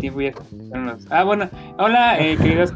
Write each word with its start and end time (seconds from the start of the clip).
tiempo 0.05 0.22
ya 0.22 0.34
se 0.34 0.55
empezaron 0.55 0.86
los... 0.86 1.12
Ah, 1.12 1.23
bueno, 1.23 1.50
hola, 1.77 2.20
eh, 2.20 2.38
queridos 2.41 2.73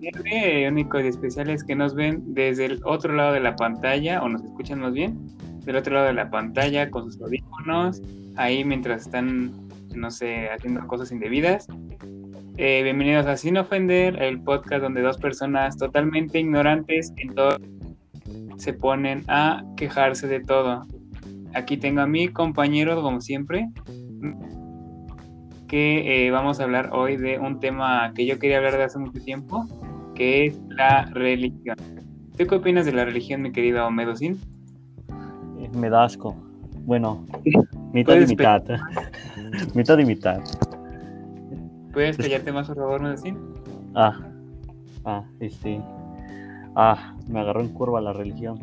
eh, 0.00 0.68
únicos 0.68 1.02
y 1.02 1.08
especiales 1.08 1.64
que 1.64 1.74
nos 1.74 1.94
ven 1.94 2.22
desde 2.34 2.66
el 2.66 2.80
otro 2.84 3.12
lado 3.14 3.32
de 3.32 3.40
la 3.40 3.56
pantalla, 3.56 4.22
o 4.22 4.28
nos 4.28 4.42
escuchan 4.44 4.80
más 4.80 4.92
bien, 4.92 5.18
del 5.64 5.76
otro 5.76 5.94
lado 5.94 6.06
de 6.06 6.14
la 6.14 6.30
pantalla 6.30 6.90
con 6.90 7.04
sus 7.04 7.20
audífonos, 7.20 8.00
ahí 8.36 8.64
mientras 8.64 9.02
están, 9.02 9.52
no 9.94 10.10
sé, 10.10 10.48
haciendo 10.48 10.86
cosas 10.86 11.10
indebidas. 11.10 11.66
Eh, 12.56 12.82
bienvenidos 12.84 13.26
a 13.26 13.36
Sin 13.36 13.56
Ofender, 13.56 14.22
el 14.22 14.40
podcast 14.40 14.82
donde 14.82 15.02
dos 15.02 15.18
personas 15.18 15.76
totalmente 15.76 16.38
ignorantes 16.38 17.12
en 17.16 17.34
todo 17.34 17.56
se 18.58 18.74
ponen 18.74 19.24
a 19.28 19.64
quejarse 19.76 20.28
de 20.28 20.40
todo. 20.40 20.86
Aquí 21.54 21.76
tengo 21.76 22.02
a 22.02 22.06
mi 22.06 22.28
compañero, 22.28 23.02
como 23.02 23.20
siempre, 23.20 23.66
que 25.70 26.26
eh, 26.26 26.30
vamos 26.32 26.58
a 26.58 26.64
hablar 26.64 26.90
hoy 26.92 27.16
de 27.16 27.38
un 27.38 27.60
tema 27.60 28.12
que 28.16 28.26
yo 28.26 28.40
quería 28.40 28.56
hablar 28.56 28.76
de 28.76 28.82
hace 28.82 28.98
mucho 28.98 29.22
tiempo, 29.22 29.68
que 30.16 30.46
es 30.46 30.60
la 30.68 31.04
religión. 31.12 31.76
¿Tú 32.36 32.44
qué 32.48 32.56
opinas 32.56 32.86
de 32.86 32.92
la 32.92 33.04
religión, 33.04 33.42
mi 33.42 33.52
querido 33.52 33.88
Medocin? 33.88 34.36
Eh, 35.60 35.70
Me 35.76 35.88
da 35.88 36.02
asco. 36.02 36.34
Bueno, 36.86 37.24
mitad 37.92 38.16
y 38.16 38.26
mitad. 38.26 38.64
mitad 39.74 39.98
y 39.98 40.04
mitad. 40.04 40.40
¿Puedes 41.92 42.16
callarte 42.16 42.50
más, 42.50 42.66
por 42.66 42.76
favor, 42.76 43.00
Medocin? 43.00 43.38
Ah, 43.94 44.18
ah, 45.04 45.22
este. 45.38 45.80
Ah, 46.74 47.14
me 47.28 47.38
agarró 47.38 47.60
en 47.60 47.68
curva 47.68 48.00
la 48.00 48.12
religión. 48.12 48.58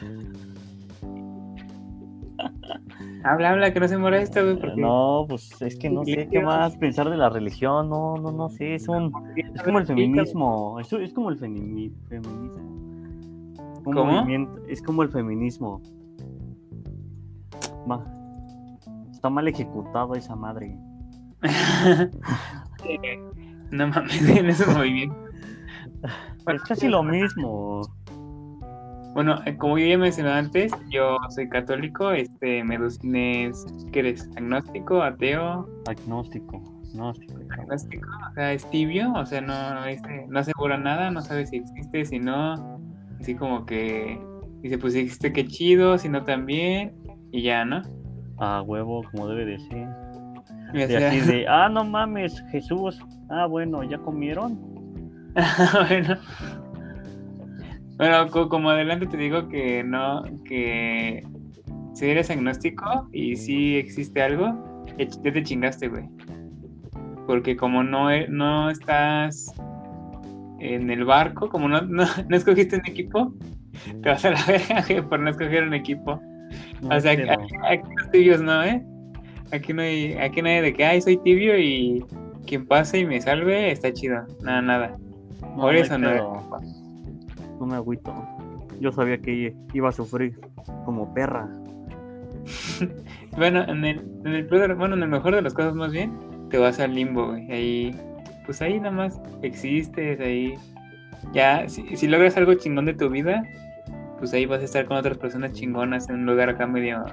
Habla, 3.22 3.50
habla, 3.50 3.72
que 3.72 3.80
no 3.80 3.88
se 3.88 3.98
molesta, 3.98 4.40
güey, 4.42 4.58
porque... 4.58 4.80
No, 4.80 5.26
pues 5.28 5.50
es 5.60 5.76
que 5.76 5.90
no 5.90 6.04
sé 6.04 6.28
qué 6.30 6.40
más 6.40 6.76
pensar 6.76 7.10
de 7.10 7.16
la 7.16 7.28
religión. 7.28 7.88
No, 7.90 8.16
no, 8.16 8.32
no 8.32 8.48
sé. 8.48 8.74
Es, 8.76 8.88
un, 8.88 9.12
es 9.36 9.62
como 9.62 9.78
el 9.78 9.86
feminismo. 9.86 10.80
Es, 10.80 10.92
es 10.92 11.12
como 11.12 11.30
el 11.30 11.38
femini- 11.38 11.92
feminismo. 12.08 12.70
Un 13.84 13.94
¿Cómo? 13.94 14.26
es 14.68 14.82
como 14.82 15.02
el 15.02 15.10
feminismo. 15.10 15.82
Ma- 17.86 18.04
está 19.10 19.28
mal 19.28 19.48
ejecutado 19.48 20.14
esa 20.14 20.34
madre. 20.34 20.76
no 23.70 23.86
mames, 23.88 24.28
en 24.28 24.46
esos 24.48 24.74
movimientos. 24.74 25.18
Es 26.46 26.62
casi 26.62 26.88
lo 26.88 27.02
mismo. 27.02 27.82
Bueno, 29.14 29.40
eh, 29.44 29.56
como 29.56 29.76
yo 29.78 29.86
ya 29.86 29.98
mencioné 29.98 30.30
antes, 30.30 30.72
yo 30.90 31.16
soy 31.30 31.48
católico, 31.48 32.12
este, 32.12 32.62
Medocin 32.62 33.16
es, 33.16 33.66
¿qué 33.92 34.00
eres? 34.00 34.28
¿Agnóstico, 34.36 35.02
ateo? 35.02 35.68
Agnóstico. 35.86 36.62
Agnóstico. 36.92 37.34
agnóstico, 37.58 38.08
o 38.30 38.34
sea, 38.34 38.52
es 38.52 38.68
tibio, 38.70 39.12
o 39.12 39.24
sea, 39.26 39.40
no, 39.40 39.84
dice- 39.86 40.26
no 40.28 40.38
asegura 40.38 40.76
nada, 40.76 41.10
no 41.10 41.20
sabe 41.22 41.46
si 41.46 41.56
existe, 41.56 42.04
si 42.04 42.18
no, 42.18 42.80
así 43.20 43.34
como 43.34 43.64
que 43.66 44.20
dice, 44.62 44.78
pues 44.78 44.92
si 44.94 45.00
existe, 45.00 45.32
qué 45.32 45.46
chido, 45.46 45.98
si 45.98 46.08
no 46.08 46.24
también, 46.24 46.92
y 47.32 47.42
ya, 47.42 47.64
¿no? 47.64 47.82
A 48.38 48.62
huevo, 48.62 49.02
como 49.10 49.28
debe 49.28 49.44
de 49.44 49.58
ser. 49.60 49.88
Y 50.72 50.78
De 50.78 50.84
o 50.84 50.88
sea, 50.88 51.08
así 51.08 51.20
de, 51.20 51.46
ah, 51.48 51.68
no 51.68 51.84
mames, 51.84 52.42
Jesús. 52.50 53.00
Ah, 53.28 53.46
bueno, 53.46 53.82
¿ya 53.84 53.98
comieron? 53.98 54.58
bueno, 55.88 56.16
bueno, 58.00 58.30
co- 58.30 58.48
como 58.48 58.70
adelante 58.70 59.06
te 59.06 59.18
digo 59.18 59.46
que 59.48 59.84
no, 59.84 60.22
que 60.46 61.22
si 61.92 62.06
eres 62.08 62.30
agnóstico 62.30 63.08
y 63.12 63.36
si 63.36 63.76
existe 63.76 64.22
algo, 64.22 64.54
ya 64.96 65.32
te 65.32 65.42
chingaste, 65.42 65.88
güey. 65.88 66.04
Porque 67.26 67.56
como 67.56 67.82
no, 67.84 68.10
e- 68.10 68.26
no 68.28 68.70
estás 68.70 69.52
en 70.60 70.90
el 70.90 71.04
barco, 71.04 71.50
como 71.50 71.68
no, 71.68 71.82
no, 71.82 72.04
no 72.28 72.36
escogiste 72.36 72.76
un 72.76 72.82
equipo, 72.86 73.34
te 74.02 74.08
vas 74.08 74.24
a 74.24 74.30
la 74.30 74.40
verga 74.46 75.08
por 75.08 75.20
no 75.20 75.28
escoger 75.28 75.64
un 75.64 75.74
equipo. 75.74 76.18
No, 76.80 76.96
O 76.96 77.00
sea, 77.00 77.12
aquí, 77.12 77.54
aquí 77.68 77.82
los 77.98 78.10
tibios 78.10 78.40
no, 78.40 78.64
¿eh? 78.64 78.82
Aquí 79.52 79.74
no 79.74 79.82
hay, 79.82 80.14
aquí 80.14 80.40
no 80.40 80.48
hay 80.48 80.62
de 80.62 80.72
que, 80.72 80.84
ay, 80.86 81.02
soy 81.02 81.18
tibio 81.18 81.58
y 81.58 82.02
quien 82.46 82.66
pase 82.66 83.00
y 83.00 83.04
me 83.04 83.20
salve, 83.20 83.70
está 83.70 83.92
chido. 83.92 84.24
Nada, 84.42 84.62
nada. 84.62 84.96
por 85.56 85.74
eso 85.76 85.98
no. 85.98 86.48
No 87.60 87.66
me 87.66 87.76
agüito. 87.76 88.12
Yo 88.80 88.90
sabía 88.90 89.18
que 89.18 89.54
iba 89.74 89.88
a 89.90 89.92
sufrir 89.92 90.38
como 90.84 91.12
perra. 91.14 91.48
Bueno, 93.36 93.62
en 93.62 93.84
el, 93.84 93.98
en 94.24 94.32
el 94.34 94.46
peor 94.48 94.66
de- 94.68 94.74
bueno, 94.74 94.96
en 94.96 95.04
el 95.04 95.08
mejor 95.08 95.34
de 95.36 95.40
los 95.42 95.54
casos 95.54 95.74
más 95.76 95.92
bien, 95.92 96.12
te 96.50 96.58
vas 96.58 96.80
al 96.80 96.94
limbo, 96.96 97.28
güey. 97.28 97.48
Ahí, 97.52 97.96
pues 98.44 98.60
ahí 98.60 98.78
nada 98.80 98.90
más 98.90 99.20
existes, 99.42 100.18
ahí. 100.18 100.54
Ya, 101.32 101.68
si, 101.68 101.96
si 101.96 102.08
logras 102.08 102.36
algo 102.36 102.54
chingón 102.54 102.86
de 102.86 102.94
tu 102.94 103.08
vida, 103.08 103.44
pues 104.18 104.32
ahí 104.32 104.46
vas 104.46 104.62
a 104.62 104.64
estar 104.64 104.84
con 104.86 104.96
otras 104.96 105.16
personas 105.16 105.52
chingonas 105.52 106.08
en 106.08 106.16
un 106.16 106.26
lugar 106.26 106.48
acá 106.48 106.66
medio, 106.66 107.04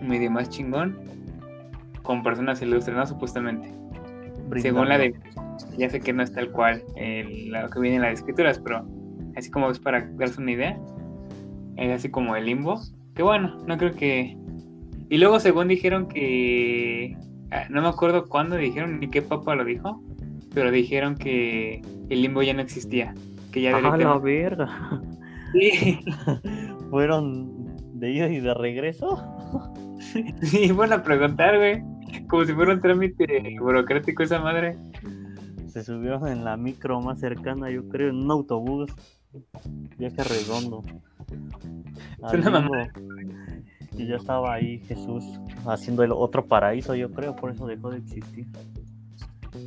medio 0.00 0.30
más 0.30 0.48
chingón, 0.48 0.96
con 2.02 2.22
personas 2.22 2.62
ilustres, 2.62 2.96
¿no? 2.96 3.06
Supuestamente. 3.06 3.68
Según 4.62 4.88
la 4.88 4.96
de. 4.98 5.14
Ya 5.76 5.88
sé 5.90 6.00
que 6.00 6.12
no 6.12 6.22
es 6.22 6.32
tal 6.32 6.50
cual 6.50 6.82
el- 6.96 7.50
lo 7.50 7.68
que 7.70 7.80
viene 7.80 7.96
en 7.96 8.02
las 8.02 8.14
escrituras, 8.14 8.58
pero 8.58 8.86
así 9.36 9.50
como 9.50 9.70
es 9.70 9.78
para 9.78 10.06
darse 10.16 10.40
una 10.40 10.52
idea, 10.52 10.78
es 11.76 11.90
así 11.92 12.10
como 12.10 12.36
el 12.36 12.46
limbo, 12.46 12.80
que 13.14 13.22
bueno, 13.22 13.58
no 13.66 13.76
creo 13.76 13.92
que... 13.94 14.36
Y 15.10 15.18
luego 15.18 15.38
según 15.40 15.68
dijeron 15.68 16.08
que, 16.08 17.16
ah, 17.50 17.64
no 17.70 17.82
me 17.82 17.88
acuerdo 17.88 18.26
cuándo 18.28 18.56
dijeron 18.56 19.00
ni 19.00 19.08
qué 19.08 19.22
papa 19.22 19.54
lo 19.54 19.64
dijo, 19.64 20.02
pero 20.54 20.70
dijeron 20.70 21.16
que 21.16 21.82
el 22.08 22.22
limbo 22.22 22.42
ya 22.42 22.54
no 22.54 22.60
existía, 22.62 23.14
que 23.52 23.62
ya 23.62 23.76
Ah, 23.76 23.96
la 23.96 24.18
verga. 24.18 24.68
Sí, 25.52 25.98
¿Fueron 26.90 27.98
de 27.98 28.10
ida 28.12 28.28
y 28.28 28.40
de 28.40 28.54
regreso? 28.54 29.22
sí, 30.42 30.70
bueno, 30.72 30.96
a 30.96 31.02
preguntar, 31.02 31.56
güey, 31.58 31.82
como 32.28 32.44
si 32.44 32.52
fuera 32.52 32.72
un 32.74 32.80
trámite 32.80 33.56
burocrático 33.60 34.22
esa 34.22 34.40
madre. 34.40 34.76
Se 35.74 35.82
subieron 35.84 36.26
en 36.28 36.44
la 36.44 36.56
micro 36.56 37.00
más 37.00 37.18
cercana, 37.20 37.68
yo 37.70 37.88
creo, 37.88 38.10
en 38.10 38.16
un 38.16 38.30
autobús. 38.30 38.90
Viaje 39.98 40.22
redondo. 40.24 40.82
Y 43.96 44.06
ya 44.08 44.16
estaba 44.16 44.54
ahí 44.54 44.78
Jesús 44.86 45.24
haciendo 45.66 46.02
el 46.02 46.10
otro 46.12 46.44
paraíso, 46.46 46.94
yo 46.96 47.10
creo, 47.12 47.36
por 47.36 47.50
eso 47.50 47.66
dejó 47.66 47.90
de 47.90 47.98
existir. 47.98 48.46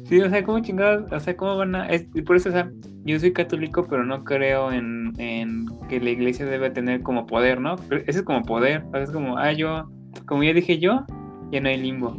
Sí, 0.06 0.20
o 0.20 0.30
sea, 0.30 0.44
¿cómo 0.44 0.60
chingados? 0.60 1.10
O 1.12 1.20
sea, 1.20 1.36
¿cómo 1.38 1.56
van 1.58 1.76
a...? 1.76 1.88
es- 1.88 2.08
y 2.14 2.22
por 2.24 2.36
eso, 2.36 2.50
o 2.50 2.52
sea, 2.52 2.70
yo 3.06 3.20
soy 3.20 3.32
católico, 3.32 3.86
pero 3.90 4.04
no 4.06 4.24
creo 4.26 4.72
en, 4.72 5.14
en 5.18 5.66
que 5.90 6.00
la 6.02 6.10
iglesia 6.10 6.46
debe 6.46 6.70
tener 6.72 7.04
como 7.04 7.26
poder, 7.26 7.62
¿no? 7.62 7.76
Pero 7.88 8.02
Ese 8.08 8.20
es 8.20 8.24
como 8.24 8.44
poder, 8.44 8.84
o 8.88 8.92
sea, 8.92 9.02
es 9.04 9.12
como, 9.12 9.38
ah, 9.38 9.54
yo, 9.54 9.90
como 10.26 10.44
ya 10.44 10.54
dije 10.54 10.78
yo, 10.80 11.06
ya 11.52 11.62
no 11.62 11.70
hay 11.70 11.78
limbo. 11.82 12.18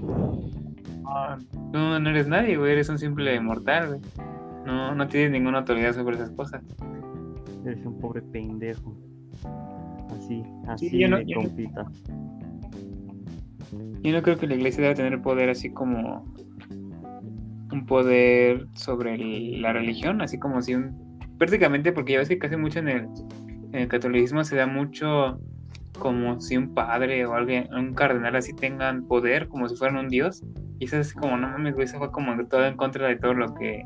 Tú 1.73 1.79
no 1.79 2.11
eres 2.11 2.29
nadie, 2.29 2.57
güey, 2.57 2.73
eres 2.73 2.89
un 2.89 2.99
simple 2.99 3.41
mortal, 3.41 3.89
güey. 3.89 4.01
No, 4.67 4.95
no 4.95 5.09
tienes 5.09 5.31
ninguna 5.31 5.59
autoridad 5.59 5.95
sobre 5.95 6.17
esas 6.17 6.31
cosas. 6.31 6.63
Eres 7.65 7.85
un 7.85 7.99
pobre 7.99 8.23
pendejo. 8.23 8.95
Así, 10.17 10.43
así 10.69 10.89
Sí, 10.91 10.99
yo 10.99 11.09
no- 11.09 11.21
yo 11.21 11.37
no- 11.37 11.43
compita. 11.49 11.87
Yo 14.03 14.13
no 14.13 14.23
creo 14.23 14.39
que 14.39 14.47
la 14.47 14.55
iglesia 14.55 14.83
deba 14.83 14.95
tener 14.95 15.21
poder 15.21 15.51
así 15.51 15.71
como 15.71 16.25
un 17.73 17.85
poder 17.87 18.67
sobre 18.75 19.15
el- 19.15 19.61
la 19.63 19.73
religión, 19.73 20.21
así 20.23 20.39
como 20.39 20.63
si 20.63 20.75
un... 20.75 21.19
Prácticamente 21.39 21.93
porque 21.93 22.13
ya 22.15 22.19
ves 22.21 22.29
que 22.29 22.39
casi 22.39 22.57
mucho 22.57 22.79
en 22.81 22.89
el, 22.89 23.09
en 23.73 23.75
el 23.75 23.89
catolicismo 23.89 24.45
se 24.45 24.57
da 24.57 24.67
mucho 24.67 25.39
como 25.99 26.41
si 26.41 26.57
un 26.57 26.75
padre 26.75 27.27
o 27.27 27.35
alguien, 27.35 27.69
un 27.75 27.93
cardenal 27.95 28.37
así 28.37 28.55
tengan 28.55 29.05
poder, 29.07 29.49
como 29.49 29.69
si 29.69 29.77
fueran 29.77 29.97
un 29.99 30.09
dios. 30.09 30.43
Y 30.79 30.85
eso 30.85 30.99
es 30.99 31.13
como, 31.13 31.37
no 31.37 31.49
mames, 31.49 31.75
güey, 31.75 31.87
eso 31.87 31.99
fue 31.99 32.11
como 32.13 32.37
todo 32.47 32.65
en 32.67 32.77
contra 32.77 33.09
de 33.09 33.17
todo 33.17 33.35
lo 33.35 33.55
que 33.55 33.83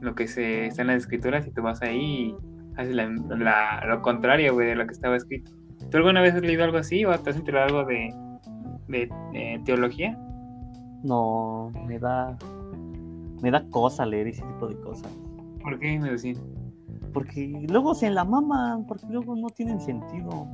lo 0.00 0.14
que 0.14 0.26
se 0.28 0.66
está 0.66 0.82
en 0.82 0.88
las 0.88 0.98
escrituras 0.98 1.46
y 1.46 1.50
tú 1.50 1.62
vas 1.62 1.80
ahí 1.80 1.98
y 2.28 2.34
haces 2.76 2.94
la- 2.94 3.08
la- 3.38 3.84
lo 3.86 4.02
contrario, 4.02 4.52
güey, 4.52 4.66
de 4.68 4.74
lo 4.76 4.86
que 4.86 4.92
estaba 4.92 5.16
escrito. 5.16 5.50
¿Tú 5.90 5.96
alguna 5.96 6.20
vez 6.20 6.34
has 6.34 6.42
leído 6.42 6.62
algo 6.64 6.76
así 6.76 7.04
o 7.06 7.18
te 7.18 7.30
has 7.30 7.36
enterado 7.36 7.66
algo 7.66 7.84
de, 7.84 8.14
de, 8.88 9.08
eh, 9.32 9.60
teología? 9.64 10.18
No, 11.02 11.72
me 11.86 11.98
da. 11.98 12.36
Me 13.40 13.50
da 13.50 13.64
cosa 13.70 14.04
leer 14.04 14.28
ese 14.28 14.42
tipo 14.42 14.66
de 14.68 14.78
cosas. 14.80 15.10
¿Por 15.62 15.78
qué 15.78 15.98
me 15.98 16.10
decían? 16.10 16.36
Porque 17.14 17.64
luego 17.68 17.94
se 17.94 18.10
la 18.10 18.24
maman, 18.24 18.86
porque 18.86 19.06
luego 19.08 19.36
no 19.36 19.48
tienen 19.48 19.80
sentido. 19.80 20.46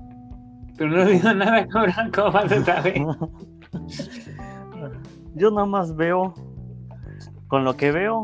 Pero 0.77 0.91
no 0.91 1.07
digo 1.07 1.33
nada, 1.35 1.67
cabrón, 1.69 2.11
¿cómo 2.15 2.31
vas 2.33 2.53
a 2.53 2.65
saber? 2.65 3.03
Yo 5.35 5.51
nada 5.51 5.67
más 5.67 5.95
veo. 5.97 6.35
Con 7.49 7.65
lo 7.65 7.77
que 7.77 7.91
veo, 7.91 8.23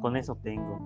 con 0.00 0.16
eso 0.16 0.34
tengo. 0.42 0.78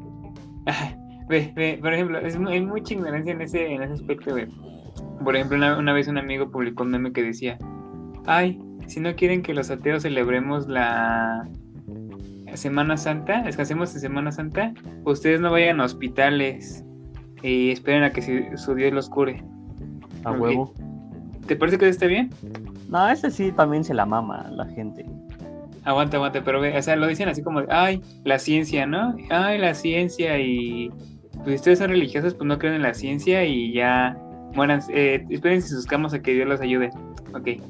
Ve, 1.26 1.52
ve, 1.56 1.78
por 1.80 1.94
ejemplo, 1.94 2.18
es 2.18 2.36
hay 2.36 2.60
mucha 2.66 2.92
ignorancia 2.92 3.32
en 3.32 3.40
ese, 3.40 3.72
en 3.72 3.82
ese 3.82 3.94
aspecto, 3.94 4.32
güey. 4.32 4.46
Por 5.24 5.34
ejemplo, 5.34 5.56
una, 5.56 5.78
una 5.78 5.94
vez 5.94 6.06
un 6.06 6.18
amigo 6.18 6.50
publicó 6.50 6.82
un 6.82 6.90
meme 6.90 7.12
que 7.12 7.22
decía, 7.22 7.56
ay, 8.26 8.60
si 8.88 9.00
no 9.00 9.14
quieren 9.16 9.40
que 9.42 9.54
los 9.54 9.70
ateos 9.70 10.02
celebremos 10.02 10.68
la 10.68 11.48
Semana 12.52 12.98
Santa, 12.98 13.38
hacemos 13.58 13.94
en 13.94 14.00
Semana 14.02 14.32
Santa, 14.32 14.74
ustedes 15.06 15.40
no 15.40 15.50
vayan 15.50 15.80
a 15.80 15.84
hospitales 15.84 16.84
y 17.42 17.70
esperen 17.70 18.02
a 18.02 18.10
que 18.10 18.20
si- 18.20 18.44
su 18.58 18.74
Dios 18.74 18.92
los 18.92 19.08
cure. 19.08 19.42
A 20.24 20.32
huevo. 20.32 20.74
¿Te 21.46 21.56
parece 21.56 21.78
que 21.78 21.86
eso 21.86 21.92
está 21.92 22.06
bien? 22.06 22.28
No, 22.90 23.08
ese 23.08 23.30
sí 23.30 23.50
también 23.50 23.82
se 23.82 23.94
la 23.94 24.04
mama 24.04 24.46
la 24.50 24.66
gente. 24.66 25.06
Aguanta, 25.84 26.16
aguanta, 26.16 26.42
pero 26.44 26.60
ve, 26.60 26.76
o 26.76 26.82
sea, 26.82 26.96
lo 26.96 27.06
dicen 27.06 27.28
así 27.28 27.42
como, 27.42 27.62
ay, 27.68 28.00
la 28.24 28.38
ciencia, 28.38 28.86
¿no? 28.86 29.14
Ay, 29.30 29.58
la 29.58 29.74
ciencia 29.74 30.38
y 30.38 30.90
pues 31.38 31.46
si 31.46 31.54
ustedes 31.56 31.78
son 31.80 31.90
religiosos, 31.90 32.34
pues 32.34 32.46
no 32.46 32.58
creen 32.58 32.76
en 32.76 32.82
la 32.82 32.94
ciencia 32.94 33.44
y 33.44 33.72
ya, 33.72 34.16
mueran, 34.54 34.80
eh, 34.88 35.24
esperen 35.28 35.56
en 35.56 35.62
sus 35.62 35.86
a 35.86 36.22
que 36.22 36.32
Dios 36.32 36.48
los 36.48 36.60
ayude. 36.60 36.90
Ok. 37.34 37.60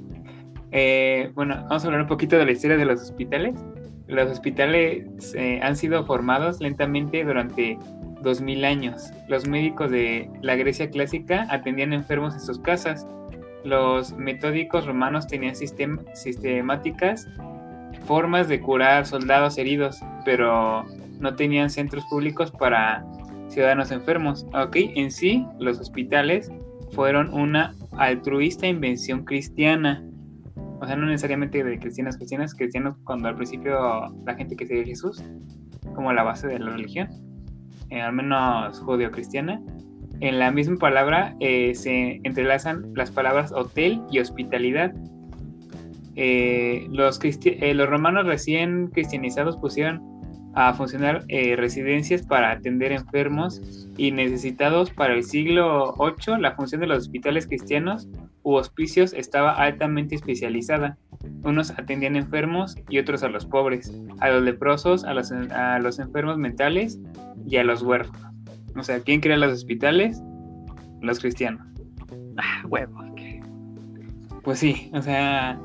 Eh, 0.70 1.30
bueno, 1.34 1.56
vamos 1.68 1.82
a 1.84 1.86
hablar 1.86 2.02
un 2.02 2.08
poquito 2.08 2.36
de 2.36 2.44
la 2.44 2.52
historia 2.52 2.76
de 2.76 2.84
los 2.84 3.00
hospitales. 3.00 3.54
Los 4.06 4.30
hospitales 4.30 5.34
eh, 5.34 5.60
han 5.62 5.76
sido 5.76 6.04
formados 6.04 6.60
lentamente 6.60 7.24
durante 7.24 7.78
2000 8.22 8.64
años. 8.64 9.10
Los 9.28 9.48
médicos 9.48 9.90
de 9.90 10.28
la 10.42 10.56
Grecia 10.56 10.90
clásica 10.90 11.46
atendían 11.50 11.92
enfermos 11.92 12.34
en 12.34 12.40
sus 12.40 12.58
casas. 12.60 13.06
Los 13.64 14.12
metódicos 14.16 14.86
romanos 14.86 15.26
tenían 15.26 15.54
sistem- 15.54 16.04
sistemáticas 16.14 17.28
formas 18.06 18.48
de 18.48 18.60
curar 18.60 19.06
soldados 19.06 19.58
heridos, 19.58 20.00
pero 20.24 20.84
no 21.20 21.34
tenían 21.34 21.70
centros 21.70 22.04
públicos 22.06 22.50
para 22.50 23.04
ciudadanos 23.48 23.90
enfermos. 23.90 24.46
Ok, 24.54 24.76
en 24.76 25.10
sí, 25.10 25.46
los 25.58 25.78
hospitales 25.80 26.50
fueron 26.92 27.32
una 27.32 27.74
altruista 27.92 28.66
invención 28.66 29.24
cristiana. 29.24 30.04
O 30.80 30.86
sea, 30.86 30.96
no 30.96 31.06
necesariamente 31.06 31.62
de 31.62 31.78
cristianos 31.78 32.16
cristianas, 32.16 32.54
cristianos 32.54 32.96
cuando 33.04 33.28
al 33.28 33.36
principio 33.36 34.14
la 34.26 34.34
gente 34.34 34.56
que 34.56 34.66
seguía 34.66 34.84
Jesús, 34.84 35.22
como 35.94 36.12
la 36.12 36.22
base 36.22 36.46
de 36.46 36.58
la 36.58 36.72
religión, 36.72 37.08
eh, 37.90 38.00
al 38.00 38.12
menos 38.12 38.80
judeo-cristiana. 38.80 39.62
En 40.20 40.38
la 40.38 40.50
misma 40.50 40.76
palabra 40.76 41.34
eh, 41.40 41.74
se 41.74 42.20
entrelazan 42.24 42.92
las 42.94 43.10
palabras 43.10 43.52
hotel 43.52 44.02
y 44.10 44.20
hospitalidad. 44.20 44.92
Eh, 46.16 46.86
los, 46.90 47.18
eh, 47.22 47.74
los 47.74 47.88
romanos 47.88 48.26
recién 48.26 48.88
cristianizados 48.88 49.56
pusieron 49.56 50.02
a 50.54 50.72
funcionar 50.72 51.24
eh, 51.28 51.56
residencias 51.56 52.22
para 52.22 52.52
atender 52.52 52.92
enfermos 52.92 53.88
y 53.96 54.12
necesitados 54.12 54.90
para 54.90 55.14
el 55.14 55.24
siglo 55.24 55.94
VIII. 55.98 56.40
La 56.40 56.52
función 56.54 56.80
de 56.80 56.86
los 56.86 56.98
hospitales 56.98 57.46
cristianos 57.46 58.08
u 58.44 58.54
hospicios 58.54 59.12
estaba 59.14 59.54
altamente 59.54 60.14
especializada. 60.14 60.96
Unos 61.42 61.70
atendían 61.70 62.14
enfermos 62.14 62.76
y 62.88 62.98
otros 62.98 63.24
a 63.24 63.28
los 63.28 63.46
pobres, 63.46 63.92
a 64.20 64.30
los 64.30 64.42
leprosos, 64.42 65.04
a 65.04 65.14
los, 65.14 65.32
a 65.32 65.78
los 65.80 65.98
enfermos 65.98 66.38
mentales 66.38 67.00
y 67.46 67.56
a 67.56 67.64
los 67.64 67.82
huérfanos. 67.82 68.32
O 68.76 68.82
sea, 68.82 69.00
¿quién 69.00 69.20
crea 69.20 69.36
los 69.36 69.52
hospitales? 69.52 70.22
Los 71.00 71.18
cristianos. 71.18 71.66
Ah, 72.36 72.64
huevo. 72.68 73.02
Pues 74.42 74.58
sí, 74.58 74.90
o 74.92 75.00
sea, 75.00 75.58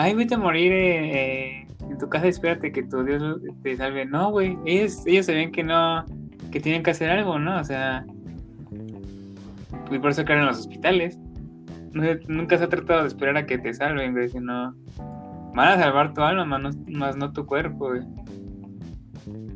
ay, 0.00 0.14
vete 0.14 0.34
a 0.34 0.38
morir 0.38 0.72
eh, 0.72 1.60
eh, 1.60 1.66
en 1.88 1.98
tu 1.98 2.08
casa, 2.08 2.26
espérate 2.26 2.72
que 2.72 2.82
tu 2.84 3.04
Dios 3.04 3.22
te 3.62 3.76
salve. 3.76 4.06
No, 4.06 4.30
güey, 4.30 4.56
ellos, 4.64 5.06
ellos 5.06 5.26
sabían 5.26 5.52
que 5.52 5.62
no, 5.62 6.04
que 6.50 6.60
tienen 6.60 6.82
que 6.82 6.92
hacer 6.92 7.10
algo, 7.10 7.38
¿no? 7.38 7.60
O 7.60 7.64
sea, 7.64 8.04
y 9.90 9.98
por 9.98 10.10
eso 10.10 10.24
crearon 10.24 10.46
los 10.46 10.60
hospitales. 10.60 11.18
Nunca 12.28 12.56
se 12.56 12.64
ha 12.64 12.68
tratado 12.68 13.02
de 13.02 13.08
esperar 13.08 13.36
a 13.36 13.46
que 13.46 13.58
te 13.58 13.74
salven, 13.74 14.12
güey, 14.12 14.28
sino 14.28 14.74
van 15.54 15.68
a 15.68 15.82
salvar 15.82 16.14
tu 16.14 16.22
alma, 16.22 16.44
más 16.44 16.76
no, 16.76 16.98
más 16.98 17.16
no 17.16 17.32
tu 17.32 17.44
cuerpo, 17.44 17.88
güey. 17.88 18.02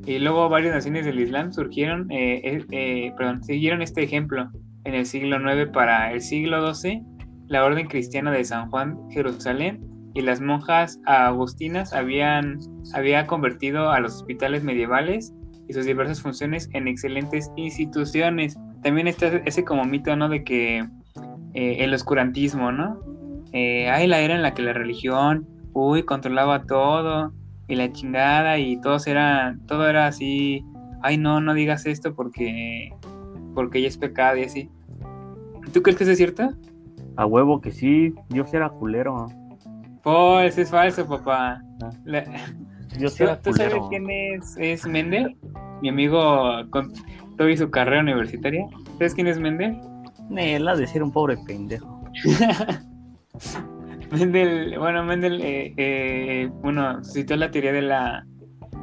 Y 0.06 0.18
luego 0.18 0.48
varias 0.48 0.74
naciones 0.74 1.06
del 1.06 1.20
Islam 1.20 1.52
surgieron, 1.52 2.10
eh, 2.10 2.40
eh, 2.44 2.64
eh, 2.72 3.12
perdón, 3.16 3.42
siguieron 3.42 3.80
este 3.80 4.02
ejemplo 4.02 4.50
en 4.84 4.94
el 4.94 5.06
siglo 5.06 5.38
IX 5.38 5.70
para 5.70 6.12
el 6.12 6.20
siglo 6.20 6.74
XII 6.74 7.02
la 7.46 7.64
orden 7.64 7.86
cristiana 7.86 8.30
de 8.30 8.44
San 8.44 8.70
Juan 8.70 8.98
Jerusalén 9.10 9.93
y 10.14 10.22
las 10.22 10.40
monjas 10.40 11.00
agustinas 11.04 11.92
habían 11.92 12.60
había 12.94 13.26
convertido 13.26 13.90
a 13.90 14.00
los 14.00 14.14
hospitales 14.14 14.62
medievales 14.62 15.34
y 15.68 15.72
sus 15.72 15.84
diversas 15.84 16.22
funciones 16.22 16.68
en 16.72 16.88
excelentes 16.88 17.50
instituciones. 17.56 18.56
También 18.82 19.08
está 19.08 19.26
ese 19.44 19.64
como 19.64 19.84
mito, 19.84 20.14
¿no? 20.14 20.28
De 20.28 20.44
que 20.44 20.86
eh, 21.54 21.76
el 21.80 21.92
oscurantismo, 21.94 22.70
¿no? 22.70 23.00
Eh, 23.52 23.86
la 24.06 24.20
era 24.20 24.34
en 24.34 24.42
la 24.42 24.54
que 24.54 24.62
la 24.62 24.72
religión, 24.72 25.46
uy, 25.72 26.02
controlaba 26.02 26.64
todo 26.64 27.32
y 27.66 27.76
la 27.76 27.92
chingada 27.92 28.58
y 28.58 28.80
todos 28.80 29.06
eran, 29.06 29.64
todo 29.66 29.88
era 29.88 30.06
así, 30.06 30.64
ay 31.02 31.18
no, 31.18 31.40
no 31.40 31.54
digas 31.54 31.86
esto 31.86 32.14
porque, 32.14 32.92
porque 33.54 33.80
ya 33.80 33.88
es 33.88 33.96
pecado 33.96 34.36
y 34.38 34.44
así. 34.44 34.70
¿Tú 35.72 35.82
crees 35.82 35.96
que 35.96 36.04
eso 36.04 36.12
es 36.12 36.18
cierto? 36.18 36.50
A 37.16 37.26
huevo 37.26 37.60
que 37.60 37.70
sí. 37.70 38.14
Dios 38.28 38.52
era 38.52 38.68
culero. 38.68 39.28
Pues 40.04 40.58
es 40.58 40.70
falso, 40.70 41.06
papá. 41.06 41.60
Ah. 41.82 41.90
La- 42.04 42.24
Dios 42.96 43.16
¿Tú, 43.16 43.24
tú 43.42 43.52
sabes 43.54 43.82
quién 43.88 44.08
es, 44.08 44.56
es 44.58 44.86
Mendel? 44.86 45.36
Mi 45.82 45.88
amigo 45.88 46.52
con 46.70 46.92
toda 47.36 47.56
su 47.56 47.70
carrera 47.70 48.02
universitaria. 48.02 48.66
¿Sabes 48.98 49.14
quién 49.14 49.26
es 49.26 49.40
Mendel? 49.40 49.80
Nel, 50.28 50.68
ha 50.68 50.76
de 50.76 50.86
ser 50.86 51.02
un 51.02 51.10
pobre 51.10 51.36
pendejo. 51.46 52.02
Mendel, 54.12 54.78
bueno, 54.78 55.02
Mendel, 55.04 55.40
eh, 55.40 55.74
eh, 55.76 56.50
bueno, 56.62 57.02
citó 57.02 57.34
la 57.36 57.50
teoría 57.50 57.72
de 57.72 57.82
la 57.82 58.26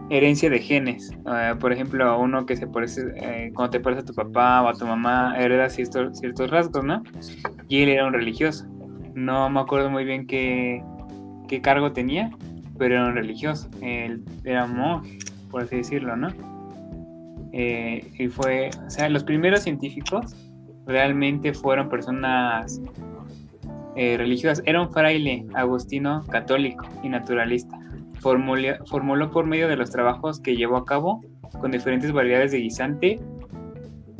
herencia 0.10 0.50
de 0.50 0.60
genes. 0.60 1.12
Eh, 1.34 1.56
por 1.60 1.72
ejemplo, 1.72 2.20
uno 2.20 2.46
que 2.46 2.58
se 2.58 2.68
parece, 2.68 3.02
eh, 3.16 3.52
cuando 3.54 3.72
te 3.72 3.80
parece 3.80 4.02
a 4.02 4.06
tu 4.06 4.14
papá 4.14 4.62
o 4.62 4.68
a 4.68 4.74
tu 4.74 4.86
mamá, 4.86 5.36
heredas 5.38 5.74
ciertos, 5.74 6.20
ciertos 6.20 6.50
rasgos, 6.50 6.84
¿no? 6.84 7.02
Y 7.70 7.84
él 7.84 7.90
era 7.90 8.06
un 8.06 8.14
religioso. 8.14 8.66
No 9.14 9.50
me 9.50 9.62
acuerdo 9.62 9.90
muy 9.90 10.04
bien 10.04 10.28
qué, 10.28 10.84
qué 11.52 11.62
cargo 11.62 11.92
tenía, 11.92 12.32
pero 12.80 12.96
era 12.96 13.08
un 13.08 13.14
religioso. 13.14 13.70
Él 13.82 14.24
era 14.46 14.66
monje, 14.66 15.20
por 15.52 15.64
así 15.64 15.76
decirlo, 15.76 16.16
¿no? 16.16 16.30
Eh, 17.52 18.10
y 18.18 18.28
fue, 18.30 18.70
o 18.88 18.90
sea, 18.90 19.10
los 19.10 19.26
primeros 19.26 19.64
científicos 19.64 20.34
realmente 20.88 21.54
fueron 21.54 21.90
personas 21.90 22.82
eh, 23.98 24.16
religiosas. 24.18 24.64
Era 24.66 24.82
un 24.82 24.90
fraile 24.94 25.46
agustino 25.54 26.24
católico 26.28 26.88
y 27.04 27.10
naturalista. 27.10 27.78
Formuló, 28.22 29.30
por 29.32 29.46
medio 29.46 29.68
de 29.68 29.76
los 29.76 29.92
trabajos 29.92 30.40
que 30.40 30.56
llevó 30.56 30.78
a 30.78 30.86
cabo 30.86 31.22
con 31.60 31.72
diferentes 31.72 32.14
variedades 32.14 32.54
de 32.54 32.60
guisante 32.60 33.20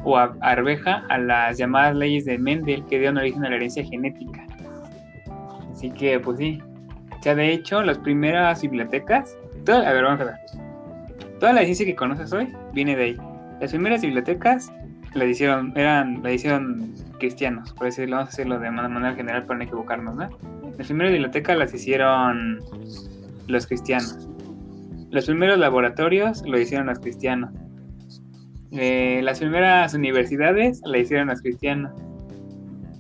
o 0.04 0.18
arveja 0.18 1.06
a 1.08 1.18
las 1.18 1.58
llamadas 1.58 1.96
leyes 1.96 2.26
de 2.26 2.38
Mendel 2.38 2.84
que 2.88 2.98
dieron 3.00 3.18
origen 3.18 3.46
a 3.46 3.50
la 3.50 3.56
herencia 3.56 3.86
genética. 3.86 4.46
Así 5.72 5.92
que, 5.92 6.20
pues 6.20 6.40
sí. 6.40 6.62
O 7.22 7.24
sea, 7.24 7.36
de 7.36 7.54
hecho, 7.54 7.84
las 7.84 8.00
primeras 8.00 8.64
bibliotecas. 8.64 9.38
toda- 9.64 9.88
a 9.88 9.94
ver, 9.94 10.04
vamos 10.04 10.22
a 10.22 10.26
ver. 10.26 10.36
Toda 11.40 11.54
la 11.54 11.62
ciencia 11.62 11.86
que 11.86 11.96
conoces 11.96 12.34
hoy 12.34 12.52
viene 12.74 12.96
de 12.96 13.04
ahí. 13.04 13.18
Las 13.60 13.70
primeras 13.70 14.02
bibliotecas 14.02 14.74
las 15.14 15.28
hicieron, 15.30 15.72
eran, 15.76 16.24
la 16.24 16.32
hicieron 16.34 16.92
cristianos, 17.20 17.74
por 17.74 17.86
decirlo, 17.86 18.16
vamos 18.16 18.30
a 18.30 18.32
decirlo 18.38 18.60
de 18.60 18.72
man- 18.72 18.92
manera 18.92 19.14
general 19.14 19.46
para 19.46 19.60
no 19.60 19.64
equivocarnos, 19.66 20.16
¿no? 20.16 20.30
Las 20.80 20.88
primeras 20.88 21.12
bibliotecas 21.14 21.58
las 21.60 21.72
hicieron 21.76 22.58
los 23.48 23.68
cristianos. 23.68 24.28
Los 25.12 25.28
primeros 25.28 25.60
laboratorios 25.60 26.42
lo 26.48 26.60
hicieron 26.60 26.88
los 26.88 26.98
cristianos. 26.98 27.52
Eh, 28.72 29.22
las 29.24 29.38
primeras 29.38 29.94
universidades 29.94 30.82
la 30.86 30.98
hicieron 30.98 31.28
los 31.28 31.40
cristianos. 31.44 31.92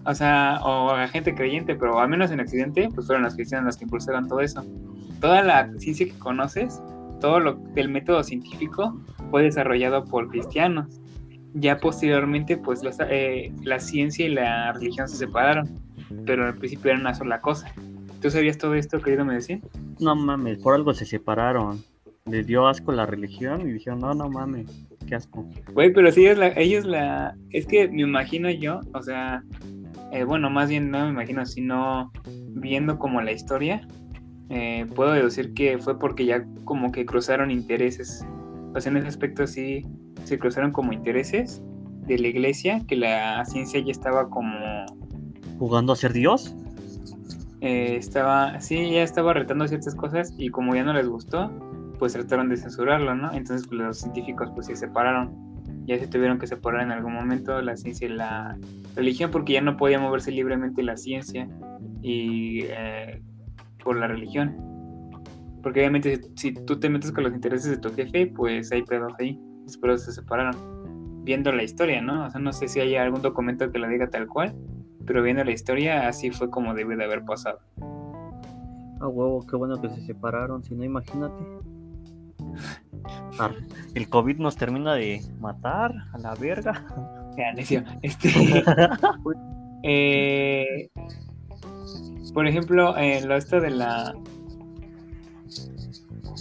O 0.05 0.15
sea, 0.15 0.59
o 0.63 0.95
la 0.95 1.07
gente 1.07 1.35
creyente, 1.35 1.75
pero 1.75 1.99
al 1.99 2.09
menos 2.09 2.31
en 2.31 2.39
Occidente, 2.39 2.89
pues 2.93 3.05
fueron 3.07 3.23
los 3.23 3.35
cristianos 3.35 3.65
los 3.67 3.77
que 3.77 3.83
impulsaron 3.85 4.27
todo 4.27 4.39
eso. 4.41 4.63
Toda 5.19 5.43
la 5.43 5.69
ciencia 5.77 6.07
que 6.07 6.17
conoces, 6.17 6.81
todo 7.19 7.39
lo 7.39 7.53
del 7.75 7.89
método 7.89 8.23
científico, 8.23 8.99
fue 9.29 9.43
desarrollado 9.43 10.03
por 10.05 10.27
cristianos. 10.29 10.99
Ya 11.53 11.77
posteriormente, 11.77 12.57
pues 12.57 12.83
los- 12.83 12.97
eh, 13.09 13.51
la 13.63 13.79
ciencia 13.79 14.25
y 14.25 14.29
la 14.29 14.73
religión 14.73 15.07
se 15.07 15.17
separaron, 15.17 15.69
pero 16.25 16.47
al 16.47 16.55
principio 16.57 16.91
era 16.91 16.99
una 16.99 17.13
sola 17.13 17.39
cosa. 17.41 17.71
¿Tú 18.21 18.31
sabías 18.31 18.57
todo 18.57 18.73
esto, 18.75 18.99
querido 18.99 19.25
medicina? 19.25 19.61
No 19.99 20.15
mames, 20.15 20.57
por 20.59 20.73
algo 20.73 20.93
se 20.93 21.05
separaron. 21.05 21.83
Les 22.25 22.45
dio 22.47 22.67
asco 22.67 22.91
la 22.91 23.05
religión 23.05 23.61
y 23.61 23.71
dijeron, 23.73 23.99
no, 23.99 24.13
no 24.13 24.29
mames, 24.29 24.87
qué 25.07 25.15
asco. 25.15 25.47
Güey, 25.73 25.91
pero 25.91 26.11
sí, 26.11 26.21
ellos 26.25 26.37
la, 26.37 26.47
ellos 26.49 26.85
la... 26.85 27.35
Es 27.49 27.65
que 27.65 27.87
me 27.87 28.01
imagino 28.03 28.49
yo, 28.51 28.79
o 28.93 29.01
sea, 29.01 29.43
eh, 30.11 30.23
bueno, 30.23 30.49
más 30.49 30.69
bien 30.69 30.91
no 30.91 31.05
me 31.05 31.09
imagino, 31.09 31.45
sino 31.45 32.11
viendo 32.49 32.97
como 32.99 33.21
la 33.21 33.31
historia, 33.31 33.87
eh, 34.49 34.85
puedo 34.95 35.11
deducir 35.11 35.53
que 35.53 35.77
fue 35.77 35.97
porque 35.97 36.25
ya 36.25 36.45
como 36.65 36.91
que 36.91 37.05
cruzaron 37.05 37.51
intereses. 37.51 38.25
O 38.75 38.79
sea, 38.79 38.91
en 38.91 38.97
ese 38.97 39.07
aspecto 39.07 39.47
sí 39.47 39.85
se 40.23 40.37
cruzaron 40.39 40.71
como 40.71 40.93
intereses 40.93 41.61
de 42.07 42.17
la 42.17 42.27
iglesia, 42.27 42.81
que 42.87 42.95
la 42.95 43.45
ciencia 43.45 43.79
ya 43.79 43.91
estaba 43.91 44.29
como... 44.29 44.57
¿Jugando 45.59 45.93
a 45.93 45.95
ser 45.95 46.13
Dios? 46.13 46.55
eh, 47.61 47.95
estaba, 47.95 48.59
sí, 48.59 48.91
ya 48.91 49.03
estaba 49.03 49.33
retando 49.33 49.67
ciertas 49.67 49.95
cosas 49.95 50.33
y 50.37 50.49
como 50.49 50.75
ya 50.75 50.83
no 50.83 50.93
les 50.93 51.07
gustó, 51.07 51.51
pues 51.99 52.13
trataron 52.13 52.49
de 52.49 52.57
censurarlo, 52.57 53.15
¿no? 53.15 53.31
Entonces 53.31 53.67
pues, 53.67 53.79
los 53.79 53.99
científicos 53.99 54.49
pues 54.53 54.65
se 54.65 54.75
separaron. 54.75 55.50
Ya 55.85 55.97
se 55.99 56.07
tuvieron 56.07 56.39
que 56.39 56.47
separar 56.47 56.83
en 56.83 56.91
algún 56.91 57.13
momento 57.13 57.61
la 57.61 57.75
ciencia 57.75 58.07
y 58.07 58.11
la 58.11 58.57
religión 58.95 59.31
porque 59.31 59.53
ya 59.53 59.61
no 59.61 59.77
podía 59.77 59.99
moverse 59.99 60.31
libremente 60.31 60.83
la 60.83 60.97
ciencia 60.97 61.47
y 62.01 62.61
eh, 62.65 63.21
por 63.83 63.97
la 63.97 64.07
religión. 64.07 64.55
Porque 65.63 65.79
obviamente 65.79 66.17
si, 66.17 66.31
si 66.35 66.53
tú 66.53 66.79
te 66.79 66.89
metes 66.89 67.11
con 67.11 67.23
los 67.23 67.33
intereses 67.33 67.71
de 67.71 67.77
tu 67.77 67.93
jefe, 67.93 68.27
pues 68.27 68.71
hay 68.71 68.83
pedos 68.83 69.13
ahí. 69.19 69.39
Después 69.65 70.03
se 70.03 70.11
separaron. 70.11 70.55
Viendo 71.23 71.51
la 71.51 71.63
historia, 71.63 72.01
¿no? 72.01 72.25
O 72.25 72.29
sea, 72.31 72.41
no 72.41 72.51
sé 72.51 72.67
si 72.67 72.79
hay 72.79 72.95
algún 72.95 73.21
documento 73.21 73.71
que 73.71 73.77
lo 73.77 73.87
diga 73.87 74.09
tal 74.09 74.27
cual, 74.27 74.55
pero 75.05 75.21
viendo 75.21 75.43
la 75.43 75.51
historia, 75.51 76.07
así 76.07 76.31
fue 76.31 76.49
como 76.49 76.73
debe 76.73 76.95
de 76.95 77.03
haber 77.03 77.23
pasado. 77.23 77.59
Ah, 78.99 79.07
huevo, 79.07 79.45
qué 79.47 79.55
bueno 79.55 79.79
que 79.81 79.89
se 79.89 80.01
separaron, 80.01 80.63
si 80.63 80.75
no, 80.75 80.83
imagínate. 80.83 81.43
Ar- 83.39 83.55
El 83.95 84.09
COVID 84.09 84.37
nos 84.37 84.55
termina 84.55 84.93
de 84.93 85.21
matar 85.39 85.93
a 86.13 86.17
la 86.17 86.35
verga. 86.35 86.85
Ya, 87.37 87.53
necio. 87.53 87.81
Este, 88.01 88.29
eh, 89.83 90.89
por 92.33 92.45
ejemplo, 92.45 92.97
eh, 92.97 93.21
lo 93.25 93.37
esto 93.37 93.61
de 93.61 93.69
la 93.71 94.13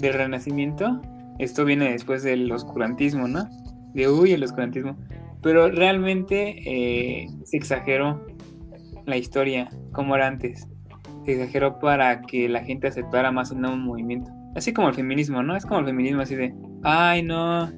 del 0.00 0.14
renacimiento, 0.14 1.00
esto 1.38 1.64
viene 1.64 1.92
después 1.92 2.24
del 2.24 2.50
oscurantismo, 2.50 3.28
¿no? 3.28 3.48
De 3.94 4.08
uy, 4.08 4.32
el 4.32 4.42
oscurantismo. 4.42 4.96
Pero 5.42 5.70
realmente 5.70 6.56
eh, 6.66 7.28
se 7.44 7.56
exageró 7.56 8.26
la 9.06 9.16
historia, 9.16 9.70
como 9.92 10.16
era 10.16 10.26
antes. 10.26 10.66
Se 11.24 11.32
exageró 11.34 11.78
para 11.78 12.20
que 12.22 12.48
la 12.48 12.64
gente 12.64 12.88
aceptara 12.88 13.30
más 13.30 13.52
el 13.52 13.60
nuevo 13.60 13.76
movimiento. 13.76 14.32
Así 14.56 14.72
como 14.72 14.88
el 14.88 14.94
feminismo, 14.94 15.42
¿no? 15.42 15.56
Es 15.56 15.64
como 15.64 15.80
el 15.80 15.86
feminismo 15.86 16.22
así 16.22 16.34
de, 16.34 16.54
ay, 16.82 17.22
no, 17.22 17.70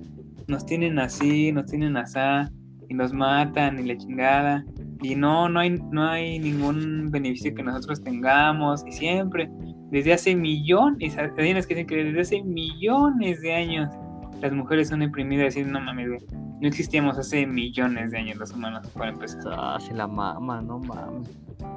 nos 0.48 0.64
tienen 0.66 0.98
así, 0.98 1.52
nos 1.52 1.66
tienen 1.66 1.96
asá, 1.96 2.50
y 2.88 2.94
nos 2.94 3.12
matan, 3.12 3.78
y 3.78 3.84
la 3.84 3.96
chingada. 3.96 4.64
Y 5.02 5.14
no, 5.16 5.48
no 5.48 5.60
hay, 5.60 5.70
no 5.90 6.08
hay 6.08 6.38
ningún 6.38 7.10
beneficio 7.10 7.54
que 7.54 7.62
nosotros 7.62 8.02
tengamos. 8.02 8.84
Y 8.86 8.92
siempre, 8.92 9.50
desde 9.90 10.12
hace 10.12 10.36
millones, 10.36 11.16
hay 11.18 11.50
unas 11.50 11.66
que 11.66 11.74
dicen 11.74 11.86
que 11.86 12.04
desde 12.04 12.20
hace 12.20 12.42
millones 12.42 13.40
de 13.42 13.54
años, 13.54 13.94
las 14.40 14.52
mujeres 14.52 14.88
son 14.88 15.02
oprimidas 15.02 15.56
y 15.56 15.64
no 15.64 15.80
mames. 15.80 16.24
No 16.30 16.68
existíamos 16.68 17.18
hace 17.18 17.46
millones 17.46 18.12
de 18.12 18.18
años 18.18 18.36
los 18.36 18.52
humanos, 18.52 18.86
para 18.90 19.10
empezar. 19.10 19.40
Ah, 19.46 19.78
se 19.80 19.92
la 19.94 20.06
mama, 20.06 20.62
no 20.62 20.78
mames. 20.78 21.28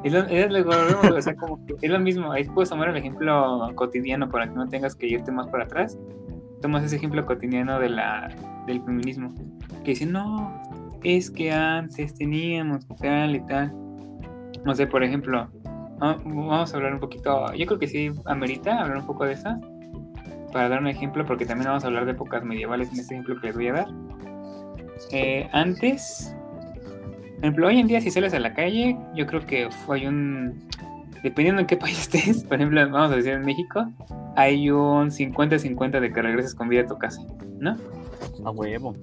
Es 0.03 0.13
lo, 0.13 0.19
es 0.19 0.51
lo- 0.51 1.15
o 1.17 1.21
sea, 1.21 1.35
como 1.35 1.65
que 1.65 1.75
es 1.81 1.89
lo 1.89 1.99
mismo. 1.99 2.31
Ahí 2.31 2.43
puedes 2.45 2.69
tomar 2.69 2.89
el 2.89 2.97
ejemplo 2.97 3.71
cotidiano 3.75 4.29
para 4.29 4.47
que 4.47 4.53
no 4.55 4.67
tengas 4.67 4.95
que 4.95 5.07
irte 5.07 5.31
más 5.31 5.47
para 5.47 5.63
atrás. 5.63 5.97
Tomas 6.61 6.83
ese 6.83 6.95
ejemplo 6.97 7.25
cotidiano 7.25 7.79
de 7.79 7.89
la, 7.89 8.29
del 8.67 8.81
feminismo. 8.83 9.33
Que 9.83 9.91
dicen, 9.91 10.11
no, 10.11 10.61
es 11.03 11.29
que 11.31 11.51
antes 11.51 12.13
teníamos 12.15 12.87
tal 13.01 13.35
y 13.35 13.39
tal. 13.41 13.73
No 14.63 14.73
sé, 14.75 14.87
por 14.87 15.03
ejemplo, 15.03 15.47
ah, 16.01 16.17
vamos 16.23 16.73
a 16.73 16.77
hablar 16.77 16.93
un 16.93 16.99
poquito. 16.99 17.53
Yo 17.53 17.65
creo 17.65 17.79
que 17.79 17.87
sí 17.87 18.11
amerita 18.25 18.81
hablar 18.81 18.97
un 18.99 19.05
poco 19.05 19.25
de 19.25 19.33
eso. 19.33 19.49
Para 20.53 20.69
dar 20.69 20.79
un 20.79 20.87
ejemplo, 20.87 21.25
porque 21.25 21.45
también 21.45 21.67
vamos 21.67 21.83
a 21.83 21.87
hablar 21.87 22.05
de 22.05 22.11
épocas 22.11 22.43
medievales 22.43 22.91
en 22.93 22.99
este 22.99 23.15
ejemplo 23.15 23.39
que 23.41 23.47
les 23.47 23.55
voy 23.55 23.67
a 23.67 23.73
dar. 23.73 23.87
Eh, 25.11 25.49
antes, 25.51 26.35
por 27.45 27.49
ejemplo, 27.49 27.67
hoy 27.67 27.79
en 27.79 27.85
día 27.85 28.01
si 28.01 28.09
sales 28.09 28.33
a 28.33 28.39
la 28.39 28.55
calle, 28.55 28.97
yo 29.13 29.27
creo 29.27 29.45
que 29.45 29.69
hay 29.89 30.07
un, 30.07 30.67
dependiendo 31.21 31.61
en 31.61 31.67
qué 31.67 31.77
país 31.77 31.99
estés, 31.99 32.43
por 32.43 32.55
ejemplo, 32.55 32.81
vamos 32.89 33.11
a 33.11 33.15
decir 33.17 33.33
en 33.33 33.41
México, 33.41 33.85
hay 34.35 34.71
un 34.71 35.11
50-50 35.11 35.99
de 35.99 36.11
que 36.11 36.21
regreses 36.23 36.55
con 36.55 36.69
vida 36.69 36.81
a 36.81 36.87
tu 36.87 36.97
casa, 36.97 37.21
¿no? 37.59 37.77
A 38.43 38.49
huevo. 38.49 38.95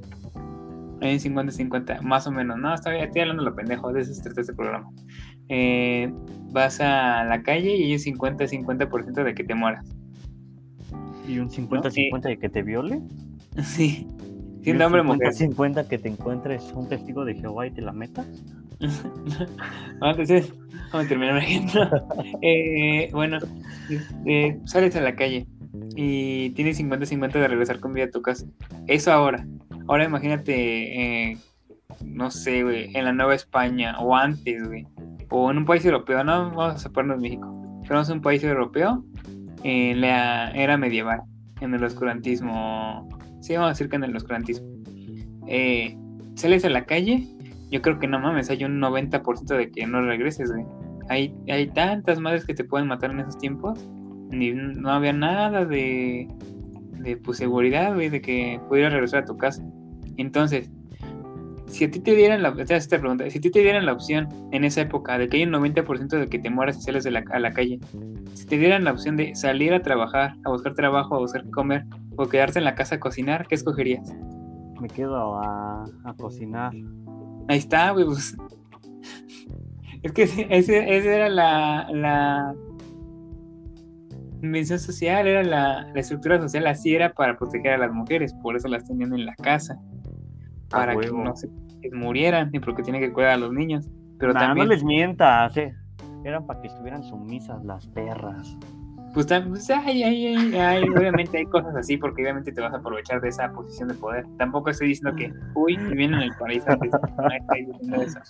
Hay 1.03 1.15
un 1.15 1.21
50-50, 1.21 2.01
más 2.01 2.27
o 2.27 2.33
menos, 2.33 2.59
¿no? 2.59 2.75
Estoy, 2.75 2.97
estoy 2.97 3.21
hablando 3.21 3.45
de 3.45 3.51
lo 3.51 3.55
pendejo, 3.55 3.93
de 3.93 4.01
eso 4.01 4.13
se 4.13 4.23
trata 4.23 4.41
este 4.41 4.55
programa. 4.55 4.91
Eh, 5.49 6.13
vas 6.51 6.81
a 6.81 7.23
la 7.23 7.45
calle 7.45 7.77
y 7.77 7.85
hay 7.85 7.93
un 7.93 8.19
50-50% 8.19 9.23
de 9.23 9.35
que 9.37 9.45
te 9.45 9.55
mueras. 9.55 9.87
¿Y 11.29 11.39
un 11.39 11.49
50-50 11.49 12.23
de 12.23 12.39
que 12.39 12.49
te 12.49 12.63
viole? 12.63 13.01
Sí. 13.63 14.09
¿Y 14.62 14.66
Siendo 14.66 14.87
un 14.87 14.95
hombre 14.95 15.02
mujer. 15.02 15.33
50-50 15.33 15.88
que 15.88 15.99
te 15.99 16.09
encuentres 16.09 16.73
un 16.73 16.88
testigo 16.88 17.25
de 17.25 17.35
Jehová 17.35 17.66
y 17.66 17.73
te 17.73 17.83
la 17.83 17.92
meta? 17.92 18.25
No, 20.00 20.11
entonces, 20.11 20.52
vamos 20.92 21.07
a 21.07 21.09
terminar 21.09 21.37
el 21.37 21.42
ejemplo. 21.42 21.88
Eh, 22.42 23.09
bueno, 23.12 23.38
eh, 24.26 24.59
sales 24.64 24.95
a 24.97 25.00
la 25.00 25.14
calle 25.14 25.47
y 25.97 26.50
tienes 26.50 26.81
50-50 26.81 27.33
de 27.33 27.49
regresar 27.49 27.81
con 27.81 27.92
vida 27.92 28.04
a 28.04 28.11
tu 28.11 28.23
casa. 28.23 28.47
Eso 28.87 29.12
ahora. 29.12 29.47
Ahora 29.88 30.04
imagínate, 30.04 31.31
eh, 31.31 31.38
no 32.04 32.31
sé, 32.31 32.62
güey, 32.62 32.97
en 32.97 33.04
la 33.04 33.12
Nueva 33.12 33.35
España 33.35 33.99
o 33.99 34.14
antes, 34.14 34.66
güey. 34.66 34.87
O 35.31 35.50
en 35.50 35.59
un 35.59 35.64
país 35.64 35.85
europeo, 35.85 36.23
no 36.23 36.50
vamos 36.50 36.87
a 36.87 37.02
de 37.02 37.16
México. 37.16 37.47
A 37.90 38.12
un 38.12 38.23
país 38.23 38.42
europeo 38.42 39.04
en 39.64 40.00
la 40.00 40.50
era 40.52 40.76
medieval, 40.76 41.23
en 41.61 41.75
el 41.75 41.85
oscurantismo. 41.85 43.09
Sí, 43.43 43.53
vamos 43.53 43.67
a 43.67 43.73
decir 43.73 43.91
que 43.91 43.97
en 43.97 44.05
el 44.05 44.17
oscurantismo. 44.17 44.67
Eh, 45.47 45.95
sales 46.35 46.65
a 46.65 46.71
la 46.71 46.87
calle 46.87 47.29
yo 47.73 47.81
creo 47.81 47.99
que 47.99 48.07
no 48.07 48.21
mames, 48.21 48.51
hay 48.51 48.65
un 48.65 48.79
90% 48.81 49.57
de 49.57 49.71
que 49.71 49.87
no 49.87 50.03
regreses, 50.03 50.53
güey. 50.53 50.67
Hay, 51.09 51.35
hay 51.49 51.69
tantas 51.69 52.21
madres 52.21 52.45
que 52.45 52.53
te 52.53 52.65
pueden 52.65 52.87
matar 52.87 53.11
en 53.11 53.21
esos 53.21 53.39
tiempos. 53.39 53.89
Ni, 54.31 54.53
no 54.53 54.91
había 54.91 55.15
nada 55.15 55.65
de, 55.65 56.29
de 56.99 57.17
pues, 57.17 57.39
seguridad, 57.39 57.95
güey, 57.95 58.11
de 58.11 58.21
que 58.21 58.61
pudieras 58.69 58.93
regresar 58.93 59.23
a 59.23 59.25
tu 59.25 59.39
casa. 59.39 59.65
Entonces, 60.19 60.71
si 61.73 61.85
a 61.85 61.91
ti 61.91 62.00
te 62.00 62.14
dieran 62.14 62.43
la, 62.43 62.50
hago 62.50 62.61
esta 62.61 62.99
pregunta, 62.99 63.29
si 63.31 63.38
a 63.38 63.41
ti 63.41 63.50
te 63.50 63.61
dieran 63.61 63.87
la 63.87 63.95
opción 63.95 64.29
en 64.52 64.64
esa 64.64 64.83
época 64.83 65.17
de 65.17 65.29
que 65.29 65.38
hay 65.38 65.45
un 65.45 65.52
90% 65.52 66.09
de 66.09 66.29
que 66.29 66.38
te 66.38 66.50
mueras 66.50 66.76
y 66.76 66.83
sales 66.83 67.02
de 67.02 67.11
la, 67.11 67.25
a 67.31 67.41
la 67.41 67.50
calle, 67.52 67.81
si 68.35 68.45
te 68.45 68.59
dieran 68.59 68.85
la 68.85 68.93
opción 68.93 69.17
de 69.17 69.35
salir 69.35 69.73
a 69.73 69.81
trabajar, 69.81 70.35
a 70.45 70.50
buscar 70.50 70.75
trabajo, 70.75 71.17
a 71.17 71.19
buscar 71.19 71.49
comer, 71.50 71.85
o 72.17 72.26
quedarte 72.26 72.59
en 72.59 72.67
la 72.67 72.75
casa 72.75 72.97
a 72.97 73.00
cocinar, 73.00 73.47
¿qué 73.49 73.55
escogerías? 73.55 74.14
Me 74.81 74.88
quedo 74.88 75.38
a, 75.38 75.85
a 76.05 76.14
cocinar. 76.14 76.73
Ahí 77.49 77.59
está, 77.59 77.91
güey. 77.93 78.05
Pues. 78.05 78.37
Es 80.02 80.12
que 80.12 80.25
ese, 80.50 81.14
era 81.14 81.31
la, 81.31 81.88
la 81.91 82.55
invención 84.43 84.79
social, 84.79 85.26
era 85.26 85.43
la, 85.43 85.91
la 85.95 86.00
estructura 86.00 86.38
social, 86.38 86.67
así 86.67 86.95
era 86.95 87.14
para 87.14 87.38
proteger 87.38 87.73
a 87.73 87.79
las 87.79 87.93
mujeres, 87.93 88.35
por 88.43 88.57
eso 88.57 88.69
las 88.69 88.87
tenían 88.87 89.14
en 89.14 89.25
la 89.25 89.35
casa, 89.37 89.81
para 90.69 90.97
que 90.97 91.11
no 91.11 91.35
se 91.37 91.49
que 91.83 91.91
murieran 91.91 92.51
y 92.53 92.61
porque 92.61 92.83
tienen 92.83 93.03
que 93.03 93.12
cuidar 93.12 93.33
a 93.33 93.37
los 93.37 93.53
niños. 93.53 93.89
Pero 94.19 94.33
Nah, 94.33 94.41
también, 94.41 94.69
no 94.69 94.73
les 94.73 94.85
mientas, 94.85 95.57
eh. 95.57 95.75
Eran 96.25 96.47
para 96.47 96.61
que 96.62 96.69
estuvieran 96.69 97.03
sumisas 97.03 97.65
las 97.65 97.87
perras. 97.89 98.57
pues, 99.15 99.27
pues, 99.27 99.69
ay, 99.71 100.03
ay, 100.05 100.27
ay, 100.37 100.55
ay, 100.57 100.85
obviamente 100.89 101.37
hay 101.39 101.45
cosas 101.47 101.75
así, 101.77 101.97
porque 101.99 102.23
obviamente 102.23 102.51
te 102.53 102.61
vas 102.61 102.73
a 102.73 102.77
aprovechar 102.79 103.21
de 103.21 103.29
esa 103.29 103.53
posición 103.53 103.89
de 103.89 103.95
poder. 103.95 104.25
Tampoco 104.39 104.71
estoy 104.71 104.89
diciendo 104.89 105.15
que, 105.17 105.33
uy, 105.55 105.77
viven 105.77 106.15
en 106.15 106.21
el 106.23 106.33
paraíso. 106.39 106.67
No 106.69 107.29
estoy 107.29 107.67
diciendo 107.67 108.03
eso. 108.03 108.21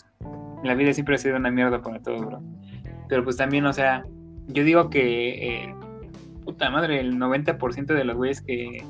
La 0.64 0.74
vida 0.74 0.92
siempre 0.92 1.14
ha 1.14 1.18
sido 1.18 1.36
una 1.36 1.50
mierda 1.50 1.80
para 1.82 2.00
todos, 2.00 2.24
bro. 2.26 2.40
Pero 3.08 3.22
pues 3.24 3.36
también, 3.36 3.66
o 3.66 3.72
sea, 3.72 4.04
yo 4.48 4.64
digo 4.64 4.88
que, 4.90 5.64
eh, 5.64 5.74
puta 6.44 6.70
madre, 6.70 6.98
el 7.00 7.16
90% 7.18 7.94
de 7.94 8.04
los 8.04 8.16
güeyes 8.16 8.40
que, 8.42 8.82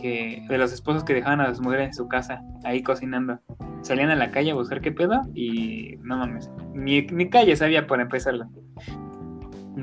que, 0.00 0.44
de 0.48 0.58
los 0.58 0.72
esposos 0.72 1.04
que 1.04 1.14
dejaban 1.14 1.40
a 1.40 1.48
sus 1.50 1.60
mujeres 1.60 1.88
en 1.88 1.94
su 1.94 2.08
casa, 2.08 2.42
ahí 2.64 2.82
cocinando, 2.82 3.38
salían 3.82 4.10
a 4.10 4.16
la 4.16 4.30
calle 4.30 4.50
a 4.50 4.54
buscar 4.54 4.80
qué 4.80 4.92
pedo 4.92 5.20
y 5.34 5.96
no 6.02 6.16
mames, 6.18 6.50
ni, 6.74 7.02
ni 7.02 7.28
calle 7.28 7.56
sabía 7.56 7.86
para 7.86 8.02
empezarlo. 8.02 8.46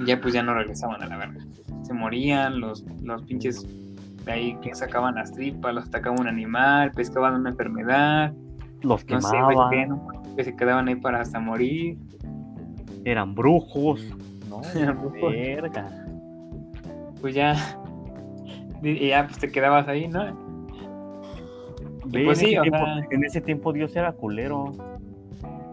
Ya 0.06 0.20
pues 0.22 0.34
ya 0.34 0.42
no 0.44 0.54
regresaban 0.54 1.02
a 1.04 1.08
la 1.08 1.18
verga. 1.18 1.44
Se 1.84 1.94
morían 1.94 2.60
los, 2.62 2.86
los 3.04 3.24
pinches 3.24 3.66
de 4.26 4.32
ahí 4.32 4.58
que 4.62 4.74
sacaban 4.76 5.16
las 5.16 5.32
tripas, 5.32 5.74
los 5.74 5.88
atacaba 5.88 6.16
un 6.20 6.28
animal, 6.28 6.92
pescaban 6.92 7.36
una 7.36 7.50
enfermedad, 7.50 8.34
Los 8.82 9.06
no 9.10 9.22
sé, 9.22 9.42
güey, 9.42 9.58
quemaban, 9.70 9.90
¿no? 9.90 10.36
que 10.36 10.44
se 10.44 10.56
quedaban 10.56 10.88
ahí 10.88 10.96
para 10.96 11.22
hasta 11.22 11.40
morir. 11.40 11.98
eran 13.04 13.34
brujos. 13.36 14.02
No, 14.50 14.62
Eran 14.76 15.00
brujos. 15.00 15.32
verga. 15.32 15.90
Pues 17.20 17.36
ya, 17.36 17.56
y 18.82 19.08
ya 19.10 19.26
pues 19.26 19.38
te 19.40 19.52
quedabas 19.52 19.88
ahí, 19.88 20.08
¿no? 20.08 20.26
Ve, 22.06 22.26
pues 22.26 22.40
en, 22.42 22.46
sí, 22.48 22.52
ese 22.54 22.60
o 22.60 22.62
tiempo, 22.64 22.78
sea- 22.86 23.08
en 23.12 23.24
ese 23.26 23.42
tiempo 23.42 23.74
Dios 23.74 23.96
era 23.96 24.12
culero. 24.12 24.74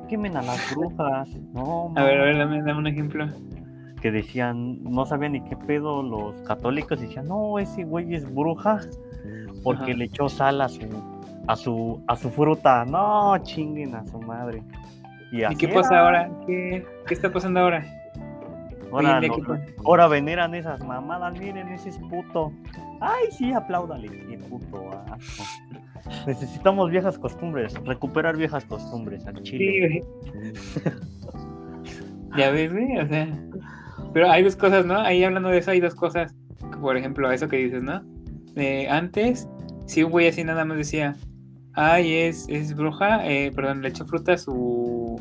Quemen 0.09 0.37
a 0.37 0.43
las 0.43 0.75
brujas. 0.75 1.29
No, 1.53 1.93
A 1.97 2.03
ver, 2.05 2.21
a 2.21 2.25
ver, 2.25 2.39
dame, 2.39 2.63
dame 2.63 2.79
un 2.79 2.87
ejemplo. 2.87 3.27
que 4.01 4.11
decían, 4.13 4.83
no 4.85 5.05
sabían 5.05 5.33
ni 5.33 5.41
qué 5.43 5.57
pedo 5.57 6.03
los 6.03 6.41
católicos, 6.43 7.01
decían, 7.01 7.27
no, 7.27 7.59
ese 7.59 7.85
güey 7.85 8.15
es 8.15 8.33
bruja 8.33 8.79
porque 9.65 9.83
Ajá. 9.91 9.93
le 9.99 10.05
echó 10.05 10.29
sal 10.29 10.61
a 10.61 10.69
su, 10.69 10.87
a 11.49 11.57
su, 11.57 12.01
a 12.07 12.15
su 12.17 12.31
fruta. 12.31 12.85
No, 12.85 13.37
chinguen 13.43 13.95
a 13.97 14.07
su 14.07 14.19
madre. 14.21 14.63
Y, 15.33 15.45
¿Y 15.45 15.57
qué 15.57 15.69
pasa 15.69 15.95
era. 15.95 16.05
ahora? 16.05 16.31
¿Qué, 16.47 16.87
qué 17.07 17.15
está 17.15 17.31
pasando 17.33 17.61
ahora? 17.61 17.85
Ahora, 18.91 19.21
Oye, 20.09 20.09
veneran 20.09 20.55
esas 20.55 20.85
mamadas, 20.85 21.39
miren, 21.39 21.69
ese 21.69 21.91
es 21.91 21.99
puto. 21.99 22.53
Ay, 23.01 23.27
sí, 23.31 23.53
apláudale, 23.53 24.09
qué 24.09 24.39
puto 24.39 24.91
asco. 25.11 25.45
Necesitamos 26.27 26.91
viejas 26.91 27.19
costumbres, 27.19 27.75
recuperar 27.85 28.37
viejas 28.37 28.65
costumbres 28.65 29.27
al 29.27 29.37
Sí, 29.39 29.43
chile. 29.43 30.03
güey. 30.33 30.53
ya 32.37 32.51
ves, 32.51 32.73
o 32.73 33.09
sea. 33.09 33.29
Pero 34.13 34.31
hay 34.31 34.43
dos 34.43 34.57
cosas, 34.57 34.87
¿no? 34.87 34.99
Ahí 34.99 35.23
hablando 35.23 35.51
de 35.51 35.59
eso, 35.59 35.71
hay 35.71 35.81
dos 35.81 35.95
cosas. 35.95 36.35
Por 36.81 36.97
ejemplo, 36.97 37.31
eso 37.31 37.49
que 37.49 37.57
dices, 37.57 37.83
¿no? 37.83 38.03
Eh, 38.57 38.89
antes, 38.89 39.49
si 39.87 40.03
un 40.03 40.11
güey 40.11 40.29
así 40.29 40.45
nada 40.45 40.65
más 40.65 40.79
decía, 40.79 41.15
ay, 41.75 42.13
es, 42.15 42.47
es 42.49 42.75
bruja, 42.75 43.27
eh, 43.29 43.53
perdón, 43.55 43.83
le 43.83 43.89
echó 43.89 44.07
fruta 44.07 44.33
a 44.33 44.39
su 44.39 45.21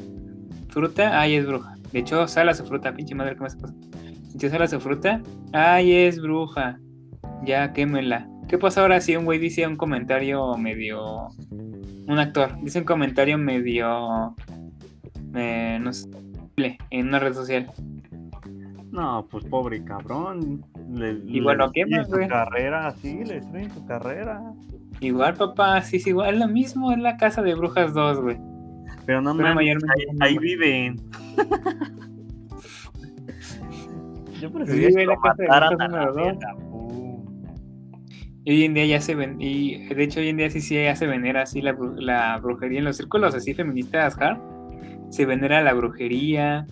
fruta, 0.69 1.19
ay, 1.19 1.35
es 1.35 1.45
bruja. 1.45 1.76
Le 1.93 1.99
echó 2.01 2.27
sal 2.27 2.49
a 2.49 2.53
su 2.53 2.65
fruta, 2.65 2.93
pinche 2.93 3.15
madre, 3.15 3.35
¿cómo 3.35 3.49
se 3.49 3.57
pasa? 3.57 3.73
Le 4.03 4.35
echó 4.35 4.49
sal 4.49 4.61
a 4.61 4.67
su 4.67 4.79
fruta, 4.79 5.21
ay, 5.53 5.91
es 5.93 6.21
bruja. 6.21 6.79
Ya, 7.45 7.71
quémela. 7.73 8.27
¿Qué 8.47 8.57
pasa 8.57 8.81
ahora 8.81 8.99
si 9.01 9.15
un 9.15 9.25
güey 9.25 9.39
dice 9.39 9.67
un 9.67 9.75
comentario 9.75 10.55
medio. 10.57 11.27
Un 12.07 12.19
actor 12.19 12.55
dice 12.61 12.79
un 12.79 12.85
comentario 12.85 13.37
medio. 13.37 14.35
eh, 15.35 15.77
no 15.81 15.91
sé. 15.93 16.09
en 16.89 17.07
una 17.07 17.19
red 17.19 17.33
social? 17.33 17.69
No, 18.91 19.27
pues 19.29 19.45
pobre 19.45 19.83
cabrón. 19.83 20.65
Le, 20.93 21.19
Y 21.25 21.41
bueno, 21.41 21.69
¿qué 21.73 21.85
más, 21.85 22.07
su 22.07 22.15
güey? 22.15 22.27
carrera, 22.27 22.91
sí, 23.01 23.23
le 23.25 23.35
destruyen 23.35 23.71
su 23.71 23.85
carrera. 23.85 24.41
Igual, 25.01 25.35
papá, 25.35 25.81
sí, 25.81 25.99
sí, 25.99 26.09
igual. 26.09 26.33
Es 26.35 26.39
lo 26.39 26.47
mismo, 26.47 26.91
es 26.91 26.97
la 26.97 27.17
casa 27.17 27.41
de 27.41 27.53
brujas 27.53 27.93
2, 27.93 28.21
güey. 28.21 28.37
Pero 29.07 29.21
no 29.21 29.35
Pero 29.35 29.55
mayormente 29.55 29.87
ahí, 30.21 30.33
ahí 30.33 30.37
viven. 30.37 30.97
Yo 34.39 34.49
Sí, 34.65 34.91
güey, 34.91 35.05
lo 35.05 35.13
la 35.13 35.17
casa 35.21 35.43
de 35.43 35.47
la 35.89 36.05
dos. 36.11 36.37
pum. 36.69 37.25
Y 38.43 38.51
hoy 38.51 38.63
en 38.65 38.73
día 38.75 38.85
ya 38.85 39.01
se 39.01 39.15
ven. 39.15 39.37
Y 39.41 39.87
de 39.93 40.03
hecho, 40.03 40.19
hoy 40.19 40.29
en 40.29 40.37
día 40.37 40.49
sí, 40.49 40.61
sí, 40.61 40.75
ya 40.75 40.95
se 40.95 41.07
venera 41.07 41.41
así 41.43 41.61
la, 41.61 41.75
la 41.97 42.37
brujería 42.37 42.79
en 42.79 42.85
los 42.85 42.97
círculos 42.97 43.33
así 43.33 43.53
feministas, 43.53 44.15
hard. 44.21 44.37
Se 45.09 45.25
venera 45.25 45.61
la 45.63 45.73
brujería. 45.73 46.67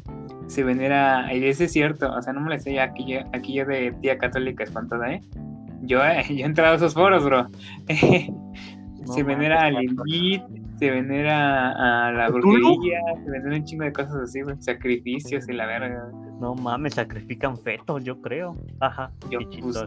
Se 0.48 0.64
venera. 0.64 1.34
Y 1.34 1.44
eso 1.46 1.64
es 1.64 1.72
cierto. 1.72 2.12
O 2.14 2.22
sea, 2.22 2.34
no 2.34 2.42
me 2.42 2.54
lo 2.54 2.60
sé 2.60 2.80
aquí, 2.80 3.06
yo- 3.08 3.22
aquí 3.34 3.54
yo 3.56 3.66
de 3.66 3.92
tía 4.02 4.18
católica 4.18 4.64
espantada, 4.64 5.12
¿eh? 5.14 5.22
Yo, 5.82 6.04
eh, 6.06 6.22
yo 6.30 6.36
he 6.36 6.48
entrado 6.48 6.74
a 6.74 6.76
esos 6.78 6.94
foros, 6.94 7.24
bro. 7.26 7.48
No 9.08 9.14
se 9.14 9.22
venera 9.22 9.62
al. 9.66 9.76
Lilith, 10.06 10.42
se 10.78 10.92
venera 10.92 12.08
a 12.08 12.12
la 12.12 12.30
brujería, 12.30 13.00
se 13.24 13.32
venera 13.32 13.56
un 13.56 13.64
chingo 13.64 13.86
de 13.86 13.94
cosas 13.94 14.16
así, 14.16 14.42
güey. 14.42 14.56
Sacrificios 14.60 15.48
y 15.48 15.54
la 15.54 15.66
verga. 15.66 16.10
No 16.40 16.54
mames, 16.56 16.96
sacrifican 16.96 17.58
fetos, 17.58 18.04
yo 18.04 18.22
creo. 18.22 18.56
Ajá, 18.80 19.12
Yo, 19.30 19.40
qué 19.50 19.60
pues. 19.62 19.78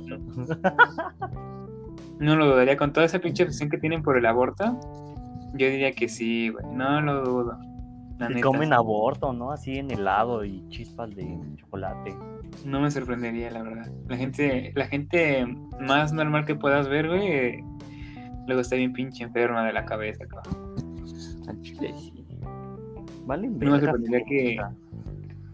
No 2.20 2.34
lo 2.34 2.46
dudaría 2.46 2.76
con 2.76 2.92
toda 2.92 3.06
esa 3.06 3.20
pinche 3.20 3.44
obsesión 3.44 3.70
que 3.70 3.78
tienen 3.78 4.02
por 4.02 4.18
el 4.18 4.26
aborto. 4.26 4.80
Yo 5.54 5.68
diría 5.68 5.92
que 5.92 6.08
sí, 6.08 6.48
güey. 6.48 6.64
No 6.74 7.00
lo 7.00 7.22
dudo. 7.22 7.58
La 8.18 8.30
y 8.30 8.34
neta, 8.34 8.46
comen 8.46 8.70
sí. 8.70 8.74
aborto, 8.74 9.32
¿no? 9.32 9.52
Así 9.52 9.78
en 9.78 9.90
helado 9.90 10.44
y 10.44 10.66
chispas 10.68 11.14
de 11.14 11.38
chocolate. 11.56 12.16
No 12.64 12.80
me 12.80 12.90
sorprendería, 12.90 13.50
la 13.50 13.62
verdad. 13.62 13.92
La 14.08 14.16
gente, 14.16 14.72
la 14.74 14.86
gente 14.86 15.46
más 15.80 16.12
normal 16.12 16.44
que 16.44 16.56
puedas 16.56 16.88
ver, 16.88 17.08
güey, 17.08 17.28
eh, 17.28 17.64
luego 18.46 18.62
está 18.62 18.74
bien 18.74 18.92
pinche 18.92 19.22
enferma 19.22 19.64
de 19.64 19.72
la 19.72 19.84
cabeza, 19.84 20.26
cabrón. 20.26 20.67
Al 21.48 21.60
chile 21.62 21.92
sí. 21.96 22.12
Vale, 23.26 23.48
No 23.48 23.72
me 23.72 23.80
sorprendería 23.80 24.24
que, 24.26 24.56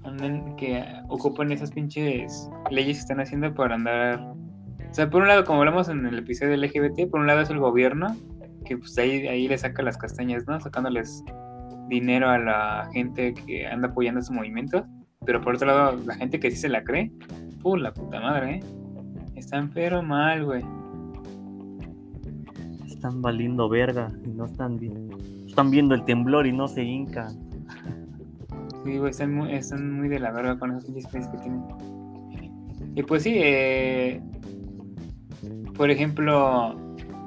anden- 0.04 0.54
que 0.56 0.84
ocupen 1.08 1.50
esas 1.52 1.70
pinches 1.72 2.48
leyes 2.70 2.96
que 2.98 3.00
están 3.00 3.20
haciendo 3.20 3.52
para 3.54 3.74
andar. 3.74 4.20
O 4.20 4.94
sea, 4.94 5.10
por 5.10 5.22
un 5.22 5.28
lado, 5.28 5.44
como 5.44 5.58
hablamos 5.60 5.88
en 5.88 6.06
el 6.06 6.18
episodio 6.18 6.56
LGBT, 6.56 7.08
por 7.10 7.20
un 7.20 7.26
lado 7.26 7.40
es 7.40 7.50
el 7.50 7.58
gobierno, 7.58 8.14
que 8.64 8.76
pues 8.78 8.96
ahí, 8.98 9.26
ahí 9.26 9.48
le 9.48 9.58
saca 9.58 9.82
las 9.82 9.96
castañas, 9.98 10.44
¿no? 10.46 10.60
Sacándoles 10.60 11.24
dinero 11.88 12.28
a 12.30 12.38
la 12.38 12.88
gente 12.92 13.34
que 13.34 13.66
anda 13.66 13.88
apoyando 13.88 14.22
su 14.22 14.32
movimiento. 14.32 14.86
Pero 15.26 15.40
por 15.40 15.54
otro 15.56 15.66
lado, 15.66 15.98
la 16.06 16.14
gente 16.14 16.38
que 16.38 16.50
sí 16.50 16.58
se 16.58 16.68
la 16.68 16.84
cree, 16.84 17.10
¡pum! 17.62 17.78
la 17.80 17.92
puta 17.92 18.20
madre, 18.20 18.56
¿eh? 18.56 18.60
Están 19.34 19.70
pero 19.70 20.02
mal, 20.02 20.44
güey. 20.44 20.62
Están 22.86 23.20
valiendo 23.20 23.68
verga 23.68 24.10
y 24.24 24.28
no 24.28 24.44
están 24.46 24.78
bien. 24.78 25.08
Están 25.54 25.70
viendo 25.70 25.94
el 25.94 26.04
temblor 26.04 26.48
y 26.48 26.52
no 26.52 26.66
se 26.66 26.82
hincan. 26.82 27.28
Sí, 28.84 28.98
güey, 28.98 29.12
están 29.12 29.32
muy, 29.32 29.52
están 29.54 29.92
muy 29.92 30.08
de 30.08 30.18
la 30.18 30.32
verga 30.32 30.58
con 30.58 30.72
esos 30.72 31.04
países 31.04 31.28
que 31.28 31.38
tienen. 31.38 31.62
Y 32.96 33.04
pues 33.04 33.22
sí, 33.22 33.34
eh, 33.36 34.20
por 35.76 35.92
ejemplo, 35.92 36.74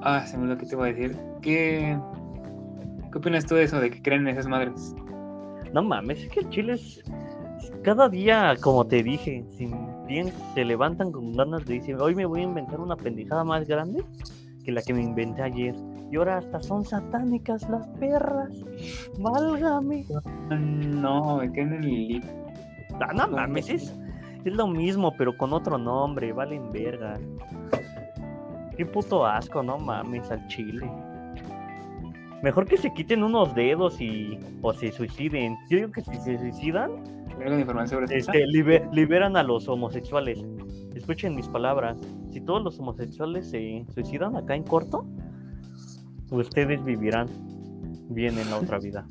ah, 0.01 0.25
se 0.27 0.35
me 0.35 0.43
olvidó 0.43 0.57
que 0.57 0.65
te 0.65 0.75
voy 0.75 0.89
a 0.89 0.93
decir. 0.93 1.17
¿Qué, 1.41 1.97
¿Qué 3.13 3.17
opinas 3.17 3.45
tú 3.45 3.55
de 3.55 3.63
eso, 3.63 3.79
de 3.79 3.91
que 3.91 4.01
creen 4.01 4.27
en 4.27 4.35
esas 4.35 4.49
madres? 4.49 4.93
No 5.73 5.81
mames, 5.81 6.23
es 6.23 6.27
que 6.27 6.41
el 6.41 6.49
chile 6.49 6.73
es. 6.73 7.01
Cada 7.81 8.09
día, 8.09 8.55
como 8.59 8.85
te 8.85 9.03
dije, 9.03 9.45
si 9.57 9.71
bien 10.05 10.33
se 10.53 10.65
levantan 10.65 11.13
con 11.13 11.31
ganas 11.31 11.65
de 11.65 11.75
decir, 11.75 11.95
hoy 11.95 12.13
me 12.13 12.25
voy 12.25 12.41
a 12.41 12.43
inventar 12.43 12.81
una 12.81 12.97
pendejada 12.97 13.45
más 13.45 13.65
grande 13.65 14.03
que 14.65 14.73
la 14.73 14.81
que 14.81 14.93
me 14.93 15.01
inventé 15.01 15.43
ayer. 15.43 15.75
Y 16.11 16.15
ahora 16.17 16.37
hasta 16.37 16.61
son 16.61 16.85
satánicas 16.85 17.69
las 17.69 17.85
perras. 17.99 18.49
Válgame. 19.19 20.05
No, 20.49 21.39
creen 21.53 21.73
en 21.73 21.81
Lilith. 21.81 22.25
Ah, 23.01 23.13
no 23.13 23.27
mames, 23.27 23.69
es, 23.69 23.93
es 24.45 24.53
lo 24.53 24.67
mismo, 24.67 25.13
pero 25.17 25.35
con 25.37 25.53
otro 25.53 25.77
nombre, 25.77 26.31
valen 26.33 26.71
verga. 26.71 27.15
Qué 28.75 28.85
puto 28.85 29.25
asco, 29.25 29.61
no 29.61 29.77
mames, 29.77 30.31
al 30.31 30.47
chile. 30.47 30.89
Mejor 32.43 32.65
que 32.65 32.77
se 32.77 32.93
quiten 32.93 33.23
unos 33.23 33.53
dedos 33.55 33.99
y 33.99 34.39
o 34.61 34.71
se 34.73 34.91
suiciden. 34.91 35.57
Yo 35.69 35.77
digo 35.77 35.91
que 35.91 36.01
si 36.01 36.15
se 36.17 36.37
suicidan, 36.37 36.91
este, 38.09 38.45
libe- 38.45 38.87
liberan 38.93 39.35
a 39.35 39.43
los 39.43 39.67
homosexuales. 39.67 40.45
Escuchen 40.95 41.35
mis 41.35 41.47
palabras. 41.49 41.97
Si 42.31 42.39
todos 42.41 42.63
los 42.63 42.79
homosexuales 42.79 43.49
se 43.49 43.85
suicidan 43.93 44.35
acá 44.35 44.55
en 44.55 44.63
corto, 44.63 45.05
ustedes 46.31 46.83
vivirán 46.83 47.27
bien 48.09 48.37
en 48.37 48.49
la 48.49 48.57
otra 48.57 48.79
vida. 48.79 49.05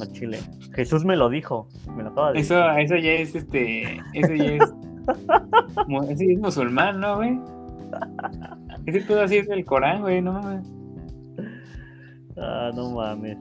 Al 0.00 0.12
chile. 0.12 0.38
Jesús 0.74 1.04
me 1.04 1.16
lo 1.16 1.28
dijo. 1.28 1.68
Me 1.96 2.02
lo 2.02 2.10
acaba 2.10 2.32
de 2.32 2.38
decir. 2.38 2.56
Eso, 2.56 2.70
eso 2.78 2.96
ya 2.96 3.12
es 3.12 3.34
este. 3.34 3.96
Eso 4.14 4.34
ya 4.34 4.44
es. 4.44 4.62
Ese 6.10 6.26
ya 6.26 6.32
es 6.34 6.38
musulmán, 6.38 7.00
¿no, 7.00 7.16
güey? 7.16 7.38
Ese 8.86 9.00
todo 9.02 9.22
así 9.22 9.36
es 9.38 9.48
del 9.48 9.64
Corán, 9.64 10.00
güey, 10.02 10.20
no 10.22 10.32
mames. 10.34 10.66
Ah, 12.36 12.70
no 12.74 12.90
mames. 12.90 13.36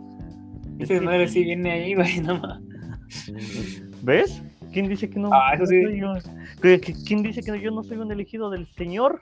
Es 0.80 0.90
Ese 0.90 1.00
que 1.00 1.02
madre 1.06 1.28
sí 1.28 1.34
sí. 1.40 1.44
viene 1.46 1.72
ahí, 1.72 1.96
güey, 1.96 2.20
no 2.22 2.40
mames. 2.40 3.84
¿Ves? 4.04 4.42
¿Quién 4.72 4.88
dice 4.88 5.10
que 5.10 5.20
no? 5.20 5.30
Ah, 5.34 5.54
eso 5.54 5.66
sí. 5.66 5.82
soy 5.84 6.00
yo? 6.00 6.14
¿Qué- 6.62 6.80
qué- 6.80 6.94
¿Quién 7.06 7.24
dice 7.24 7.42
que 7.42 7.60
yo 7.62 7.72
no 7.72 7.84
soy 7.84 7.98
un 7.98 8.12
elegido 8.12 8.50
del 8.50 8.66
Señor? 8.68 9.22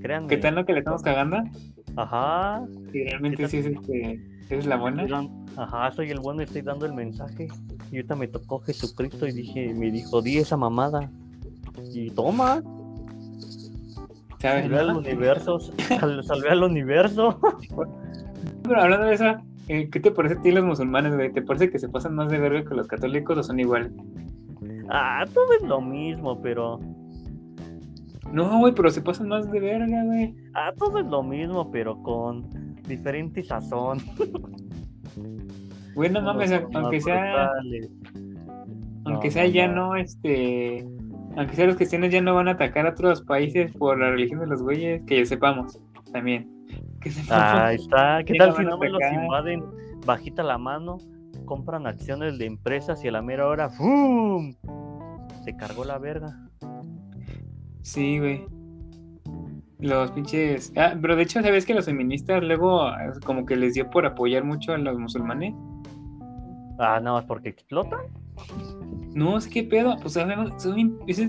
Créanme. 0.00 0.28
¿Qué 0.28 0.36
tal 0.38 0.54
lo 0.54 0.64
que 0.64 0.72
le 0.72 0.78
estamos 0.80 1.02
cagando? 1.02 1.38
Ajá. 1.96 2.64
Y 2.92 3.04
realmente 3.04 3.48
sí 3.48 3.58
es 3.58 3.66
este. 3.66 4.20
¿Eres 4.48 4.66
la 4.66 4.76
buena? 4.76 5.06
Ajá, 5.56 5.90
soy 5.92 6.10
el 6.10 6.20
bueno 6.20 6.40
y 6.42 6.44
estoy 6.44 6.62
dando 6.62 6.86
el 6.86 6.92
mensaje. 6.94 7.48
Y 7.92 7.96
ahorita 7.96 8.16
me 8.16 8.28
tocó 8.28 8.60
Jesucristo 8.60 9.26
y 9.26 9.32
dije, 9.32 9.72
me 9.74 9.90
dijo, 9.90 10.22
di 10.22 10.38
esa 10.38 10.56
mamada. 10.56 11.10
Y 11.92 12.10
toma, 12.10 12.62
¿Sabes? 14.40 14.62
salvé 14.64 14.78
al 14.78 14.96
universo, 14.96 15.60
sal- 15.60 16.24
salvé 16.24 16.50
al 16.50 16.62
universo. 16.62 17.38
Pero 18.62 18.80
hablando 18.80 19.06
de 19.06 19.14
eso, 19.14 19.24
eh, 19.68 19.88
¿qué 19.90 20.00
te 20.00 20.10
parece 20.10 20.36
a 20.36 20.42
ti 20.42 20.50
los 20.52 20.64
musulmanes, 20.64 21.14
güey? 21.14 21.32
¿Te 21.32 21.42
parece 21.42 21.70
que 21.70 21.78
se 21.78 21.88
pasan 21.88 22.14
más 22.14 22.28
de 22.30 22.38
verga 22.38 22.68
que 22.68 22.74
los 22.74 22.86
católicos 22.86 23.36
o 23.38 23.42
son 23.42 23.60
iguales? 23.60 23.92
Ah, 24.88 25.24
todo 25.32 25.46
es 25.60 25.62
lo 25.66 25.80
mismo, 25.80 26.40
pero. 26.42 26.80
No, 28.32 28.58
güey, 28.60 28.74
pero 28.74 28.90
se 28.90 29.02
pasan 29.02 29.28
más 29.28 29.50
de 29.50 29.60
verga, 29.60 30.04
güey. 30.04 30.34
Ah, 30.54 30.72
todo 30.78 30.98
es 30.98 31.06
lo 31.06 31.22
mismo, 31.22 31.70
pero 31.70 32.00
con 32.02 32.48
diferente 32.86 33.42
sazón. 33.42 33.98
Güey, 35.94 36.10
no 36.10 36.22
mames, 36.22 36.52
aunque 36.52 37.00
sea, 37.00 37.50
brutales. 37.50 37.90
aunque 39.04 39.28
No, 39.28 39.32
sea 39.32 39.44
no, 39.44 39.50
ya 39.50 39.68
no. 39.68 39.74
no, 39.74 39.96
este, 39.96 40.86
aunque 41.36 41.56
sea 41.56 41.66
los 41.66 41.76
cristianos 41.76 42.10
ya 42.10 42.20
no 42.20 42.34
van 42.34 42.48
a 42.48 42.52
atacar 42.52 42.86
a 42.86 42.90
otros 42.90 43.22
países 43.22 43.72
por 43.72 43.98
la 43.98 44.10
religión 44.10 44.40
de 44.40 44.46
los 44.46 44.62
güeyes, 44.62 45.02
que 45.06 45.18
ya 45.18 45.26
sepamos, 45.26 45.80
también. 46.12 46.48
Que 47.00 47.10
sepamos. 47.10 47.60
Ahí 47.60 47.76
está. 47.76 48.22
¿Qué 48.24 48.34
tal 48.34 48.54
si 48.56 48.64
no 48.64 48.78
me 48.78 48.88
los 48.88 49.02
invaden? 49.12 49.64
Bajita 50.06 50.42
la 50.42 50.58
mano, 50.58 50.98
compran 51.44 51.86
acciones 51.86 52.38
de 52.38 52.46
empresas 52.46 53.04
y 53.04 53.08
a 53.08 53.12
la 53.12 53.22
mera 53.22 53.46
hora 53.46 53.68
¡fum! 53.68 54.54
Se 55.44 55.56
cargó 55.56 55.84
la 55.84 55.98
verga. 55.98 56.49
Sí, 57.82 58.18
güey. 58.18 58.46
Los 59.78 60.10
pinches. 60.12 60.72
Ah, 60.76 60.94
pero 61.00 61.16
de 61.16 61.22
hecho, 61.22 61.40
¿sabes 61.40 61.64
que 61.64 61.74
los 61.74 61.86
feministas 61.86 62.42
luego 62.42 62.90
como 63.24 63.46
que 63.46 63.56
les 63.56 63.74
dio 63.74 63.88
por 63.88 64.04
apoyar 64.04 64.44
mucho 64.44 64.72
a 64.72 64.78
los 64.78 64.98
musulmanes? 64.98 65.54
Ah, 66.78 67.00
nada 67.00 67.16
más 67.16 67.24
porque 67.24 67.48
explotan. 67.50 68.00
No, 69.14 69.38
es 69.38 69.46
que 69.46 69.64
pedo. 69.64 69.96
Pues 70.00 70.14
sabemos, 70.14 70.62
son 70.62 70.98
es, 71.06 71.22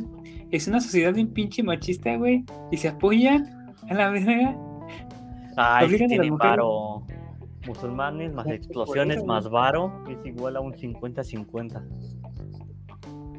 es 0.51 0.67
una 0.67 0.81
sociedad 0.81 1.13
bien 1.13 1.29
pinche 1.29 1.63
machista, 1.63 2.15
güey. 2.17 2.43
Y 2.71 2.77
se 2.77 2.89
apoyan 2.89 3.73
a 3.89 3.93
la 3.93 4.09
verga. 4.09 4.57
Ay, 5.57 5.89
sí 5.89 6.07
tienen 6.07 6.37
varo. 6.37 7.03
Musulmanes 7.67 8.33
más 8.33 8.47
explosiones 8.47 9.17
eso, 9.17 9.25
más 9.27 9.47
varo 9.47 10.03
es 10.09 10.17
igual 10.25 10.55
a 10.55 10.61
un 10.61 10.73
50-50. 10.73 11.83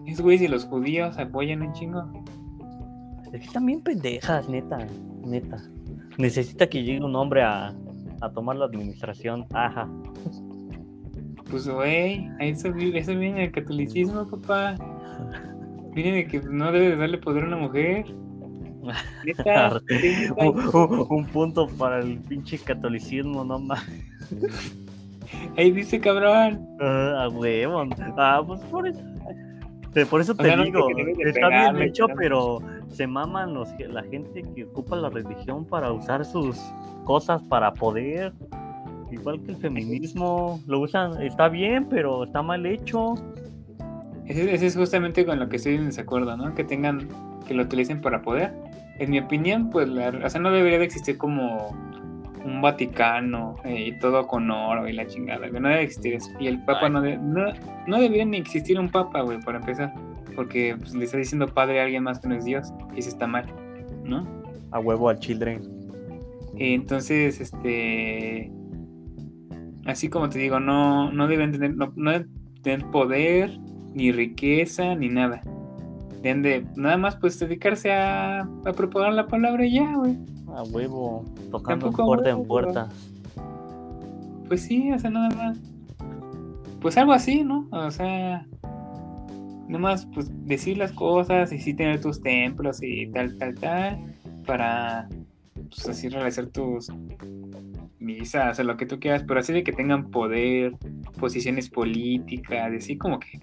Es 0.07 0.21
güey, 0.21 0.45
y 0.45 0.49
los 0.49 0.65
judíos 0.65 1.19
apoyan 1.19 1.63
un 1.63 1.73
chingo. 1.73 2.05
Es 3.33 3.41
que 3.47 3.53
también 3.53 3.81
pendejas, 3.81 4.49
neta, 4.49 4.79
neta. 5.25 5.57
Necesita 6.19 6.67
que 6.69 6.83
llegue 6.83 7.03
un 7.05 7.17
hombre 7.17 7.43
a, 7.43 7.73
a 8.21 8.31
tomar 8.31 8.57
la 8.57 8.67
administración. 8.67 9.47
Ajá. 9.53 9.89
Pues, 11.51 11.69
güey, 11.69 12.29
eso, 12.41 12.69
eso 12.77 13.17
viene 13.17 13.45
el 13.45 13.53
catolicismo, 13.53 14.27
papá. 14.29 14.75
Viene 15.95 16.13
de 16.19 16.27
que 16.27 16.41
no 16.41 16.73
debe 16.73 16.91
de 16.91 16.97
darle 16.97 17.19
poder 17.19 17.45
a 17.45 17.47
una 17.49 17.57
mujer. 17.59 18.07
Neta, 19.25 19.81
un, 20.39 20.59
un- 20.59 21.07
un 21.09 21.27
punto 21.27 21.69
para 21.69 22.01
el 22.01 22.19
pinche 22.19 22.59
catolicismo, 22.59 23.45
no 23.45 23.59
más. 23.59 23.85
Ahí 25.57 25.71
dice, 25.71 26.01
cabrón. 26.01 26.67
Ah, 26.81 27.25
a 27.25 27.29
huevo. 27.29 27.85
Ah, 28.17 28.43
pues 28.47 28.61
por 28.63 28.89
eso. 28.89 29.01
te- 29.93 30.07
Por 30.07 30.21
eso 30.21 30.33
O 30.33 30.37
te 30.37 30.45
sea, 30.45 30.57
no 30.57 30.65
digo, 30.65 30.87
que 30.89 31.29
está 31.29 31.49
pegarle, 31.49 31.79
bien 31.81 31.89
hecho, 31.91 32.07
pero- 32.17 32.59
pero 32.61 32.82
se 32.93 33.07
maman 33.07 33.55
los, 33.55 33.69
la 33.79 34.03
gente 34.05 34.45
que 34.55 34.65
ocupa 34.65 34.97
la 34.97 35.09
religión 35.11 35.65
para 35.65 35.93
usar 35.93 36.25
sus 36.25 36.59
cosas 37.05 37.43
para 37.43 37.73
poder. 37.73 38.33
Igual 39.11 39.43
que 39.43 39.51
el 39.53 39.57
feminismo, 39.59 40.61
lo 40.67 40.81
usan, 40.81 41.21
está 41.21 41.49
bien, 41.49 41.87
pero 41.91 42.25
está 42.25 42.43
mal 42.43 42.65
hecho. 42.65 43.15
Ese, 44.27 44.55
ese 44.55 44.67
es 44.67 44.77
justamente 44.77 45.27
con 45.27 45.39
lo 45.39 45.49
que 45.49 45.57
estoy 45.57 45.75
en 45.75 45.87
desacuerdo, 45.87 46.35
¿no? 46.37 46.55
Que 46.55 46.65
tengan, 46.65 47.09
que 47.47 47.53
lo 47.53 47.65
utilicen 47.65 48.01
para 48.01 48.23
poder. 48.23 48.55
En 48.99 49.11
mi 49.11 49.19
opinión, 49.19 49.69
pues, 49.69 49.89
la, 49.89 50.09
o 50.25 50.31
sea, 50.31 50.41
no 50.41 50.51
debería 50.51 50.79
de 50.79 50.85
existir 50.85 51.19
como 51.19 51.69
un 52.45 52.61
Vaticano 52.63 53.57
eh, 53.65 53.89
y 53.89 53.99
todo 53.99 54.27
con 54.27 54.51
oro 54.51 54.89
y 54.89 54.93
la 54.95 55.07
chingada, 55.07 55.49
güey. 55.49 55.61
No 55.61 55.69
debe 55.69 55.83
existir 55.83 56.15
eso. 56.15 56.31
Y 56.41 56.47
el 56.47 56.65
Papa 56.65 56.87
Ay. 56.87 56.91
no, 56.93 57.01
de- 57.03 57.19
no, 57.19 57.53
no 57.87 58.01
debería 58.01 58.25
ni 58.25 58.39
existir 58.39 58.81
un 58.81 58.89
Papa, 58.89 59.21
güey, 59.21 59.39
para 59.41 59.59
empezar. 59.59 59.93
Porque 60.35 60.77
pues, 60.79 60.95
le 60.95 61.05
está 61.05 61.19
diciendo 61.19 61.47
padre 61.47 61.81
a 61.81 61.85
alguien 61.85 62.03
más 62.03 62.19
que 62.19 62.29
no 62.29 62.35
es 62.35 62.45
Dios. 62.45 62.73
Y 62.95 63.01
eso 63.01 63.09
está 63.09 63.27
mal, 63.27 63.47
¿no? 64.05 64.27
A 64.71 64.79
huevo 64.79 65.09
al 65.09 65.19
children. 65.19 65.63
Entonces, 66.57 67.41
este. 67.41 68.53
Así 69.85 70.09
como 70.09 70.29
te 70.29 70.39
digo, 70.39 70.61
no, 70.61 71.11
no 71.11 71.27
deben 71.27 71.53
tener, 71.53 71.75
no, 71.75 71.93
no 71.97 72.13
deben 72.13 72.31
tener 72.63 72.87
poder, 72.91 73.59
ni 73.95 74.13
riqueza, 74.13 74.95
ni 74.95 75.09
nada. 75.09 75.43
Deben 76.23 76.43
de 76.43 76.67
nada 76.77 76.97
más 76.97 77.17
pues 77.17 77.39
dedicarse 77.41 77.93
a, 77.93 78.43
a 78.43 78.73
propagar 78.73 79.13
la 79.13 79.27
palabra 79.27 79.67
y 79.67 79.75
ya, 79.75 79.97
güey. 79.97 80.17
A 80.55 80.63
huevo, 80.63 81.25
tocando 81.51 81.87
Tampoco 81.87 82.07
puerta 82.07 82.29
huevo, 82.29 82.43
en 82.43 82.49
puerta. 82.49 82.89
Pues 84.47 84.63
sí, 84.63 84.93
o 84.93 84.99
sea, 84.99 85.11
nada 85.11 85.31
más. 85.35 85.59
Pues 86.81 86.97
algo 86.97 87.13
así, 87.13 87.43
¿no? 87.43 87.67
O 87.71 87.91
sea, 87.91 88.47
nada 89.73 89.83
más 89.83 90.07
pues 90.15 90.31
decir 90.47 90.79
las 90.79 90.93
cosas 90.93 91.53
y 91.53 91.59
sí 91.59 91.75
tener 91.75 92.01
tus 92.01 92.21
templos 92.23 92.83
y 92.83 93.07
tal, 93.09 93.37
tal, 93.39 93.55
tal, 93.57 93.99
para 94.47 95.09
pues 95.69 95.89
así 95.89 96.09
realizar 96.09 96.47
tus 96.47 96.91
misas 97.99 98.59
o 98.59 98.63
lo 98.65 98.77
que 98.77 98.87
tú 98.87 98.99
quieras, 98.99 99.25
pero 99.27 99.41
así 99.41 99.53
de 99.53 99.63
que 99.63 99.73
tengan 99.73 100.11
poder, 100.11 100.75
posiciones 101.19 101.69
políticas, 101.71 102.73
así 102.77 102.97
como 102.99 103.19
que 103.21 103.41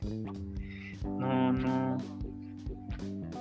no, 1.06 1.54
no, 1.54 1.98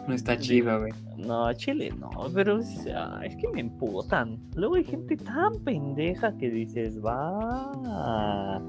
no 0.06 0.14
está 0.14 0.38
chido, 0.38 0.78
güey. 0.80 0.92
No, 1.16 1.52
Chile 1.54 1.92
no, 1.98 2.10
pero 2.32 2.58
es, 2.60 2.86
es 3.24 3.36
que 3.36 3.48
me 3.52 3.60
emputan. 3.60 4.38
Luego 4.54 4.76
hay 4.76 4.84
gente 4.84 5.16
tan 5.16 5.52
pendeja 5.64 6.32
que 6.38 6.48
dices, 6.48 6.98
va. 7.04 8.62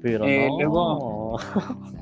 Pero 0.00 0.24
Eh, 0.24 0.48
no. 0.48 0.56
luego- 0.58 1.38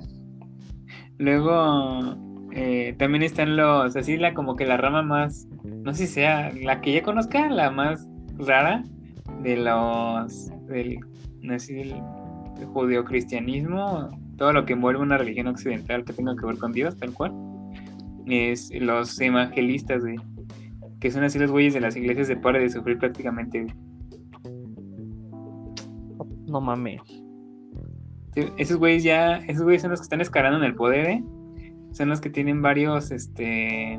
Luego 1.20 2.16
eh, 2.52 2.94
también 2.96 3.22
están 3.22 3.54
los, 3.54 3.94
así 3.94 4.16
la 4.16 4.32
como 4.32 4.56
que 4.56 4.64
la 4.64 4.78
rama 4.78 5.02
más, 5.02 5.46
no 5.64 5.92
sé 5.92 6.06
si 6.06 6.14
sea 6.14 6.50
la 6.62 6.80
que 6.80 6.94
ya 6.94 7.02
conozca, 7.02 7.46
la 7.50 7.70
más 7.70 8.08
rara 8.38 8.84
de 9.42 9.58
los, 9.58 10.50
del, 10.66 10.98
no 11.42 11.58
sé 11.58 11.66
si 11.66 11.74
del, 11.74 11.94
del 12.56 12.66
judeocristianismo, 12.68 14.08
todo 14.38 14.54
lo 14.54 14.64
que 14.64 14.72
envuelve 14.72 15.02
una 15.02 15.18
religión 15.18 15.48
occidental 15.48 16.06
que 16.06 16.14
tenga 16.14 16.34
que 16.34 16.46
ver 16.46 16.56
con 16.56 16.72
Dios, 16.72 16.96
tal 16.96 17.12
cual, 17.12 17.34
es 18.24 18.70
los 18.80 19.20
evangelistas, 19.20 20.00
güey, 20.00 20.16
que 21.00 21.10
son 21.10 21.24
así 21.24 21.38
los 21.38 21.50
güeyes 21.50 21.74
de 21.74 21.80
las 21.80 21.96
iglesias 21.96 22.28
de 22.28 22.36
pare 22.36 22.60
de 22.60 22.70
sufrir 22.70 22.98
prácticamente. 22.98 23.66
No 26.46 26.62
mames. 26.62 27.02
Esos 28.56 28.76
güeyes 28.78 29.02
ya, 29.02 29.36
esos 29.48 29.62
güeyes 29.64 29.82
son 29.82 29.90
los 29.90 30.00
que 30.00 30.04
están 30.04 30.20
escalando 30.20 30.58
en 30.58 30.64
el 30.64 30.74
poder, 30.74 31.06
¿eh? 31.08 31.24
Son 31.92 32.08
los 32.08 32.20
que 32.20 32.30
tienen 32.30 32.62
varios, 32.62 33.10
este, 33.10 33.98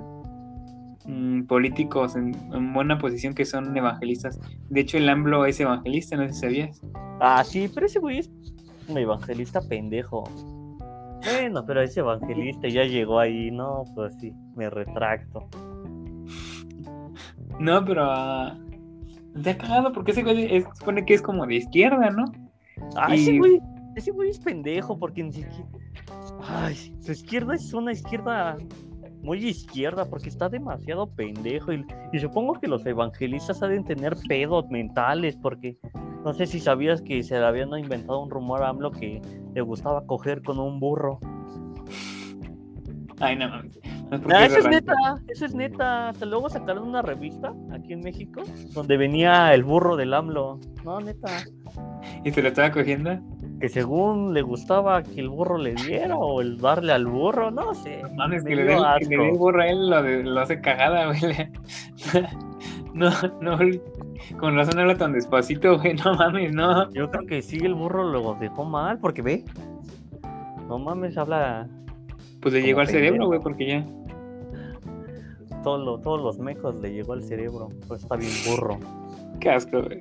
mm, 1.06 1.44
políticos 1.44 2.16
en, 2.16 2.34
en 2.54 2.74
buena 2.74 2.98
posición 2.98 3.34
que 3.34 3.46
son 3.46 3.76
evangelistas. 3.76 4.40
De 4.70 4.82
hecho, 4.82 4.98
el 4.98 5.10
AMLO 5.10 5.46
es 5.46 5.60
evangelista, 5.60 6.16
no 6.18 6.28
sé 6.28 6.34
si 6.34 6.40
sabías. 6.40 6.82
Ah, 7.20 7.44
sí, 7.44 7.70
pero 7.74 7.86
ese 7.86 8.00
güey 8.00 8.20
es 8.20 8.32
un 8.88 8.98
evangelista 8.98 9.62
pendejo. 9.62 10.24
Bueno, 11.24 11.64
pero 11.68 11.82
ese 11.82 12.00
evangelista 12.00 12.68
ya 12.68 12.84
llegó 12.84 13.20
ahí, 13.20 13.52
no, 13.52 13.84
pues 13.94 14.16
sí, 14.20 14.34
me 14.56 14.70
retracto. 14.70 15.48
No, 17.60 17.86
pero 17.86 18.06
ah, 18.10 18.58
te 19.44 19.52
ha 19.52 19.58
cagado 19.58 19.92
porque 19.92 20.12
ese 20.12 20.24
güey 20.24 20.56
es- 20.56 20.66
supone 20.80 21.06
que 21.06 21.14
es 21.14 21.22
como 21.22 21.46
de 21.46 21.56
izquierda, 21.56 22.10
¿no? 22.10 22.26
Ah, 22.96 23.16
Y- 23.16 23.22
ese 23.22 23.38
güey, 23.38 23.60
ese 23.96 24.12
güey 24.12 24.30
es 24.30 24.40
pendejo 24.40 24.98
porque 24.98 25.24
ni 25.24 25.32
siquiera. 25.34 25.66
Ay, 26.48 26.76
su 27.00 27.12
izquierda 27.12 27.56
es 27.56 27.74
una 27.74 27.92
izquierda 27.92 28.58
muy 29.22 29.38
izquierda 29.46 30.06
porque 30.06 30.30
está 30.30 30.50
demasiado 30.50 31.08
pendejo. 31.08 31.74
Y, 31.74 31.86
y 32.12 32.20
supongo 32.20 32.60
que 32.60 32.68
los 32.68 32.86
evangelistas 32.86 33.60
deben 33.60 33.84
tener 33.84 34.16
pedos 34.28 34.68
mentales 34.70 35.38
porque 35.42 35.78
no 36.24 36.34
sé 36.34 36.46
si 36.46 36.60
sabías 36.60 37.02
que 37.02 37.24
se 37.24 37.40
le 37.40 37.46
habían 37.46 37.70
inventado 37.78 38.22
un 38.22 38.30
rumor 38.30 38.64
a 38.64 38.70
AMLO 38.70 38.92
que 38.92 39.22
le 39.54 39.62
gustaba 39.62 40.06
coger 40.06 40.42
con 40.44 40.60
un 40.60 40.80
burro. 40.80 41.20
Ay, 43.20 43.36
no. 43.36 43.48
No 43.48 43.62
Ah, 44.30 44.46
es 44.46 44.52
eso 44.52 44.58
es 44.58 44.64
de 44.66 44.70
neta, 44.72 44.94
eso 45.28 45.46
es 45.46 45.56
neta. 45.56 46.10
Hasta 46.10 46.26
luego 46.26 46.50
sacaron 46.50 46.88
una 46.88 47.02
revista 47.02 47.54
aquí 47.72 47.94
en 47.94 48.02
México 48.02 48.42
donde 48.74 48.98
venía 48.98 49.54
el 49.54 49.64
burro 49.64 49.96
del 49.96 50.14
AMLO. 50.14 50.60
No, 50.84 51.00
neta. 51.00 51.30
¿Y 52.26 52.32
se 52.32 52.42
lo 52.42 52.50
estaba 52.50 52.72
cogiendo? 52.72 53.20
Que 53.62 53.70
según 53.70 54.34
le 54.34 54.42
gustaba 54.42 55.04
que 55.04 55.20
el 55.22 55.30
burro 55.30 55.58
le 55.58 55.76
diera 55.76 56.18
o 56.18 56.42
el 56.42 56.58
darle 56.58 56.94
al 56.94 57.06
burro, 57.06 57.52
no 57.52 57.74
sé. 57.76 58.02
Mames, 58.16 58.44
Me 58.44 58.50
que 58.50 58.56
le 58.56 58.64
dé 58.64 58.74
asco. 58.74 59.38
burro 59.38 59.62
a 59.62 59.68
él 59.68 59.90
lo, 59.90 60.02
de- 60.02 60.24
lo 60.24 60.40
hace 60.42 60.60
cagada, 60.60 61.06
güey. 61.20 61.22
No, 62.94 63.10
no, 63.40 63.58
Con 64.40 64.56
razón 64.58 64.80
habla 64.80 64.98
tan 64.98 65.14
despacito, 65.14 65.78
güey. 65.80 65.94
No 65.94 66.16
mames, 66.16 66.54
no. 66.54 66.92
Yo 66.92 67.10
creo 67.12 67.26
que 67.28 67.42
sí, 67.42 67.58
el 67.62 67.76
burro 67.76 68.04
lo 68.04 68.34
dejó 68.36 68.66
mal, 68.66 68.98
porque 69.00 69.22
ve. 69.22 69.46
No 70.68 70.80
mames, 70.80 71.18
habla 71.18 71.68
Pues 72.42 72.54
le 72.56 72.62
llegó 72.64 72.80
al 72.82 72.88
cerebro, 72.88 73.28
güey, 73.28 73.40
porque 73.42 73.68
ya. 73.68 73.86
todo 75.64 75.78
lo- 75.78 76.00
todos 76.00 76.20
los 76.22 76.40
mecos, 76.40 76.76
le 76.78 76.92
llegó 76.94 77.14
al 77.14 77.24
cerebro. 77.24 77.70
Pues 77.88 78.02
está 78.02 78.16
bien 78.16 78.32
burro. 78.50 78.80
Qué 79.40 79.52
asco, 79.52 79.82
güey. 79.84 80.00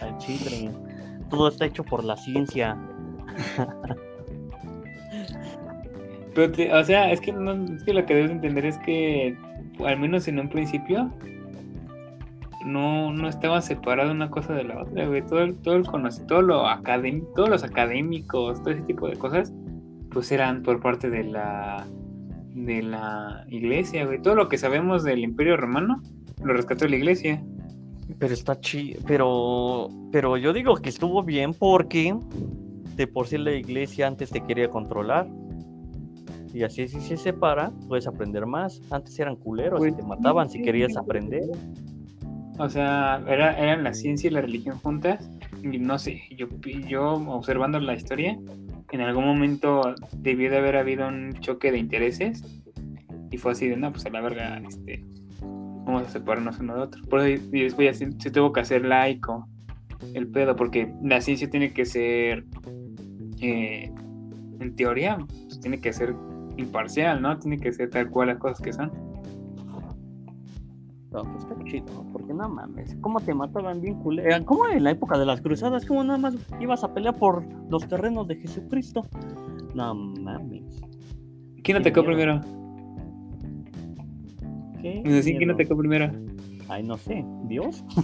Al 0.00 0.18
chile. 0.18 0.70
Todo 1.34 1.48
está 1.48 1.66
hecho 1.66 1.84
por 1.84 2.04
la 2.04 2.16
ciencia. 2.16 2.76
Pero, 6.34 6.50
te- 6.52 6.72
o 6.72 6.84
sea, 6.84 7.12
es 7.12 7.20
que, 7.20 7.32
no, 7.32 7.52
es 7.52 7.84
que 7.84 7.94
lo 7.94 8.04
que 8.06 8.14
debes 8.14 8.30
entender 8.30 8.66
es 8.66 8.78
que, 8.78 9.36
al 9.84 9.98
menos 9.98 10.26
en 10.28 10.40
un 10.40 10.48
principio, 10.48 11.10
no, 12.64 13.12
no 13.12 13.28
estaba 13.28 13.60
separado 13.60 14.10
una 14.10 14.30
cosa 14.30 14.54
de 14.54 14.64
la 14.64 14.82
otra, 14.82 15.06
güey. 15.06 15.22
Todo, 15.22 15.40
el- 15.42 15.56
todo 15.58 15.76
el 15.76 15.84
todo 16.26 16.42
lo 16.42 16.66
todos 17.34 17.48
los 17.48 17.62
académicos, 17.62 18.62
todo 18.62 18.70
ese 18.72 18.82
tipo 18.82 19.08
de 19.08 19.16
cosas, 19.16 19.52
pues 20.10 20.32
eran 20.32 20.62
por 20.62 20.80
parte 20.80 21.10
de 21.10 21.24
la 21.24 21.86
de 22.54 22.82
la 22.82 23.44
iglesia, 23.48 24.06
güey. 24.06 24.22
Todo 24.22 24.36
lo 24.36 24.48
que 24.48 24.58
sabemos 24.58 25.02
del 25.02 25.24
Imperio 25.24 25.56
Romano 25.56 26.00
lo 26.44 26.52
rescató 26.54 26.86
la 26.86 26.94
iglesia. 26.96 27.42
Pero 28.18 28.32
está 28.34 28.58
chido. 28.60 29.00
Pero, 29.06 29.88
pero 30.12 30.36
yo 30.36 30.52
digo 30.52 30.76
que 30.76 30.88
estuvo 30.88 31.22
bien 31.22 31.52
porque 31.54 32.14
de 32.96 33.06
por 33.06 33.26
sí 33.26 33.38
la 33.38 33.52
iglesia 33.52 34.06
antes 34.06 34.30
te 34.30 34.40
quería 34.40 34.68
controlar. 34.68 35.26
Y 36.52 36.62
así 36.62 36.86
si 36.86 37.00
se 37.00 37.16
separa, 37.16 37.72
puedes 37.88 38.06
aprender 38.06 38.46
más. 38.46 38.80
Antes 38.90 39.18
eran 39.18 39.34
culeros 39.36 39.80
y 39.80 39.90
Pues, 39.90 39.96
te 39.96 40.02
mataban 40.04 40.48
si 40.48 40.62
querías 40.62 40.92
sí. 40.92 40.98
aprender. 40.98 41.42
O 42.58 42.68
sea, 42.68 43.20
era, 43.26 43.58
eran 43.58 43.82
la 43.82 43.92
ciencia 43.92 44.28
y 44.28 44.32
la 44.32 44.40
religión 44.42 44.78
juntas. 44.78 45.28
Y 45.62 45.78
no 45.78 45.98
sé, 45.98 46.22
yo, 46.36 46.46
yo 46.88 47.14
observando 47.14 47.80
la 47.80 47.94
historia, 47.94 48.38
en 48.92 49.00
algún 49.00 49.24
momento 49.24 49.94
debió 50.18 50.48
de 50.50 50.58
haber 50.58 50.76
habido 50.76 51.08
un 51.08 51.32
choque 51.40 51.72
de 51.72 51.78
intereses. 51.78 52.62
Y 53.32 53.36
fue 53.38 53.50
así 53.52 53.66
de, 53.66 53.76
no, 53.76 53.90
pues 53.90 54.06
a 54.06 54.10
la 54.10 54.20
verga, 54.20 54.62
este, 54.68 55.04
vamos 55.84 56.04
a 56.04 56.10
separarnos 56.10 56.58
uno 56.58 56.74
de 56.76 56.80
otro. 56.82 57.02
Por 57.04 57.20
eso 57.20 57.42
y 57.52 57.62
después 57.62 57.86
ya 57.86 57.94
se, 57.94 58.12
se 58.20 58.30
tuvo 58.30 58.52
que 58.52 58.60
hacer 58.60 58.84
laico 58.84 59.48
el 60.12 60.28
pedo, 60.28 60.54
porque 60.56 60.92
la 61.02 61.20
ciencia 61.20 61.48
tiene 61.48 61.72
que 61.72 61.84
ser, 61.84 62.44
eh, 63.40 63.90
en 64.60 64.76
teoría, 64.76 65.18
pues 65.18 65.60
tiene 65.60 65.80
que 65.80 65.92
ser 65.92 66.14
imparcial, 66.56 67.22
¿no? 67.22 67.38
Tiene 67.38 67.58
que 67.58 67.72
ser 67.72 67.90
tal 67.90 68.10
cual 68.10 68.28
las 68.28 68.38
cosas 68.38 68.60
que 68.60 68.72
son. 68.72 68.92
No, 71.10 71.22
pues 71.22 71.44
está 71.44 71.54
chido, 71.64 72.04
porque 72.12 72.34
no 72.34 72.48
mames. 72.48 72.96
¿Cómo 73.00 73.20
te 73.20 73.32
mataban 73.32 73.80
bien 73.80 73.94
culeros? 74.00 74.40
¿Cómo 74.44 74.66
en 74.68 74.82
la 74.82 74.90
época 74.90 75.16
de 75.16 75.24
las 75.24 75.40
cruzadas? 75.40 75.86
¿Cómo 75.86 76.02
nada 76.02 76.18
más 76.18 76.34
ibas 76.60 76.82
a 76.82 76.92
pelear 76.92 77.16
por 77.16 77.44
los 77.70 77.86
terrenos 77.86 78.26
de 78.26 78.36
Jesucristo? 78.36 79.06
No 79.74 79.94
mames. 79.94 80.82
¿Quién 81.62 81.78
atacó 81.78 82.04
primero? 82.04 82.40
¿Qué? 84.84 85.00
Quién 85.02 85.38
miedo. 85.38 85.54
atacó 85.54 85.76
primero. 85.78 86.12
Ay, 86.68 86.82
no 86.82 86.96
sé. 86.98 87.24
¿Dios? 87.48 87.82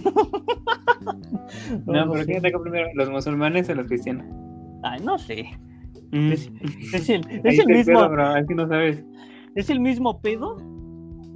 No, 1.85 2.05
no 2.05 2.11
pero 2.11 2.23
sé. 2.23 2.25
¿quién 2.25 2.37
atacó 2.39 2.61
primero? 2.61 2.87
¿Los 2.93 3.09
musulmanes 3.09 3.67
o 3.69 3.75
los 3.75 3.87
cristianos? 3.87 4.25
Ay, 4.83 4.99
no 5.03 5.17
sé. 5.17 5.45
Mm. 6.11 6.31
Es, 6.31 6.51
es 6.93 7.09
el, 7.09 7.21
es 7.43 7.59
el 7.59 7.67
mismo, 7.67 7.99
pedo, 7.99 8.09
bro, 8.09 8.25
así 8.27 8.53
no 8.53 8.67
sabes. 8.67 9.03
es 9.55 9.69
el 9.69 9.79
mismo 9.79 10.21
pedo. 10.21 10.57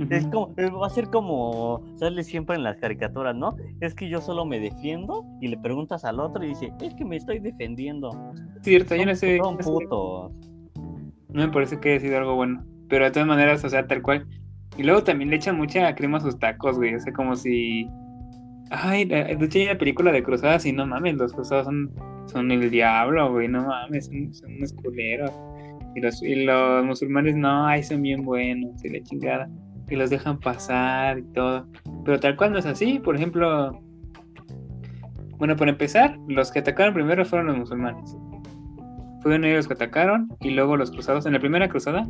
Es 0.09 0.27
como, 0.27 0.53
eh, 0.57 0.69
va 0.69 0.87
a 0.87 0.89
ser 0.89 1.07
como 1.09 1.81
sale 1.95 2.23
siempre 2.23 2.55
en 2.55 2.63
las 2.63 2.77
caricaturas, 2.77 3.35
¿no? 3.35 3.55
Es 3.79 3.95
que 3.95 4.09
yo 4.09 4.19
solo 4.21 4.45
me 4.45 4.59
defiendo 4.59 5.23
y 5.41 5.47
le 5.47 5.57
preguntas 5.57 6.03
al 6.05 6.19
otro 6.19 6.43
y 6.43 6.49
dice, 6.49 6.73
es 6.81 6.93
que 6.95 7.05
me 7.05 7.15
estoy 7.15 7.39
defendiendo. 7.39 8.11
Cierto, 8.61 8.95
yo 8.95 9.05
no 9.05 9.15
sé. 9.15 9.37
Son 9.37 9.57
putos. 9.57 10.33
No 11.29 11.47
me 11.47 11.49
parece 11.49 11.79
que 11.79 11.93
haya 11.93 11.99
sido 12.01 12.17
algo 12.17 12.35
bueno. 12.35 12.63
Pero 12.89 13.05
de 13.05 13.11
todas 13.11 13.27
maneras, 13.27 13.63
o 13.63 13.69
sea, 13.69 13.87
tal 13.87 14.01
cual. 14.01 14.27
Y 14.77 14.83
luego 14.83 15.03
también 15.03 15.29
le 15.29 15.37
echan 15.37 15.57
mucha 15.57 15.93
crema 15.95 16.17
a 16.17 16.21
sus 16.21 16.37
tacos, 16.37 16.77
güey. 16.77 16.95
O 16.95 16.99
sea, 16.99 17.13
como 17.13 17.35
si. 17.35 17.89
Ay, 18.71 19.05
de 19.05 19.37
hecho 19.39 19.59
hay 19.59 19.65
una 19.65 19.77
película 19.77 20.11
de 20.11 20.23
cruzadas 20.23 20.65
y 20.65 20.73
no 20.73 20.87
mames, 20.87 21.15
los 21.15 21.33
cruzados 21.33 21.65
son, 21.65 21.91
son 22.25 22.51
el 22.51 22.69
diablo, 22.69 23.31
güey. 23.31 23.47
No 23.47 23.63
mames, 23.65 24.07
son, 24.07 24.33
son 24.33 24.55
unos 24.55 24.73
culeros. 24.73 25.31
Y 25.95 26.01
los, 26.01 26.21
y 26.21 26.43
los 26.43 26.83
musulmanes 26.83 27.35
no, 27.35 27.67
ay, 27.67 27.83
son 27.83 28.01
bien 28.01 28.23
buenos, 28.23 28.83
y 28.83 28.89
la 28.89 29.01
chingada. 29.03 29.49
Y 29.89 29.95
los 29.95 30.09
dejan 30.09 30.39
pasar 30.39 31.19
y 31.19 31.23
todo. 31.33 31.67
Pero 32.03 32.19
tal 32.19 32.35
cual 32.35 32.51
no 32.51 32.59
es 32.59 32.65
así. 32.65 32.99
Por 32.99 33.15
ejemplo, 33.15 33.79
bueno, 35.37 35.55
para 35.55 35.71
empezar, 35.71 36.17
los 36.27 36.51
que 36.51 36.59
atacaron 36.59 36.93
primero 36.93 37.25
fueron 37.25 37.47
los 37.47 37.57
musulmanes. 37.57 38.17
Fueron 39.21 39.43
ellos 39.43 39.57
los 39.57 39.67
que 39.67 39.73
atacaron 39.73 40.29
y 40.41 40.51
luego 40.51 40.77
los 40.77 40.91
cruzados. 40.91 41.25
En 41.25 41.33
la 41.33 41.39
primera 41.39 41.67
cruzada, 41.67 42.07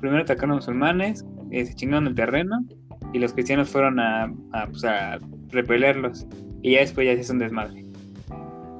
primero 0.00 0.22
atacaron 0.22 0.56
los 0.56 0.66
musulmanes, 0.66 1.24
eh, 1.50 1.66
se 1.66 1.74
chingaron 1.74 2.06
el 2.06 2.14
terreno 2.14 2.64
y 3.12 3.18
los 3.18 3.32
cristianos 3.32 3.70
fueron 3.70 3.98
a, 4.00 4.32
a, 4.52 4.66
pues, 4.66 4.84
a 4.84 5.18
repelerlos. 5.48 6.26
Y 6.62 6.72
ya 6.72 6.80
después 6.80 7.06
ya 7.06 7.14
se 7.14 7.20
hizo 7.20 7.32
un 7.32 7.38
desmadre. 7.38 7.84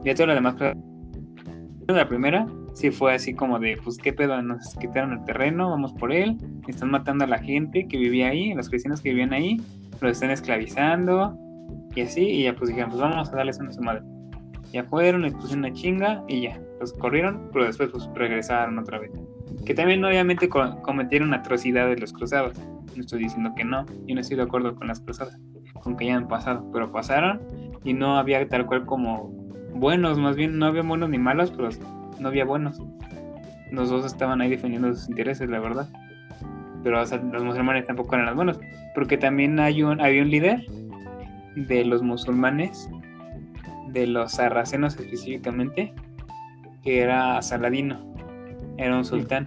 Ya 0.04 0.14
todas 0.14 0.28
las 0.28 0.36
demás 0.36 0.76
La 1.88 2.08
primera 2.08 2.46
sí 2.78 2.90
fue 2.90 3.14
así 3.14 3.34
como 3.34 3.58
de, 3.58 3.76
pues 3.82 3.98
qué 3.98 4.12
pedo, 4.12 4.40
nos 4.42 4.74
quitaron 4.76 5.12
el 5.12 5.24
terreno, 5.24 5.70
vamos 5.70 5.92
por 5.94 6.12
él, 6.12 6.36
están 6.68 6.90
matando 6.90 7.24
a 7.24 7.28
la 7.28 7.38
gente 7.38 7.88
que 7.88 7.98
vivía 7.98 8.28
ahí, 8.28 8.54
los 8.54 8.68
cristianos 8.68 9.00
que 9.00 9.10
vivían 9.10 9.32
ahí, 9.32 9.60
los 10.00 10.12
están 10.12 10.30
esclavizando 10.30 11.36
y 11.94 12.02
así, 12.02 12.20
y 12.20 12.44
ya 12.44 12.54
pues 12.54 12.68
dijeron, 12.68 12.90
pues 12.90 13.02
vamos 13.02 13.28
a 13.32 13.36
darles 13.36 13.58
una 13.58 13.70
a 13.70 13.72
su 13.72 13.82
madre. 13.82 14.02
Ya 14.72 14.84
fueron, 14.84 15.22
les 15.22 15.34
pusieron 15.34 15.64
una 15.64 15.72
chinga 15.72 16.22
y 16.28 16.42
ya, 16.42 16.60
los 16.78 16.92
corrieron, 16.92 17.48
pero 17.52 17.64
después 17.64 17.90
pues 17.90 18.08
regresaron 18.14 18.78
otra 18.78 18.98
vez. 19.00 19.10
Que 19.68 19.74
también 19.74 20.02
obviamente 20.02 20.48
co- 20.48 20.80
cometieron 20.80 21.34
atrocidades 21.34 22.00
los 22.00 22.14
cruzados. 22.14 22.54
No 22.96 23.02
estoy 23.02 23.18
diciendo 23.24 23.52
que 23.54 23.64
no, 23.64 23.84
yo 24.06 24.14
no 24.14 24.20
estoy 24.22 24.38
de 24.38 24.44
acuerdo 24.44 24.74
con 24.74 24.88
las 24.88 24.98
cruzadas, 25.00 25.38
con 25.82 25.94
que 25.94 26.06
hayan 26.06 26.26
pasado, 26.26 26.64
pero 26.72 26.90
pasaron 26.90 27.42
y 27.84 27.92
no 27.92 28.16
había 28.16 28.48
tal 28.48 28.64
cual 28.64 28.86
como 28.86 29.24
buenos, 29.74 30.18
más 30.18 30.36
bien 30.36 30.58
no 30.58 30.64
había 30.64 30.80
buenos 30.80 31.10
ni 31.10 31.18
malos, 31.18 31.50
pero 31.50 31.68
no 32.18 32.28
había 32.28 32.46
buenos. 32.46 32.80
Los 33.70 33.90
dos 33.90 34.06
estaban 34.06 34.40
ahí 34.40 34.48
defendiendo 34.48 34.94
sus 34.94 35.10
intereses, 35.10 35.50
la 35.50 35.58
verdad. 35.60 35.86
Pero 36.82 37.02
o 37.02 37.04
los 37.04 37.44
musulmanes 37.44 37.84
tampoco 37.84 38.14
eran 38.14 38.24
los 38.24 38.36
buenos, 38.36 38.58
porque 38.94 39.18
también 39.18 39.60
hay 39.60 39.82
un, 39.82 40.00
había 40.00 40.22
un 40.22 40.30
líder 40.30 40.64
de 41.56 41.84
los 41.84 42.02
musulmanes, 42.02 42.88
de 43.88 44.06
los 44.06 44.32
sarracenos 44.32 44.96
específicamente, 44.98 45.92
que 46.82 47.00
era 47.00 47.42
Saladino, 47.42 48.00
era 48.78 48.96
un 48.96 49.04
sultán. 49.04 49.46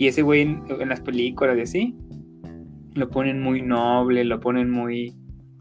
Y 0.00 0.06
ese 0.06 0.22
güey 0.22 0.40
en, 0.40 0.62
en 0.80 0.88
las 0.88 1.02
películas 1.02 1.58
y 1.58 1.60
así, 1.60 1.94
lo 2.94 3.10
ponen 3.10 3.42
muy 3.42 3.60
noble, 3.60 4.24
lo 4.24 4.40
ponen 4.40 4.70
muy 4.70 5.14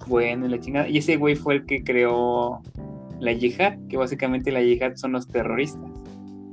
bueno 0.08 0.46
y 0.46 0.50
la 0.50 0.58
chingada. 0.62 0.88
Y 0.88 1.00
ese 1.00 1.18
güey 1.18 1.36
fue 1.36 1.56
el 1.56 1.66
que 1.66 1.84
creó 1.84 2.62
la 3.20 3.34
yihad, 3.34 3.78
que 3.90 3.98
básicamente 3.98 4.54
la 4.54 4.62
yihad 4.62 4.96
son 4.96 5.12
los 5.12 5.28
terroristas 5.28 5.92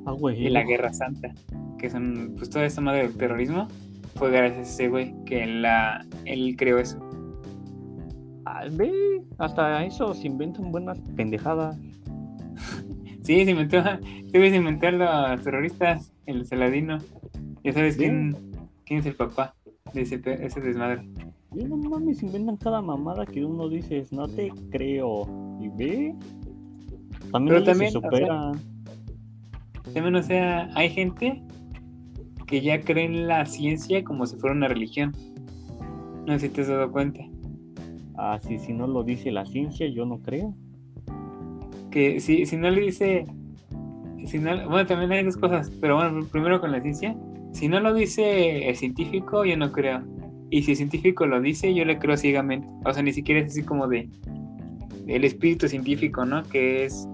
Ah, 0.04 0.10
güey. 0.18 0.46
y 0.46 0.50
la 0.50 0.64
guerra 0.64 0.92
santa, 0.92 1.32
que 1.78 1.88
son 1.88 2.34
pues 2.36 2.50
toda 2.50 2.66
esta 2.66 2.80
madre 2.80 3.02
del 3.02 3.16
terrorismo. 3.16 3.68
Fue 4.16 4.32
gracias 4.32 4.58
a 4.58 4.70
ese 4.72 4.88
güey 4.88 5.14
que 5.24 5.46
la, 5.46 6.04
él 6.24 6.56
creó 6.58 6.78
eso. 6.78 6.98
Ah, 8.46 8.64
ve, 8.72 9.22
hasta 9.38 9.84
eso 9.84 10.12
se 10.12 10.26
inventan 10.26 10.72
buenas 10.72 10.98
pendejadas. 11.14 11.78
Sí, 13.22 13.44
se 13.44 13.52
inventó, 13.52 13.80
se 14.32 14.56
inventó 14.56 14.88
a 14.88 14.90
los 15.36 15.42
terroristas, 15.44 16.12
el 16.26 16.44
Saladino. 16.46 16.98
Ya 17.66 17.72
sabes 17.72 17.96
quién, 17.96 18.36
quién 18.84 19.00
es 19.00 19.06
el 19.06 19.16
papá 19.16 19.52
de 19.92 20.02
ese, 20.02 20.22
ese 20.24 20.60
desmadre. 20.60 21.02
Y 21.52 21.64
no 21.64 21.76
mames, 21.76 22.22
inventan 22.22 22.56
cada 22.58 22.80
mamada 22.80 23.26
que 23.26 23.44
uno 23.44 23.68
dices, 23.68 24.12
no 24.12 24.28
te 24.28 24.52
creo. 24.70 25.26
Y 25.60 25.68
ve. 25.70 26.14
También, 27.32 27.56
Pero 27.56 27.64
también, 27.64 27.90
se 27.90 27.98
o 27.98 28.00
sea, 28.02 28.08
superan. 28.08 28.60
También, 29.92 30.14
o 30.14 30.22
sea, 30.22 30.70
hay 30.76 30.90
gente 30.90 31.42
que 32.46 32.60
ya 32.60 32.80
cree 32.80 33.06
en 33.06 33.26
la 33.26 33.44
ciencia 33.46 34.04
como 34.04 34.26
si 34.26 34.36
fuera 34.36 34.54
una 34.54 34.68
religión. 34.68 35.10
No 36.24 36.34
sé 36.34 36.46
si 36.46 36.48
te 36.50 36.60
has 36.60 36.68
dado 36.68 36.92
cuenta. 36.92 37.18
Ah, 38.16 38.38
sí, 38.46 38.60
si 38.60 38.74
no 38.74 38.86
lo 38.86 39.02
dice 39.02 39.32
la 39.32 39.44
ciencia, 39.44 39.88
yo 39.88 40.06
no 40.06 40.18
creo. 40.18 40.54
Que 41.90 42.20
si, 42.20 42.46
si 42.46 42.56
no 42.56 42.70
le 42.70 42.80
dice. 42.80 43.26
Si 44.24 44.38
no, 44.38 44.68
bueno, 44.68 44.86
también 44.86 45.10
hay 45.10 45.24
dos 45.24 45.36
cosas, 45.36 45.68
pero 45.80 45.96
bueno, 45.96 46.24
primero 46.30 46.60
con 46.60 46.70
la 46.70 46.80
ciencia. 46.80 47.16
Si 47.56 47.68
no 47.68 47.80
lo 47.80 47.94
dice 47.94 48.68
el 48.68 48.76
científico, 48.76 49.46
yo 49.46 49.56
no 49.56 49.72
creo. 49.72 50.02
Y 50.50 50.62
si 50.62 50.72
el 50.72 50.76
científico 50.76 51.24
lo 51.24 51.40
dice, 51.40 51.72
yo 51.74 51.86
le 51.86 51.98
creo 51.98 52.14
ciegamente. 52.18 52.68
O 52.84 52.92
sea, 52.92 53.02
ni 53.02 53.14
siquiera 53.14 53.40
es 53.40 53.46
así 53.46 53.62
como 53.62 53.88
de. 53.88 54.10
El 55.06 55.24
espíritu 55.24 55.66
científico, 55.66 56.26
¿no? 56.26 56.42
Que 56.42 56.84
es. 56.84 57.08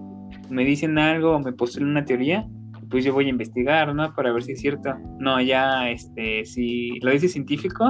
Me 0.51 0.65
dicen 0.65 0.99
algo 0.99 1.39
me 1.39 1.53
postulan 1.53 1.91
una 1.91 2.05
teoría, 2.05 2.45
pues 2.91 3.05
yo 3.05 3.15
voy 3.15 3.27
a 3.27 3.29
investigar, 3.29 3.95
¿no? 3.95 4.13
Para 4.17 4.33
ver 4.33 4.43
si 4.43 4.53
es 4.53 4.61
cierto. 4.61 4.93
No, 5.21 5.41
ya, 5.41 5.89
este, 5.89 6.45
si 6.45 6.99
lo 7.03 7.13
dice 7.13 7.29
científico, 7.29 7.85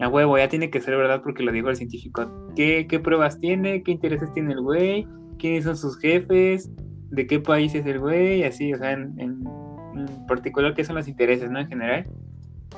a 0.00 0.08
huevo, 0.08 0.38
ya 0.38 0.48
tiene 0.48 0.70
que 0.70 0.80
ser 0.80 0.96
verdad 0.96 1.20
porque 1.22 1.42
lo 1.42 1.52
dijo 1.52 1.68
el 1.68 1.76
científico. 1.76 2.48
¿Qué, 2.56 2.86
qué 2.88 3.00
pruebas 3.00 3.38
tiene? 3.38 3.82
¿Qué 3.82 3.92
intereses 3.92 4.32
tiene 4.32 4.54
el 4.54 4.62
güey? 4.62 5.06
¿Quiénes 5.38 5.64
son 5.64 5.76
sus 5.76 5.98
jefes? 5.98 6.70
¿De 7.10 7.26
qué 7.26 7.38
país 7.38 7.74
es 7.74 7.84
el 7.84 7.98
güey? 8.00 8.44
Así, 8.44 8.72
o 8.72 8.78
sea, 8.78 8.92
en, 8.92 9.12
en- 9.20 9.59
en 9.94 10.26
particular, 10.26 10.74
¿qué 10.74 10.84
son 10.84 10.96
los 10.96 11.08
intereses, 11.08 11.50
no? 11.50 11.58
En 11.60 11.68
general. 11.68 12.06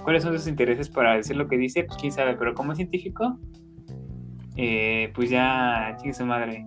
¿Cuáles 0.05 0.23
son 0.23 0.33
sus 0.37 0.49
intereses 0.49 0.89
para 0.89 1.15
decir 1.17 1.37
lo 1.37 1.47
que 1.49 1.57
dice? 1.59 1.85
Pues 1.85 1.99
quién 1.99 2.13
sabe, 2.13 2.35
pero 2.35 2.55
como 2.55 2.75
científico, 2.75 3.39
eh, 4.57 5.13
pues 5.15 5.31
ya, 5.31 5.95
chingue 5.99 6.15
su 6.15 6.25
madre. 6.27 6.67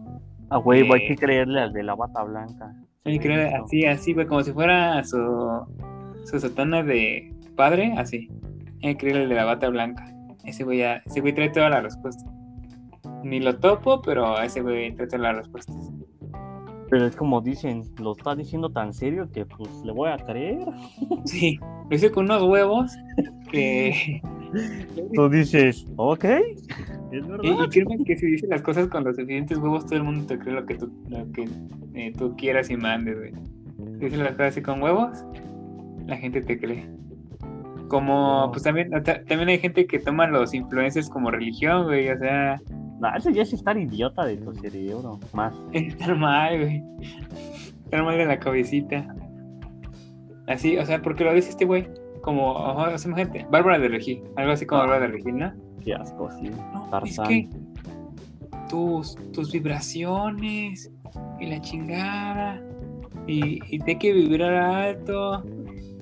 A 0.50 0.60
huevo, 0.60 0.94
hay 0.94 1.02
Eh. 1.04 1.08
que 1.08 1.16
creerle 1.16 1.62
al 1.62 1.74
de 1.74 1.84
la 1.84 1.96
bata 1.96 2.24
blanca. 2.24 2.74
Hay 3.04 3.18
que 3.20 3.26
creer 3.26 3.56
así, 3.56 3.86
así, 3.86 4.14
güey, 4.14 4.26
como 4.28 4.44
si 4.44 4.52
fuera 4.52 5.04
su, 5.04 5.18
su 6.26 6.40
sotana 6.40 6.84
de 6.84 7.34
padre, 7.56 7.94
así. 7.98 8.30
Hay 8.84 8.94
que 8.96 8.98
creerle 8.98 9.24
el 9.24 9.30
de 9.30 9.36
la 9.36 9.46
bata 9.46 9.70
blanca. 9.70 10.06
Ese 10.44 10.64
güey 10.64 10.80
ya, 10.80 11.02
ese 11.06 11.22
güey 11.22 11.34
trae 11.34 11.50
toda 11.50 11.70
la 11.70 11.82
respuesta. 11.82 12.24
Ni 13.24 13.40
lo 13.40 13.58
topo, 13.58 14.02
pero 14.04 14.40
ese 14.40 14.62
güey 14.62 14.94
trae 14.96 15.08
todas 15.08 15.22
las 15.22 15.38
respuestas. 15.38 15.92
Pero 16.90 17.06
es 17.08 17.16
como 17.16 17.42
dicen, 17.42 17.84
lo 18.00 18.12
está 18.14 18.36
diciendo 18.36 18.70
tan 18.70 18.94
serio 18.94 19.28
que 19.34 19.46
pues 19.46 19.70
le 19.84 19.92
voy 19.92 20.10
a 20.10 20.18
creer. 20.18 20.60
Sí, 21.26 21.60
lo 21.90 21.96
hice 21.96 22.12
con 22.12 22.26
unos 22.26 22.44
huevos 22.44 22.92
que... 23.52 24.22
Tú 25.14 25.28
dices, 25.30 25.86
ok, 25.98 26.24
es 26.24 26.68
Y, 27.12 27.20
verdad. 27.22 27.44
y 27.66 27.70
créeme 27.70 27.98
que 28.06 28.16
si 28.18 28.28
dices 28.28 28.48
las 28.50 28.62
cosas 28.62 28.88
con 28.88 29.04
los 29.04 29.16
suficientes 29.18 29.58
huevos, 29.58 29.86
todo 29.86 29.98
el 29.98 30.04
mundo 30.04 30.26
te 30.28 30.38
cree 30.40 30.54
lo 30.56 30.66
que 30.66 30.76
tú, 30.76 30.90
lo 31.10 31.30
que, 31.34 31.50
eh, 31.96 32.14
tú 32.18 32.36
quieras 32.38 32.70
y 32.70 32.78
mandes, 32.78 33.18
güey. 33.18 33.32
Si 34.00 34.06
dices 34.06 34.20
las 34.20 34.32
cosas 34.32 34.48
así 34.52 34.62
con 34.62 34.82
huevos, 34.82 35.26
la 36.06 36.16
gente 36.18 36.42
te 36.42 36.58
cree. 36.58 36.88
Como, 37.90 38.50
pues 38.52 38.64
también, 38.64 38.90
ta- 39.04 39.24
también 39.26 39.50
hay 39.50 39.60
gente 39.60 39.86
que 39.88 40.00
toma 40.00 40.28
los 40.28 40.54
influencers 40.54 41.10
como 41.10 41.32
religión, 41.32 41.84
güey, 41.86 42.10
o 42.10 42.18
sea, 42.18 42.62
No, 43.12 43.18
eso 43.18 43.30
ya 43.30 43.44
es 43.44 43.54
estar 43.54 43.78
idiota 43.78 44.26
de 44.26 44.38
tu 44.38 44.54
cerebro. 44.56 45.20
Más. 45.34 45.54
estar 45.74 46.16
mal, 46.18 46.60
güey. 46.60 46.84
Estar 47.86 48.04
mal 48.04 48.18
de 48.18 48.26
la 48.26 48.40
cabecita. 48.40 49.16
Así, 50.48 50.78
o 50.78 50.86
sea, 50.86 51.02
porque 51.02 51.24
lo 51.24 51.34
dice 51.34 51.50
este 51.50 51.66
güey, 51.66 51.88
como, 52.22 52.52
o 52.54 52.98
sea, 52.98 53.10
imagínate, 53.12 53.46
Bárbara 53.50 53.80
de 53.80 53.88
Regil, 53.90 54.22
algo 54.36 54.52
así 54.52 54.66
como 54.66 54.82
Bárbara 54.82 55.08
de 55.08 55.14
Regil, 55.14 55.38
¿no? 55.38 55.54
Qué 55.84 55.94
asco, 55.94 56.30
sí. 56.40 56.50
No, 56.50 57.02
es 57.04 57.20
que 57.28 57.48
tus, 58.70 59.16
tus 59.32 59.52
vibraciones 59.52 60.92
y 61.40 61.46
la 61.48 61.62
chingada 61.62 62.62
y, 63.28 63.60
y 63.74 63.80
te 63.80 63.92
hay 63.92 63.98
que 63.98 64.14
vibrar 64.14 64.54
alto 64.54 65.44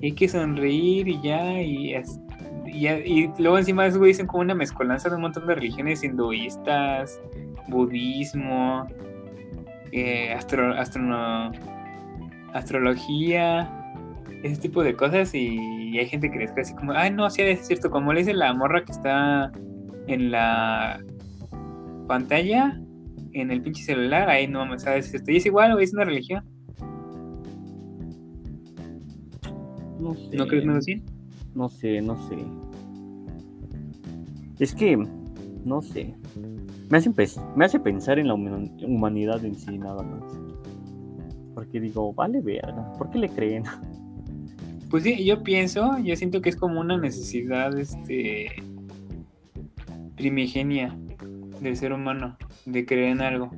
y 0.00 0.06
hay 0.06 0.12
que 0.12 0.28
sonreír 0.28 1.08
y 1.08 1.20
ya 1.22 1.60
y, 1.60 1.94
es- 1.94 2.18
y, 2.66 3.28
luego 3.38 3.58
encima 3.58 3.82
de 3.82 3.90
eso 3.90 3.98
güey, 3.98 4.12
dicen 4.12 4.26
como 4.26 4.42
una 4.42 4.54
mezcolanza 4.54 5.08
de 5.08 5.16
un 5.16 5.22
montón 5.22 5.46
de 5.46 5.54
religiones 5.54 6.02
hinduistas, 6.02 7.20
budismo, 7.68 8.86
eh, 9.92 10.32
astro, 10.32 10.74
astrono- 10.74 11.52
astrología, 12.52 13.70
ese 14.42 14.60
tipo 14.60 14.82
de 14.82 14.94
cosas 14.94 15.34
y, 15.34 15.98
hay 15.98 16.06
gente 16.06 16.28
que 16.28 16.38
les 16.38 16.50
cree 16.50 16.62
así 16.62 16.74
como, 16.74 16.92
ay 16.92 17.12
no, 17.12 17.30
sí 17.30 17.42
es 17.42 17.68
cierto, 17.68 17.88
como 17.88 18.12
le 18.12 18.20
dice 18.20 18.34
la 18.34 18.52
morra 18.52 18.84
que 18.84 18.90
está 18.90 19.52
en 20.08 20.32
la 20.32 21.00
pantalla, 22.08 22.80
en 23.32 23.50
el 23.52 23.62
pinche 23.62 23.84
celular, 23.84 24.28
ahí 24.28 24.48
no 24.48 24.60
mames, 24.60 24.82
¿sabes? 24.82 25.14
Esto 25.14 25.30
y 25.30 25.36
es 25.36 25.46
igual, 25.46 25.72
güey, 25.72 25.84
es 25.84 25.94
una 25.94 26.04
religión. 26.04 26.44
No 30.00 30.14
sé. 30.14 30.36
¿No 30.36 30.46
crees, 30.46 30.64
Medellín? 30.64 31.13
No 31.54 31.68
sé, 31.68 32.00
no 32.00 32.16
sé. 32.28 32.36
Es 34.58 34.74
que, 34.74 34.96
no 35.64 35.82
sé. 35.82 36.14
Me 36.90 36.98
hace, 36.98 37.10
me 37.56 37.64
hace 37.64 37.80
pensar 37.80 38.18
en 38.18 38.28
la 38.28 38.34
huma- 38.34 38.70
humanidad 38.84 39.44
en 39.44 39.56
sí, 39.56 39.78
nada 39.78 40.02
más. 40.02 40.22
Porque 41.54 41.80
digo, 41.80 42.12
vale 42.12 42.40
verga, 42.40 42.92
¿por 42.98 43.10
qué 43.10 43.18
le 43.18 43.28
creen? 43.28 43.64
Pues 44.90 45.02
sí, 45.02 45.24
yo 45.24 45.42
pienso, 45.42 45.98
yo 46.04 46.14
siento 46.14 46.40
que 46.40 46.50
es 46.50 46.54
como 46.56 46.78
una 46.80 46.96
necesidad, 46.96 47.76
este, 47.76 48.46
primigenia 50.16 50.96
del 51.60 51.76
ser 51.76 51.92
humano, 51.92 52.36
de 52.64 52.86
creer 52.86 53.08
en 53.12 53.20
algo. 53.22 53.50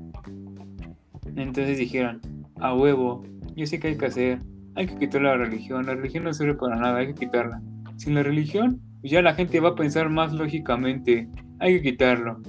Entonces 1.36 1.76
dijeron, 1.76 2.22
a 2.58 2.74
huevo, 2.74 3.22
yo 3.54 3.66
sé 3.66 3.78
que 3.78 3.88
hay 3.88 3.98
que 3.98 4.06
hacer, 4.06 4.38
hay 4.76 4.86
que 4.86 4.96
quitar 4.96 5.20
la 5.20 5.36
religión, 5.36 5.84
la 5.84 5.94
religión 5.94 6.24
no 6.24 6.32
sirve 6.32 6.54
para 6.54 6.76
nada, 6.76 6.98
hay 7.00 7.08
que 7.08 7.26
quitarla. 7.26 7.60
Sin 7.96 8.14
la 8.14 8.22
religión, 8.22 8.80
pues 9.00 9.12
ya 9.12 9.22
la 9.22 9.34
gente 9.34 9.60
va 9.60 9.70
a 9.70 9.74
pensar 9.74 10.10
más 10.10 10.32
lógicamente, 10.32 11.28
hay 11.60 11.76
que 11.76 11.90
quitarlo. 11.90 12.40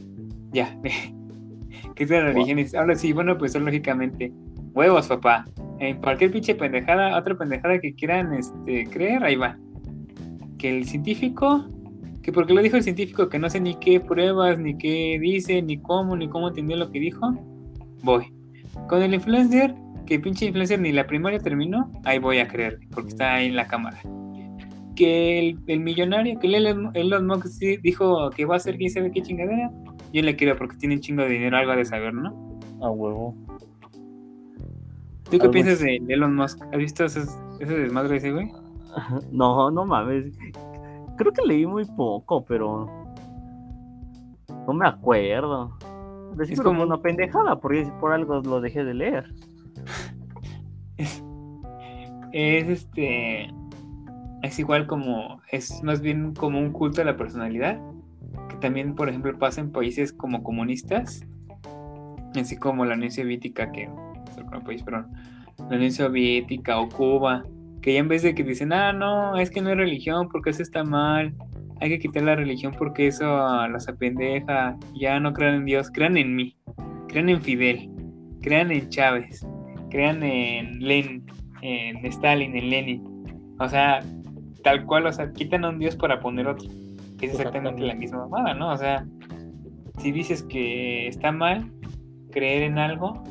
Ya, 0.52 0.78
quitar 1.96 2.24
la 2.24 2.32
religión, 2.32 2.60
y 2.60 2.76
ahora 2.76 2.96
sí, 2.96 3.14
van 3.14 3.30
a 3.30 3.38
pensar 3.38 3.62
lógicamente. 3.62 4.32
Huevos, 4.74 5.08
papá. 5.08 5.46
En 5.80 5.98
cualquier 6.02 6.32
pinche 6.32 6.56
pendejada, 6.56 7.18
otra 7.18 7.38
pendejada 7.38 7.80
que 7.80 7.94
quieran 7.94 8.34
este, 8.34 8.86
creer, 8.88 9.24
ahí 9.24 9.36
va. 9.36 9.58
Que 10.58 10.78
el 10.78 10.86
científico, 10.86 11.66
que 12.24 12.32
porque 12.32 12.54
lo 12.54 12.62
dijo 12.62 12.78
el 12.78 12.84
científico, 12.84 13.30
que 13.30 13.40
no 13.40 13.50
sé 13.50 13.60
ni 13.60 13.76
qué 13.76 14.00
pruebas, 14.00 14.60
ni 14.60 14.78
qué 14.78 15.18
dice, 15.22 15.62
ni 15.62 15.78
cómo, 15.78 16.16
ni 16.16 16.28
cómo 16.28 16.50
entendió 16.50 16.78
lo 16.78 16.92
que 16.92 17.00
dijo, 17.00 17.34
voy. 18.04 18.34
Con 18.90 19.02
el 19.02 19.14
influencer, 19.14 19.76
que 20.06 20.20
pinche 20.20 20.46
influencer 20.46 20.80
ni 20.80 20.92
la 20.92 21.06
primaria 21.06 21.40
terminó, 21.40 21.92
ahí 22.04 22.20
voy 22.20 22.40
a 22.40 22.48
creer, 22.48 22.80
porque 22.92 23.10
está 23.10 23.36
ahí 23.36 23.48
en 23.48 23.56
la 23.56 23.68
cámara. 23.68 24.00
Que 24.98 25.40
el, 25.40 25.60
el 25.68 25.80
millonario, 25.80 26.40
que 26.40 26.48
el 26.48 26.66
Elon, 26.96 27.28
Musk 27.28 27.48
sí 27.48 27.78
dijo 27.78 28.32
que 28.32 28.46
va 28.46 28.56
a 28.56 28.60
ser 28.60 28.78
quién 28.78 28.90
sabe 28.90 29.12
qué 29.12 29.22
chingadera, 29.22 29.72
yo 30.12 30.24
le 30.24 30.36
quiero 30.36 30.58
porque 30.58 30.76
tiene 30.78 30.96
un 30.96 31.02
chingo 31.02 31.22
de 31.22 31.30
dinero, 31.30 31.56
algo 31.56 31.76
de 31.76 31.86
saber, 31.86 32.14
¿no? 32.14 32.60
A 32.82 32.90
huevo. 32.90 33.36
¿Tú 35.26 35.32
qué 35.32 35.42
Algo 35.42 35.52
piensas 35.52 35.80
de 35.80 36.02
Elon 36.08 36.36
Musk? 36.36 36.60
¿Has 36.72 36.78
visto 36.78 37.06
ese 37.06 37.22
desmadre 37.60 38.18
ese, 38.18 38.32
güey? 38.32 38.52
No, 39.32 39.70
no 39.70 39.86
mames. 39.86 40.38
Creo 41.18 41.32
que 41.32 41.42
leí 41.46 41.66
muy 41.66 41.86
poco, 41.86 42.44
pero. 42.46 42.88
No 44.68 44.74
me 44.74 44.88
acuerdo. 44.88 45.78
Es 46.40 46.52
Es 46.52 46.62
como 46.62 46.84
una 46.84 47.02
pendejada, 47.02 47.60
porque 47.60 47.88
por 48.00 48.14
algo 48.14 48.42
lo 48.42 48.62
dejé 48.62 48.84
de 48.84 48.94
leer. 48.94 49.34
es 52.32 52.68
este 52.68 53.54
es 54.44 54.60
igual 54.60 54.88
como 54.88 55.42
es 55.52 55.82
más 55.84 56.02
bien 56.02 56.34
como 56.34 56.60
un 56.60 56.72
culto 56.72 57.02
a 57.02 57.06
la 57.06 57.18
personalidad 57.18 57.80
que 58.50 58.56
también 58.58 58.96
por 58.96 59.10
ejemplo 59.10 59.38
pasa 59.38 59.62
en 59.62 59.72
países 59.72 60.14
como 60.14 60.44
comunistas 60.44 61.26
así 62.36 62.58
como 62.58 62.86
la 62.86 62.96
Unión 62.96 63.12
Soviética 63.12 63.72
que 63.72 63.90
país 64.66 64.84
perdón 64.84 65.08
la 65.70 65.76
Unión 65.76 65.92
Soviética 65.92 66.80
o 66.80 66.90
Cuba 66.90 67.44
que 67.82 67.94
ya 67.94 68.00
en 68.00 68.08
vez 68.08 68.24
de 68.24 68.36
que 68.36 68.44
dicen 68.44 68.74
ah 68.74 68.94
no 68.94 69.38
es 69.38 69.50
que 69.50 69.62
no 69.62 69.70
es 69.70 69.78
religión 69.78 70.30
porque 70.30 70.52
eso 70.52 70.62
está 70.64 70.84
mal 70.84 71.34
hay 71.80 71.90
que 71.90 72.00
quitar 72.00 72.24
la 72.24 72.36
religión 72.36 72.74
porque 72.78 73.08
eso 73.08 73.26
las 73.68 73.88
apendeja 73.88 74.78
ya 75.00 75.20
no 75.20 75.34
crean 75.34 75.56
en 75.56 75.66
Dios 75.66 75.92
crean 75.92 76.18
en 76.18 76.36
mí 76.36 76.56
crean 77.08 77.30
en 77.30 77.42
Fidel 77.42 77.90
crean 78.42 78.72
en 78.72 78.90
Chávez 78.90 79.46
crean 79.90 80.22
en 80.24 80.80
Lenin 80.80 81.26
en 81.62 82.06
Stalin, 82.06 82.56
en 82.56 82.70
Lenin. 82.70 83.04
O 83.60 83.68
sea, 83.68 84.04
tal 84.64 84.86
cual, 84.86 85.06
o 85.06 85.12
sea, 85.12 85.32
quitan 85.32 85.66
a 85.66 85.70
un 85.70 85.80
dios 85.80 85.96
para 85.96 86.20
poner 86.20 86.48
otro. 86.48 86.70
Que 87.18 87.26
es 87.26 87.34
exactamente 87.34 87.82
la 87.82 87.96
misma 87.96 88.28
mamada, 88.28 88.54
¿no? 88.54 88.72
O 88.72 88.78
sea, 88.78 89.06
si 90.00 90.12
dices 90.12 90.44
que 90.44 91.08
está 91.08 91.32
mal 91.32 91.72
creer 92.32 92.64
en 92.64 92.78
algo, 92.78 93.24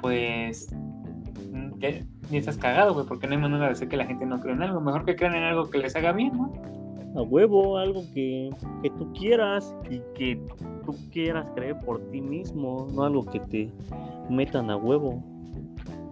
pues 0.00 0.74
ya, 1.78 1.90
ya 2.30 2.38
estás 2.38 2.56
cagado, 2.56 2.94
güey, 2.94 3.06
porque 3.06 3.26
no 3.26 3.34
hay 3.34 3.40
manera 3.40 3.66
de 3.66 3.72
hacer 3.72 3.88
que 3.88 3.96
la 3.96 4.06
gente 4.06 4.24
no 4.24 4.40
crea 4.40 4.54
en 4.54 4.62
algo. 4.62 4.80
Mejor 4.80 5.04
que 5.04 5.16
crean 5.16 5.34
en 5.34 5.44
algo 5.44 5.68
que 5.68 5.78
les 5.78 5.94
haga 5.96 6.12
bien, 6.12 6.32
¿no? 6.36 6.52
A 7.16 7.22
huevo, 7.22 7.78
algo 7.78 8.02
que, 8.12 8.50
que 8.82 8.90
tú 8.90 9.12
quieras 9.12 9.74
y 9.88 10.00
que 10.14 10.40
tú 10.84 10.96
quieras 11.12 11.48
creer 11.54 11.78
por 11.78 12.00
ti 12.10 12.20
mismo, 12.20 12.88
no 12.92 13.04
algo 13.04 13.24
que 13.26 13.40
te 13.40 13.70
metan 14.28 14.70
a 14.70 14.76
huevo. 14.76 15.22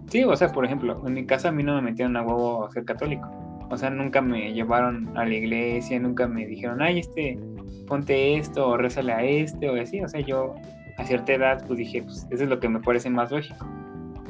Sí, 0.07 0.23
o 0.23 0.35
sea, 0.35 0.49
por 0.49 0.65
ejemplo, 0.65 1.01
en 1.05 1.13
mi 1.13 1.25
casa 1.25 1.49
a 1.49 1.51
mí 1.51 1.63
no 1.63 1.75
me 1.75 1.81
metieron 1.81 2.15
a 2.15 2.21
huevo 2.21 2.65
a 2.65 2.71
ser 2.71 2.85
católico. 2.85 3.29
O 3.69 3.77
sea, 3.77 3.89
nunca 3.89 4.21
me 4.21 4.53
llevaron 4.53 5.15
a 5.17 5.25
la 5.25 5.33
iglesia, 5.33 5.99
nunca 5.99 6.27
me 6.27 6.45
dijeron, 6.45 6.81
ay, 6.81 6.99
este, 6.99 7.39
ponte 7.87 8.37
esto, 8.37 8.67
o 8.67 8.77
rézale 8.77 9.13
a 9.13 9.23
este, 9.23 9.69
o 9.69 9.81
así. 9.81 10.01
O 10.01 10.07
sea, 10.07 10.21
yo 10.21 10.55
a 10.97 11.05
cierta 11.05 11.33
edad, 11.33 11.65
pues 11.65 11.79
dije, 11.79 12.03
pues 12.03 12.27
eso 12.29 12.43
es 12.43 12.49
lo 12.49 12.59
que 12.59 12.69
me 12.69 12.79
parece 12.79 13.09
más 13.09 13.31
lógico. 13.31 13.67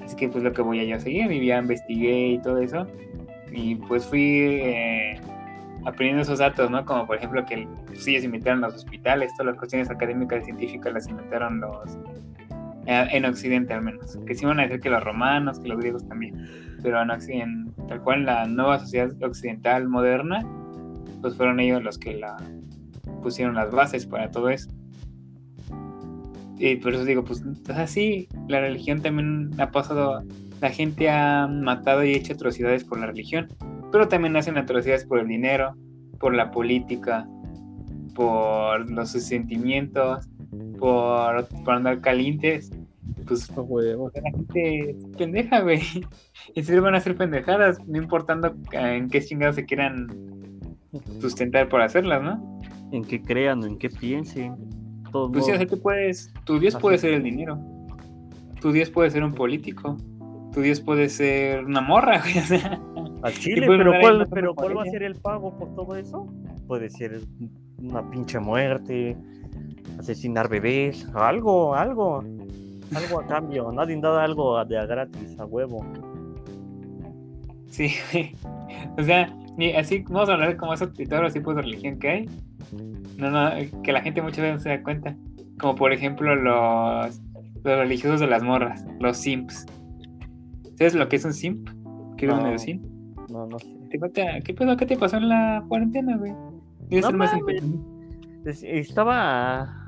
Así 0.04 0.16
que, 0.16 0.30
pues 0.30 0.44
lo 0.44 0.52
que 0.54 0.62
voy 0.62 0.80
a 0.80 0.84
yo 0.84 1.00
seguir, 1.00 1.32
y 1.32 1.52
investigué 1.52 2.28
y 2.30 2.40
todo 2.40 2.60
eso. 2.60 2.88
Y 3.52 3.76
pues 3.76 4.06
fui 4.06 4.40
eh, 4.42 5.20
aprendiendo 5.86 6.24
esos 6.24 6.40
datos, 6.40 6.70
¿no? 6.72 6.86
Como 6.86 7.06
por 7.06 7.18
ejemplo 7.18 7.46
que 7.46 7.68
pues, 7.86 8.08
ellos 8.08 8.24
inventaron 8.24 8.62
los 8.62 8.76
hospitales, 8.76 9.32
todas 9.34 9.48
las 9.48 9.58
cuestiones 9.58 9.90
académicas 9.90 10.42
y 10.42 10.46
científicas 10.46 10.94
las 10.94 11.08
inventaron 11.08 11.60
los 11.60 11.98
en 12.86 13.26
Occidente 13.26 13.74
al 13.74 13.82
menos, 13.82 14.18
que 14.26 14.36
sí 14.36 14.46
van 14.46 14.60
a 14.60 14.64
decir 14.64 14.80
que 14.80 14.90
los 14.90 15.04
romanos, 15.04 15.60
que 15.60 15.70
los 15.70 15.80
griegos 15.80 16.08
también, 16.08 16.48
pero 16.82 17.02
en 17.02 17.12
Occidente, 17.12 17.72
tal 17.88 18.02
cual 18.02 18.26
la 18.26 18.46
nueva 18.46 18.80
sociedad 18.80 19.12
occidental 19.24 19.88
moderna, 19.88 20.46
pues 21.22 21.36
fueron 21.36 21.60
ellos 21.60 21.84
los 21.84 21.98
que 21.98 22.16
la 22.16 22.36
pusieron 23.22 23.56
las 23.56 23.72
bases 23.72 24.06
para 24.06 24.30
todo 24.30 24.50
eso. 24.50 24.70
Y 26.60 26.76
por 26.78 26.94
eso 26.94 27.04
digo, 27.06 27.24
pues, 27.24 27.44
o 27.44 27.74
sea, 27.74 27.88
sí, 27.88 28.28
la 28.48 28.62
religión 28.62 29.02
también 29.02 29.52
ha 29.58 29.72
pasado, 29.72 30.24
la 30.62 30.70
gente 30.70 31.10
ha 31.10 31.48
matado 31.48 32.04
y 32.04 32.14
hecho 32.14 32.34
atrocidades 32.34 32.84
por 32.84 33.00
la 33.00 33.08
religión, 33.08 33.48
pero 33.92 34.08
también 34.08 34.36
hacen 34.36 34.58
atrocidades 34.58 35.06
por 35.06 35.20
el 35.20 35.28
dinero, 35.28 35.76
por 36.20 36.34
la 36.34 36.52
política, 36.52 37.28
por 38.14 38.90
los 38.90 39.10
sentimientos, 39.12 40.30
por, 40.80 41.48
por 41.64 41.74
andar 41.74 42.02
calientes. 42.02 42.72
Pues 43.28 43.50
A 43.52 43.62
huevo. 43.62 44.12
la 44.16 44.32
gente 44.32 44.92
es 44.92 45.06
pendeja, 45.18 45.62
güey. 45.62 45.82
Y 46.56 46.64
siempre 46.64 46.82
van 46.82 46.96
a 46.96 46.98
hacer 46.98 47.16
pendejadas, 47.16 47.80
no 47.88 47.98
importando 47.98 48.54
en 48.74 49.10
qué 49.10 49.22
chingados 49.22 49.56
se 49.56 49.66
quieran 49.66 50.08
sustentar 51.20 51.70
por 51.70 51.82
hacerlas, 51.82 52.22
¿no? 52.22 52.60
En 52.92 53.04
qué 53.04 53.22
crean, 53.22 53.64
en 53.64 53.78
qué 53.78 53.90
piensen. 53.90 54.56
Todos 55.12 55.32
Pues 55.32 55.46
sí, 55.46 55.52
o 55.52 55.58
sea, 55.58 55.66
tú 55.66 55.80
puedes, 55.80 56.34
tu 56.44 56.60
Dios 56.60 56.76
Así 56.76 56.82
puede 56.82 56.98
ser 56.98 57.14
el 57.14 57.24
dinero. 57.24 57.58
Tu 58.62 58.72
Dios 58.72 58.90
puede 58.90 59.10
ser 59.10 59.24
un 59.24 59.34
político. 59.34 59.98
Tu 60.54 60.62
Dios 60.62 60.80
puede 60.82 61.10
ser 61.10 61.66
una 61.66 61.82
morra, 61.82 62.22
güey. 62.24 62.38
O 62.38 62.42
sea, 62.42 62.80
chile, 63.32 63.66
pero 63.68 63.74
andar 63.84 63.94
ahí 63.94 64.02
¿cuál, 64.02 64.18
matando 64.20 64.36
pero 64.36 64.56
¿cuál 64.56 64.78
va 64.78 64.84
a 64.84 64.86
ser 64.86 65.04
el 65.04 65.16
pago 65.16 65.58
por 65.58 65.74
todo 65.76 65.96
eso? 65.96 66.28
Puede 66.68 66.90
ser 66.90 67.22
una 67.78 68.10
pinche 68.10 68.40
muerte, 68.40 69.18
asesinar 70.00 70.50
bebés, 70.50 71.08
algo, 71.14 71.76
algo. 71.76 72.24
Algo 72.96 73.20
a 73.22 73.26
cambio. 73.28 73.72
Nadie 73.72 74.00
da 74.00 74.24
algo 74.24 74.64
de 74.66 74.78
a 74.78 74.86
gratis, 74.86 75.38
a 75.40 75.46
huevo. 75.46 75.86
sí. 77.70 77.90
O 78.98 79.04
sea, 79.04 79.34
y 79.58 79.72
así 79.72 80.04
vamos 80.10 80.30
a 80.30 80.34
hablar 80.34 80.50
de 80.50 80.58
cómo 80.58 80.74
esos 80.74 80.90
los 80.98 81.34
tipos 81.34 81.56
de 81.56 81.62
religión 81.62 81.98
que 82.00 82.10
hay. 82.10 82.30
No, 83.18 83.30
no, 83.32 83.50
que 83.82 83.92
la 83.92 84.02
gente 84.02 84.22
muchas 84.22 84.40
veces 84.40 84.54
no 84.56 84.60
se 84.60 84.70
da 84.70 84.84
cuenta. 84.84 85.16
Como 85.60 85.76
por 85.76 85.94
ejemplo 85.94 86.36
los, 86.36 87.22
los 87.64 87.78
religiosos 87.78 88.20
de 88.20 88.28
las 88.28 88.44
morras, 88.44 88.86
los 89.00 89.18
simps. 89.18 89.66
¿Sabes 90.78 90.96
lo 90.96 91.08
que 91.08 91.16
es 91.16 91.26
un 91.26 91.34
simp? 91.34 91.70
¿Qué 92.18 92.26
es 92.26 92.34
un 92.34 92.44
medicín? 92.44 92.82
No, 93.30 93.46
no 93.48 93.58
sé. 93.60 93.68
¿Te 93.90 94.00
falta- 94.00 94.40
¿Qué 94.44 94.54
pedo? 94.54 94.76
¿Qué 94.76 94.86
te 94.86 94.98
pasó 94.98 95.18
en 95.18 95.30
la 95.30 95.64
cuarentena, 95.68 96.18
güey? 96.18 96.34
No 96.34 97.93
Estaba. 98.46 99.80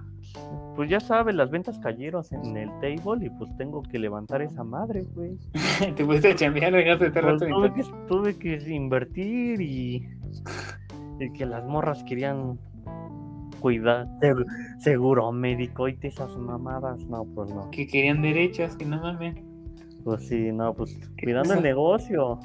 Pues 0.75 0.89
ya 0.89 0.99
sabes, 0.99 1.33
las 1.35 1.49
ventas 1.49 1.79
cayeron 1.79 2.23
en 2.31 2.57
el 2.57 2.69
table 2.81 3.25
y 3.25 3.29
pues 3.29 3.55
tengo 3.57 3.81
que 3.83 3.97
levantar 3.99 4.41
esa 4.41 4.63
madre, 4.63 5.05
güey. 5.15 5.37
Te 5.95 6.03
pusiste 6.03 6.31
a 6.31 6.35
chambear, 6.35 6.73
dejaste 6.73 7.07
estar 7.07 7.23
Pues 7.23 7.39
tuve, 7.39 7.73
que, 7.73 7.83
tuve 8.07 8.37
que 8.37 8.73
invertir 8.73 9.61
y, 9.61 10.05
y 11.19 11.31
que 11.33 11.45
las 11.45 11.63
morras 11.65 12.03
querían 12.03 12.59
cuidar, 13.61 14.07
seg- 14.19 14.45
seguro 14.79 15.31
médico 15.31 15.87
y 15.87 15.97
esas 16.01 16.35
mamadas. 16.37 16.99
No, 17.05 17.23
pues 17.33 17.53
no. 17.53 17.69
que 17.71 17.87
querían 17.87 18.21
derechos, 18.21 18.75
que 18.75 18.85
no 18.85 18.99
mames. 19.01 19.35
Pues 20.03 20.27
sí, 20.27 20.51
no, 20.51 20.73
pues 20.73 20.97
¿Qué 21.17 21.23
cuidando 21.27 21.53
el 21.53 21.63
negocio. 21.63 22.39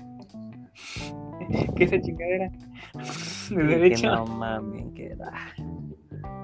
¿Qué 1.77 1.85
esa 1.85 2.01
chingadera? 2.01 2.51
De 3.51 3.55
Y 3.55 3.57
que 3.57 3.65
derecho. 3.65 4.15
no 4.15 4.27
mames, 4.27 4.93
que 4.95 5.17
da. 5.17 5.33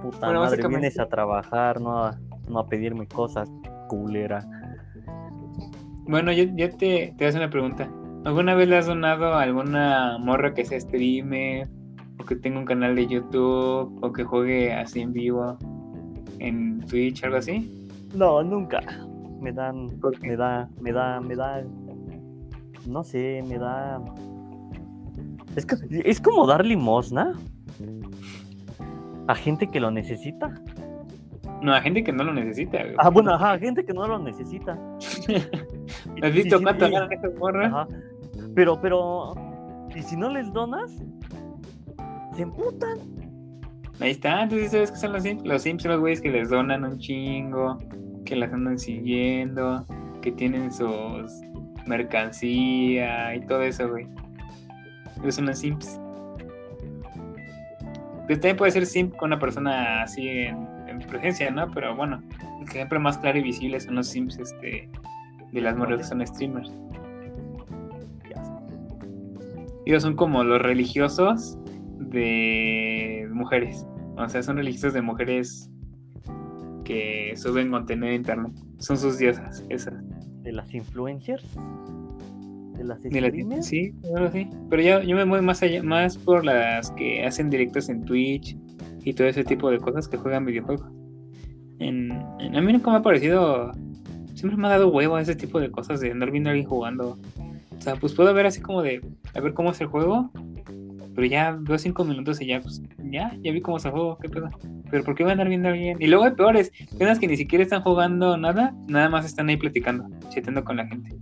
Puta 0.02 0.26
Bueno, 0.26 0.40
madre, 0.40 0.66
vienes 0.68 0.98
a 0.98 1.06
trabajar, 1.06 1.80
no 1.80 2.04
a, 2.04 2.18
no 2.48 2.58
a 2.60 2.66
pedirme 2.66 3.06
cosas, 3.06 3.50
culera. 3.88 4.44
Bueno, 6.08 6.32
yo, 6.32 6.44
yo 6.54 6.70
te, 6.76 7.14
te 7.16 7.26
hacer 7.26 7.40
una 7.40 7.50
pregunta. 7.50 7.88
¿Alguna 8.24 8.54
vez 8.54 8.68
le 8.68 8.76
has 8.78 8.86
donado 8.86 9.34
a 9.34 9.42
alguna 9.42 10.18
morra 10.18 10.54
que 10.54 10.64
sea 10.64 10.80
streamer? 10.80 11.68
O 12.20 12.24
que 12.24 12.36
tenga 12.36 12.58
un 12.58 12.64
canal 12.64 12.94
de 12.96 13.06
YouTube? 13.06 13.98
O 14.02 14.12
que 14.12 14.24
juegue 14.24 14.72
así 14.72 15.00
en 15.00 15.12
vivo? 15.12 15.56
En 16.38 16.80
Twitch, 16.86 17.24
algo 17.24 17.36
así? 17.38 17.88
No, 18.14 18.42
nunca. 18.42 18.80
Me 19.40 19.52
dan, 19.52 19.88
me 20.22 20.36
da, 20.36 20.68
me 20.80 20.92
da, 20.92 21.20
me 21.20 21.36
da, 21.36 21.62
no 22.86 23.04
sé, 23.04 23.42
me 23.46 23.58
da. 23.58 24.00
Es, 25.54 25.66
que- 25.66 25.76
es 26.04 26.20
como 26.20 26.46
dar 26.46 26.64
limosna 26.64 27.32
a 29.28 29.34
gente 29.34 29.68
que 29.68 29.80
lo 29.80 29.90
necesita. 29.90 30.52
No, 31.62 31.74
a 31.74 31.80
gente 31.80 32.04
que 32.04 32.12
no 32.12 32.24
lo 32.24 32.34
necesita, 32.34 32.82
güey. 32.82 32.94
Ah, 32.98 33.08
bueno, 33.08 33.34
ajá, 33.34 33.52
a 33.52 33.58
gente 33.58 33.84
que 33.84 33.92
no 33.92 34.06
lo 34.06 34.18
necesita. 34.18 34.78
¿Has 36.22 36.32
visto 36.32 36.60
cuánto 36.62 36.90
ganan 36.90 37.12
esas 37.12 37.34
morras? 37.36 37.72
Ajá. 37.72 37.88
Pero, 38.54 38.80
pero, 38.80 39.34
¿y 39.94 40.02
si 40.02 40.16
no 40.16 40.30
les 40.30 40.52
donas? 40.52 40.92
Se 42.34 42.42
emputan. 42.42 42.98
Ahí 44.00 44.10
está, 44.10 44.42
entonces 44.42 44.70
sabes 44.70 44.92
que 44.92 44.98
son 44.98 45.12
los 45.12 45.22
Sims. 45.22 45.44
Los 45.44 45.62
Sims 45.62 45.82
son 45.82 45.92
los 45.92 46.00
güeyes 46.00 46.20
que 46.20 46.30
les 46.30 46.50
donan 46.50 46.84
un 46.84 46.98
chingo, 46.98 47.78
que 48.26 48.36
las 48.36 48.52
andan 48.52 48.78
siguiendo, 48.78 49.86
que 50.20 50.32
tienen 50.32 50.70
sus 50.70 51.32
mercancía 51.86 53.34
y 53.34 53.40
todo 53.46 53.62
eso, 53.62 53.88
güey. 53.88 54.06
Esos 55.20 55.36
son 55.36 55.46
los 55.46 55.58
Sims. 55.58 55.98
Pues 58.26 58.40
también 58.40 58.56
puede 58.56 58.72
ser 58.72 58.86
Simp 58.86 59.14
con 59.16 59.28
una 59.28 59.38
persona 59.38 60.02
así 60.02 60.28
en, 60.28 60.66
en 60.88 60.98
presencia, 60.98 61.50
¿no? 61.50 61.70
Pero 61.70 61.94
bueno, 61.94 62.22
el 62.60 62.68
ejemplo 62.68 62.98
más 63.00 63.18
claro 63.18 63.38
y 63.38 63.42
visible 63.42 63.78
son 63.80 63.96
los 63.96 64.08
Sims 64.08 64.38
este, 64.38 64.88
de 65.52 65.60
las 65.60 65.76
morras 65.76 65.98
que 65.98 66.04
son 66.04 66.26
streamers. 66.26 66.72
Ellos 69.86 70.02
son 70.02 70.16
como 70.16 70.42
los 70.42 70.60
religiosos 70.60 71.58
de 71.98 73.28
mujeres. 73.32 73.86
O 74.16 74.28
sea, 74.28 74.42
son 74.42 74.56
religiosos 74.56 74.94
de 74.94 75.02
mujeres 75.02 75.70
que 76.84 77.32
suben 77.36 77.70
contenido 77.70 78.08
a 78.08 78.14
internet. 78.14 78.52
Son 78.78 78.96
sus 78.96 79.18
diosas, 79.18 79.64
esas. 79.68 79.94
De 80.42 80.52
las 80.52 80.72
influencers. 80.74 81.44
De 82.78 82.84
las 82.84 82.98
streamers. 82.98 83.66
sí, 83.66 83.92
algo 84.14 84.26
así. 84.28 84.48
Pero 84.70 84.82
yo, 84.82 85.02
yo 85.02 85.16
me 85.16 85.24
voy 85.24 85.40
más 85.42 85.62
allá, 85.62 85.82
más 85.82 86.16
por 86.18 86.44
las 86.44 86.90
que 86.92 87.24
hacen 87.24 87.50
directos 87.50 87.88
en 87.88 88.04
Twitch 88.04 88.56
y 89.04 89.12
todo 89.14 89.26
ese 89.28 89.44
tipo 89.44 89.70
de 89.70 89.78
cosas 89.78 90.08
que 90.08 90.16
juegan 90.16 90.44
videojuegos. 90.44 90.86
En, 91.78 92.10
en- 92.40 92.56
a 92.56 92.60
mí 92.60 92.72
nunca 92.72 92.90
me 92.90 92.96
ha 92.98 93.02
parecido. 93.02 93.72
Siempre 94.34 94.56
me 94.58 94.66
ha 94.66 94.70
dado 94.70 94.88
huevo 94.88 95.16
a 95.16 95.22
ese 95.22 95.34
tipo 95.36 95.60
de 95.60 95.70
cosas 95.70 96.00
de 96.00 96.10
andar 96.12 96.30
viendo 96.30 96.50
a 96.50 96.52
alguien 96.52 96.68
jugando. 96.68 97.18
O 97.76 97.80
sea, 97.80 97.96
pues 97.96 98.14
puedo 98.14 98.32
ver 98.34 98.46
así 98.46 98.60
como 98.60 98.82
de 98.82 99.00
a 99.34 99.40
ver 99.40 99.54
cómo 99.54 99.70
es 99.70 99.80
el 99.80 99.86
juego. 99.86 100.30
Pero 101.14 101.26
ya 101.28 101.56
veo 101.58 101.78
cinco 101.78 102.04
minutos 102.04 102.42
y 102.42 102.46
ya, 102.48 102.60
pues, 102.60 102.82
ya, 103.10 103.34
ya 103.42 103.50
vi 103.52 103.62
cómo 103.62 103.78
es 103.78 103.86
el 103.86 103.92
juego, 103.92 104.18
qué 104.18 104.28
pedo. 104.28 104.50
Pero 104.90 105.02
¿por 105.02 105.14
qué 105.14 105.22
voy 105.22 105.30
a 105.30 105.32
andar 105.32 105.48
viendo 105.48 105.68
a 105.68 105.72
alguien? 105.72 105.96
Y 105.98 106.08
luego 106.08 106.24
hay 106.24 106.32
peores, 106.32 106.70
personas 106.90 107.18
que 107.18 107.26
ni 107.26 107.38
siquiera 107.38 107.62
están 107.64 107.80
jugando 107.80 108.36
nada, 108.36 108.74
nada 108.86 109.08
más 109.08 109.24
están 109.24 109.48
ahí 109.48 109.56
platicando, 109.56 110.04
chateando 110.28 110.62
con 110.62 110.76
la 110.76 110.86
gente. 110.86 111.16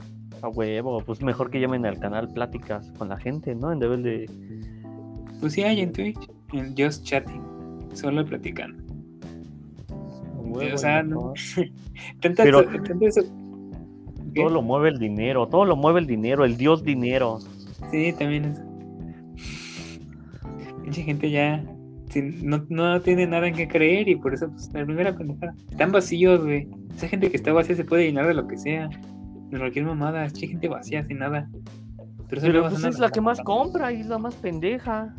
A 0.44 0.48
huevo, 0.50 1.00
pues 1.00 1.22
mejor 1.22 1.50
que 1.50 1.58
llamen 1.58 1.86
al 1.86 1.98
canal 1.98 2.28
pláticas 2.28 2.92
con 2.98 3.08
la 3.08 3.16
gente, 3.16 3.54
¿no? 3.54 3.72
En 3.72 3.78
vez 3.78 4.02
de. 4.02 4.30
Pues 5.40 5.54
sí 5.54 5.62
hay 5.62 5.80
en 5.80 5.90
Twitch, 5.92 6.18
en 6.52 6.74
Just 6.76 7.02
Chatting, 7.04 7.40
solo 7.94 8.24
platicando. 8.26 8.82
huevo, 10.42 10.74
o 10.74 10.78
sea, 10.78 11.02
no. 11.02 11.32
Tanta, 12.20 12.42
Pero- 12.42 12.64
tanto 12.64 13.06
eso- 13.06 13.22
¿Qué? 14.34 14.40
Todo 14.42 14.50
lo 14.50 14.62
mueve 14.62 14.90
el 14.90 14.98
dinero, 14.98 15.46
todo 15.48 15.64
lo 15.64 15.76
mueve 15.76 16.00
el 16.00 16.06
dinero, 16.06 16.44
el 16.44 16.56
dios 16.58 16.82
dinero. 16.82 17.38
Sí, 17.90 18.12
también 18.18 18.44
eso. 18.46 18.62
Mucha 20.84 21.02
gente 21.02 21.30
ya 21.30 21.64
sin- 22.10 22.46
no, 22.46 22.66
no 22.68 23.00
tiene 23.00 23.26
nada 23.26 23.48
en 23.48 23.54
qué 23.54 23.66
creer 23.68 24.08
y 24.08 24.16
por 24.16 24.34
eso, 24.34 24.50
pues, 24.50 24.70
la 24.74 24.84
primera 24.84 25.16
pendejada. 25.16 25.54
Están 25.70 25.90
vacíos, 25.92 26.42
güey. 26.44 26.68
Esa 26.96 27.08
gente 27.08 27.30
que 27.30 27.36
está 27.36 27.52
vacía 27.52 27.76
se 27.76 27.84
puede 27.84 28.04
llenar 28.06 28.26
de 28.26 28.34
lo 28.34 28.46
que 28.46 28.58
sea. 28.58 28.90
De 29.50 29.58
cualquier 29.58 29.84
mamada. 29.86 30.22
Hay 30.22 30.30
gente 30.48 30.68
vacía 30.68 31.04
sin 31.04 31.18
nada. 31.18 31.48
Pero, 32.28 32.40
eso 32.40 32.46
Pero 32.46 32.62
pues 32.68 32.84
es 32.84 32.98
la 32.98 33.10
que 33.10 33.20
más 33.20 33.40
compra 33.40 33.92
y 33.92 34.00
es 34.00 34.06
la 34.06 34.18
más 34.18 34.34
pendeja. 34.36 35.14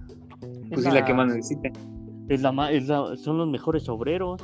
Pues 0.69 0.85
es 0.85 0.93
la 0.93 1.05
que 1.05 1.13
más 1.13 1.27
necesita. 1.27 1.69
es 2.27 2.41
la 2.41 2.51
ma- 2.51 2.71
es 2.71 2.87
la- 2.87 3.15
son 3.17 3.37
los 3.37 3.47
mejores 3.47 3.87
obreros. 3.87 4.41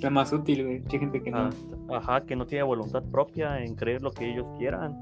La 0.00 0.10
más 0.10 0.32
útil, 0.32 0.64
güey. 0.64 0.82
Hay 0.92 0.98
gente 0.98 1.22
que 1.22 1.30
no. 1.30 1.38
Ah, 1.38 1.50
Ajá, 1.96 2.20
que 2.26 2.34
no 2.36 2.46
tiene 2.46 2.64
voluntad 2.64 3.02
propia 3.10 3.62
en 3.62 3.74
creer 3.76 4.02
lo 4.02 4.10
que 4.10 4.30
ellos 4.32 4.46
quieran. 4.58 4.98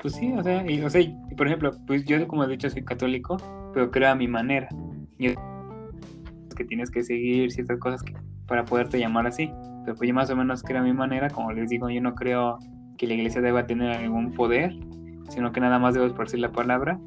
Pues 0.00 0.14
sí, 0.14 0.32
o 0.32 0.42
sea, 0.42 0.64
y, 0.70 0.80
o 0.82 0.88
sea, 0.88 1.00
y, 1.02 1.14
por 1.36 1.46
ejemplo, 1.46 1.72
pues 1.86 2.04
yo 2.06 2.26
como 2.26 2.44
he 2.44 2.48
dicho 2.48 2.70
soy 2.70 2.82
católico, 2.84 3.36
pero 3.74 3.90
creo 3.90 4.10
a 4.10 4.14
mi 4.14 4.28
manera. 4.28 4.68
Y 5.18 5.34
que 6.56 6.64
tienes 6.66 6.90
que 6.90 7.02
seguir 7.02 7.50
ciertas 7.52 7.78
cosas 7.78 8.02
que- 8.02 8.14
para 8.46 8.64
poderte 8.64 8.98
llamar 8.98 9.26
así. 9.26 9.50
Pero 9.84 9.96
pues 9.96 10.08
yo 10.08 10.14
más 10.14 10.30
o 10.30 10.36
menos 10.36 10.62
creo 10.62 10.80
a 10.80 10.84
mi 10.84 10.92
manera, 10.92 11.28
como 11.28 11.52
les 11.52 11.68
digo, 11.70 11.88
yo 11.90 12.00
no 12.00 12.14
creo 12.14 12.58
que 12.98 13.06
la 13.06 13.14
iglesia 13.14 13.40
deba 13.40 13.66
tener 13.66 13.92
algún 13.92 14.32
poder, 14.32 14.74
sino 15.30 15.52
que 15.52 15.60
nada 15.60 15.78
más 15.78 15.94
debo 15.94 16.06
esparcir 16.06 16.40
la 16.40 16.52
palabra. 16.52 16.98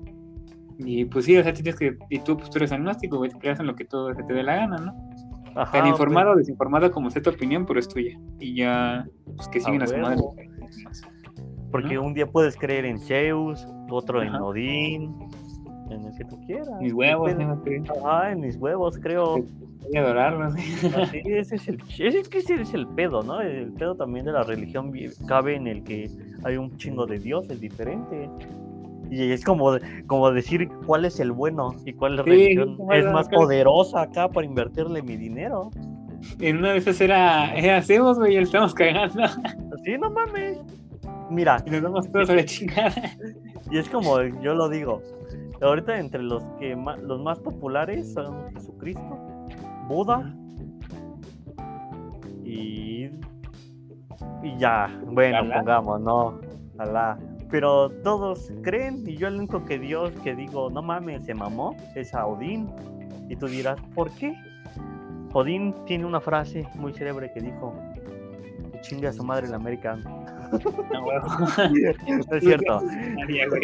Y 0.80 1.06
pues 1.06 1.26
sí, 1.26 1.38
o 1.38 1.44
sea, 1.44 1.54
tienes 1.54 1.76
que, 1.76 1.98
y 2.10 2.20
tú 2.20 2.38
pues 2.38 2.50
tú 2.50 2.58
eres 2.58 2.72
agnóstico, 2.72 3.18
güey, 3.18 3.30
creas 3.32 3.60
en 3.60 3.68
lo 3.68 3.76
que 3.76 3.86
tú 3.86 4.12
se 4.16 4.24
te 4.24 4.34
dé 4.34 4.44
la 4.44 4.56
gana, 4.56 4.78
¿no? 4.78 4.94
Ajá, 5.56 5.80
Tan 5.80 5.88
informado 5.88 6.32
o 6.32 6.36
desinformado 6.36 6.90
como 6.92 7.12
sea 7.12 7.22
tu 7.22 7.30
opinión, 7.30 7.66
pero 7.66 7.80
es 7.80 7.88
tuya. 7.88 8.18
Y 8.40 8.56
ya, 8.56 9.06
pues 9.36 9.48
que 9.50 9.60
siguen 9.60 9.84
a, 9.84 9.88
su 9.88 9.98
madre. 9.98 10.20
porque 11.72 12.00
un 12.00 12.16
día 12.16 12.26
puedes 12.26 12.58
creer 12.58 12.86
en 12.86 13.00
Zeus, 13.00 13.68
otro 13.92 14.24
en. 14.24 14.34
Odín, 14.34 15.14
En 15.94 16.06
el 16.06 16.18
que 16.18 16.26
tú 16.26 16.40
quieras. 16.46 16.70
Mis 16.82 16.94
huevos, 16.94 17.32
sé. 17.32 17.84
Ajá, 18.04 18.32
en 18.32 18.42
mis 18.42 18.56
huevos, 18.58 18.98
creo. 18.98 19.36
Voy 19.38 19.98
a 19.98 20.02
adorarlos. 20.02 20.54
Así, 20.54 21.22
ese 21.26 21.56
es 21.56 21.68
el, 21.68 21.82
ese 22.00 22.20
es 22.20 22.30
que 22.30 22.38
ese 22.40 22.56
es 22.62 22.74
el 22.74 22.88
pedo, 22.88 23.22
¿no? 23.22 23.42
El 23.42 23.72
pedo 23.74 23.96
también 23.96 24.26
de 24.26 24.32
la 24.32 24.44
religión 24.44 24.92
cabe 25.28 25.56
en 25.56 25.68
el 25.68 25.84
que 25.84 26.10
hay 26.44 26.58
un 26.58 26.76
chingo 26.78 27.06
de 27.06 27.20
dioses 27.20 27.60
diferentes. 27.60 28.30
Y 29.12 29.32
es 29.32 29.44
como, 29.44 29.78
como 30.08 30.32
decir 30.32 30.70
cuál 30.88 31.06
es 31.06 31.20
el 31.20 31.32
bueno 31.34 31.76
y 31.86 31.94
cuál 31.94 32.16
Sí, 32.24 32.30
religión 32.30 32.78
es 32.94 33.06
la- 33.06 33.12
más 33.12 33.28
poderosa 33.30 34.02
acá 34.04 34.28
para 34.30 34.46
invertirle 34.48 35.02
mi 35.04 35.18
dinero. 35.18 35.70
En 36.40 36.58
una 36.58 36.72
de 36.72 36.78
esas 36.78 37.00
era, 37.02 37.54
era 37.54 37.82
Zeus, 37.82 38.18
güey, 38.18 38.32
y 38.34 38.38
le 38.38 38.44
estamos 38.44 38.74
cagando. 38.74 39.24
Así, 39.24 39.98
no 40.00 40.10
mames. 40.10 40.58
Mira, 41.30 41.62
Y 41.68 41.70
nos 41.72 41.82
damos 41.82 42.10
todos 42.12 42.30
a 42.30 42.36
la 42.36 42.46
chingada. 42.46 42.94
y 43.70 43.78
es 43.78 43.90
como 43.90 44.22
yo 44.42 44.56
lo 44.56 44.70
digo. 44.70 45.02
Ahorita 45.62 45.98
entre 46.00 46.22
los 46.24 46.44
que 46.60 46.76
ma- 46.76 46.98
los 46.98 47.22
más 47.22 47.40
populares 47.40 48.14
son 48.14 48.52
Jesucristo, 48.54 49.18
Buda 49.88 50.34
y 52.44 53.10
y 54.42 54.58
ya, 54.58 54.90
bueno, 55.06 55.38
Alá. 55.38 55.56
pongamos, 55.58 56.02
no, 56.02 56.40
Alá. 56.78 57.18
Pero 57.50 57.90
todos 58.04 58.52
creen 58.62 59.04
y 59.08 59.16
yo 59.16 59.28
el 59.28 59.36
único 59.38 59.64
que 59.64 59.80
Dios 59.80 60.12
que 60.24 60.36
digo, 60.36 60.70
no 60.70 60.82
mames, 60.82 61.24
se 61.26 61.34
mamó, 61.34 61.76
es 61.96 62.14
a 62.14 62.26
Odín. 62.26 62.68
Y 63.30 63.36
tú 63.36 63.48
dirás, 63.48 63.80
¿por 63.96 64.12
qué? 64.12 64.36
Odín 65.34 65.74
tiene 65.86 66.06
una 66.06 66.20
frase 66.20 66.68
muy 66.76 66.94
célebre 66.94 67.32
que 67.32 67.40
dijo, 67.42 67.74
"Que 68.72 68.82
chingue 68.82 69.08
a 69.08 69.14
su 69.14 69.24
madre 69.24 69.48
el 69.48 69.54
América. 69.54 69.98
No, 70.94 72.38
es 72.38 72.44
cierto. 72.44 72.82
Nadie, 72.82 73.48
güey. 73.48 73.62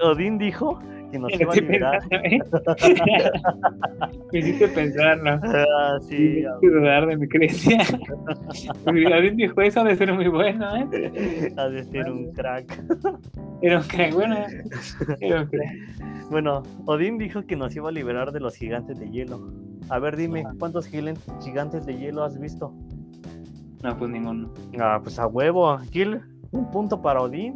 Odín 0.00 0.38
dijo 0.38 0.78
que 1.10 1.18
nos 1.18 1.32
iba 1.40 1.52
a 1.52 1.56
liberar. 1.56 2.02
¿eh? 2.10 2.38
Me 4.32 4.38
hiciste 4.38 4.68
pensarlo. 4.68 5.40
Ah, 5.42 5.98
Sí, 6.00 6.16
sí, 6.16 6.16
me 6.16 6.28
hiciste 6.40 6.68
dudar 6.68 7.06
de 7.06 7.16
mi 7.16 7.28
creencia. 7.28 7.78
Alguien 8.86 9.36
dijo 9.36 9.60
eso 9.60 9.84
de 9.84 9.96
ser 9.96 10.12
muy 10.12 10.28
bueno, 10.28 10.76
¿eh? 10.76 11.52
ha 11.56 11.68
de 11.68 11.84
ser 11.84 12.10
un 12.10 12.32
crack. 12.32 12.82
Era 13.62 13.78
un 13.78 13.84
crack, 13.84 14.14
bueno. 14.14 14.36
Era 15.20 15.42
un 15.42 15.46
crack. 15.46 16.28
Bueno, 16.30 16.62
Odín 16.84 17.16
dijo 17.18 17.46
que 17.46 17.56
nos 17.56 17.74
iba 17.74 17.88
a 17.88 17.92
liberar 17.92 18.32
de 18.32 18.40
los 18.40 18.54
gigantes 18.54 18.98
de 18.98 19.10
hielo. 19.10 19.50
A 19.88 19.98
ver, 19.98 20.16
dime, 20.16 20.44
¿cuántos 20.58 20.86
gigantes 20.86 21.86
de 21.86 21.96
hielo 21.96 22.22
has 22.22 22.38
visto? 22.38 22.74
No, 23.82 23.96
pues 23.96 24.10
ninguno. 24.10 24.52
Ah, 24.80 25.00
pues 25.02 25.18
a 25.18 25.26
huevo, 25.26 25.78
Gil. 25.90 26.20
Un 26.50 26.70
punto 26.70 27.00
para 27.00 27.20
Odín. 27.20 27.54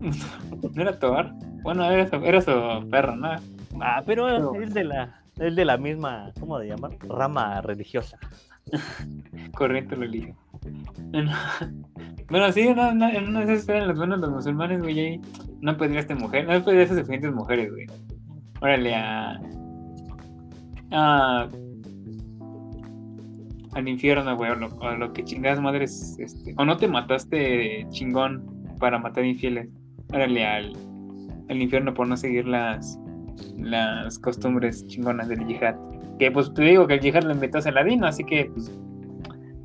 ¿No 0.00 0.10
era 0.82 0.98
Thor? 0.98 1.30
Bueno, 1.62 1.84
era 1.84 2.08
su, 2.08 2.16
era 2.16 2.40
su 2.40 2.88
perro, 2.88 3.16
¿no? 3.16 3.30
Ah, 3.80 4.02
pero 4.06 4.26
Pero- 4.26 4.54
es 4.62 4.72
de 4.74 4.84
la, 4.84 5.22
es 5.38 5.56
de 5.56 5.64
la 5.64 5.76
misma, 5.76 6.32
¿cómo 6.40 6.58
se 6.60 6.68
llama? 6.68 6.88
Rama 7.08 7.60
religiosa. 7.62 8.18
Corriente 9.54 9.94
religión. 9.96 10.36
Bueno, 11.10 11.32
bueno, 12.30 12.52
sí, 12.52 12.68
no, 12.74 12.94
no, 12.94 13.08
en 13.08 13.28
una 13.28 13.44
de 13.44 13.54
esas 13.54 13.68
eran 13.68 13.88
los 13.88 13.98
buenos 13.98 14.20
los 14.20 14.30
musulmanes, 14.30 14.80
güey. 14.80 14.98
ahí 15.00 15.20
No 15.60 15.76
pedías 15.76 16.06
mujer, 16.18 16.46
no 16.46 16.64
pedías 16.64 16.90
a 16.90 16.94
suficientes 16.94 17.32
mujeres, 17.34 17.70
güey. 17.70 17.86
Órale 18.60 18.94
a. 18.94 19.40
a 20.92 21.48
al 23.78 23.88
infierno, 23.88 24.36
güey, 24.36 24.50
o 24.50 24.54
lo, 24.56 24.66
o 24.68 24.90
lo 24.96 25.12
que 25.12 25.24
chingadas 25.24 25.60
madres, 25.60 26.16
este, 26.18 26.54
o 26.58 26.64
no 26.64 26.76
te 26.76 26.88
mataste 26.88 27.86
chingón 27.90 28.44
para 28.78 28.98
matar 28.98 29.24
infieles, 29.24 29.68
órale 30.12 30.44
al, 30.44 30.72
al 31.48 31.62
infierno 31.62 31.94
por 31.94 32.06
no 32.08 32.16
seguir 32.16 32.46
las, 32.46 32.98
las 33.56 34.18
costumbres 34.18 34.86
chingonas 34.88 35.28
del 35.28 35.46
yihad. 35.46 35.76
Que 36.18 36.30
pues 36.32 36.52
te 36.54 36.62
digo 36.62 36.86
que 36.86 36.94
el 36.94 37.00
yihad 37.00 37.22
lo 37.22 37.32
inventó 37.32 37.60
Saladino, 37.62 38.06
así 38.06 38.24
que 38.24 38.50
pues, 38.52 38.70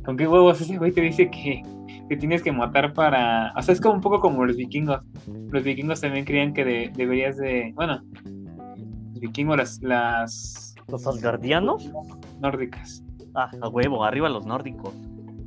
¿con 0.05 0.15
qué 0.15 0.27
huevos 0.27 0.61
ese 0.61 0.77
güey 0.77 0.91
te 0.91 1.01
dice 1.01 1.31
que, 1.31 1.63
que 2.07 2.17
tienes 2.17 2.43
que 2.43 2.51
matar 2.51 2.93
para... 2.93 3.51
O 3.57 3.61
sea, 3.63 3.73
es 3.73 3.81
como 3.81 3.95
un 3.95 4.01
poco 4.01 4.19
como 4.19 4.45
los 4.45 4.55
vikingos. 4.57 5.01
Los 5.49 5.63
vikingos 5.63 6.01
también 6.01 6.25
creían 6.25 6.53
que 6.53 6.63
de- 6.63 6.91
deberías 6.95 7.37
de... 7.37 7.71
Bueno, 7.75 8.01
los 8.23 9.19
vikingos, 9.19 9.57
las, 9.57 9.81
las 9.81 10.75
¿Los 10.87 11.07
asgardianos? 11.07 11.91
nórdicas. 12.39 13.02
Ah, 13.35 13.49
a 13.61 13.67
huevo, 13.67 14.03
arriba 14.03 14.29
los 14.29 14.45
nórdicos. 14.45 14.93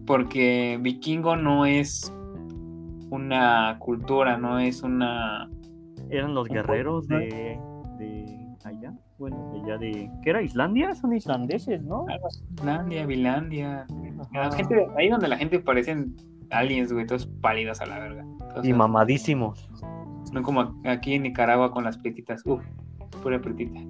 porque 0.07 0.78
vikingo 0.80 1.37
no 1.37 1.66
es 1.66 2.12
una 3.11 3.76
cultura, 3.78 4.37
no 4.39 4.59
es 4.59 4.82
una... 4.82 5.51
Eran 6.11 6.34
los 6.34 6.49
guerreros 6.49 7.09
de, 7.09 7.59
de 7.99 8.57
allá. 8.64 8.95
Bueno, 9.18 9.51
de 9.53 9.61
allá 9.62 9.78
de. 9.78 10.11
¿Qué 10.22 10.30
era? 10.30 10.43
¿Islandia? 10.43 10.95
Son 10.95 11.12
islandeses, 11.12 11.82
¿no? 11.82 12.07
Islandia, 12.55 13.07
Vilandia. 13.07 13.87
La 14.32 14.53
gente, 14.53 14.87
ahí 14.97 15.09
donde 15.09 15.26
la 15.26 15.37
gente 15.37 15.59
parecen 15.59 16.14
aliens, 16.51 16.93
güey, 16.93 17.07
todos 17.07 17.26
pálidos 17.41 17.80
a 17.80 17.87
la 17.87 17.99
verga. 17.99 18.24
Y 18.62 18.72
mamadísimos. 18.72 19.68
No 20.32 20.43
como 20.43 20.80
aquí 20.84 21.14
en 21.14 21.22
Nicaragua 21.22 21.72
con 21.72 21.82
las 21.82 21.99
pretitas. 21.99 22.43
Uf, 22.45 22.62
pura 23.22 23.41
pretita. 23.41 23.80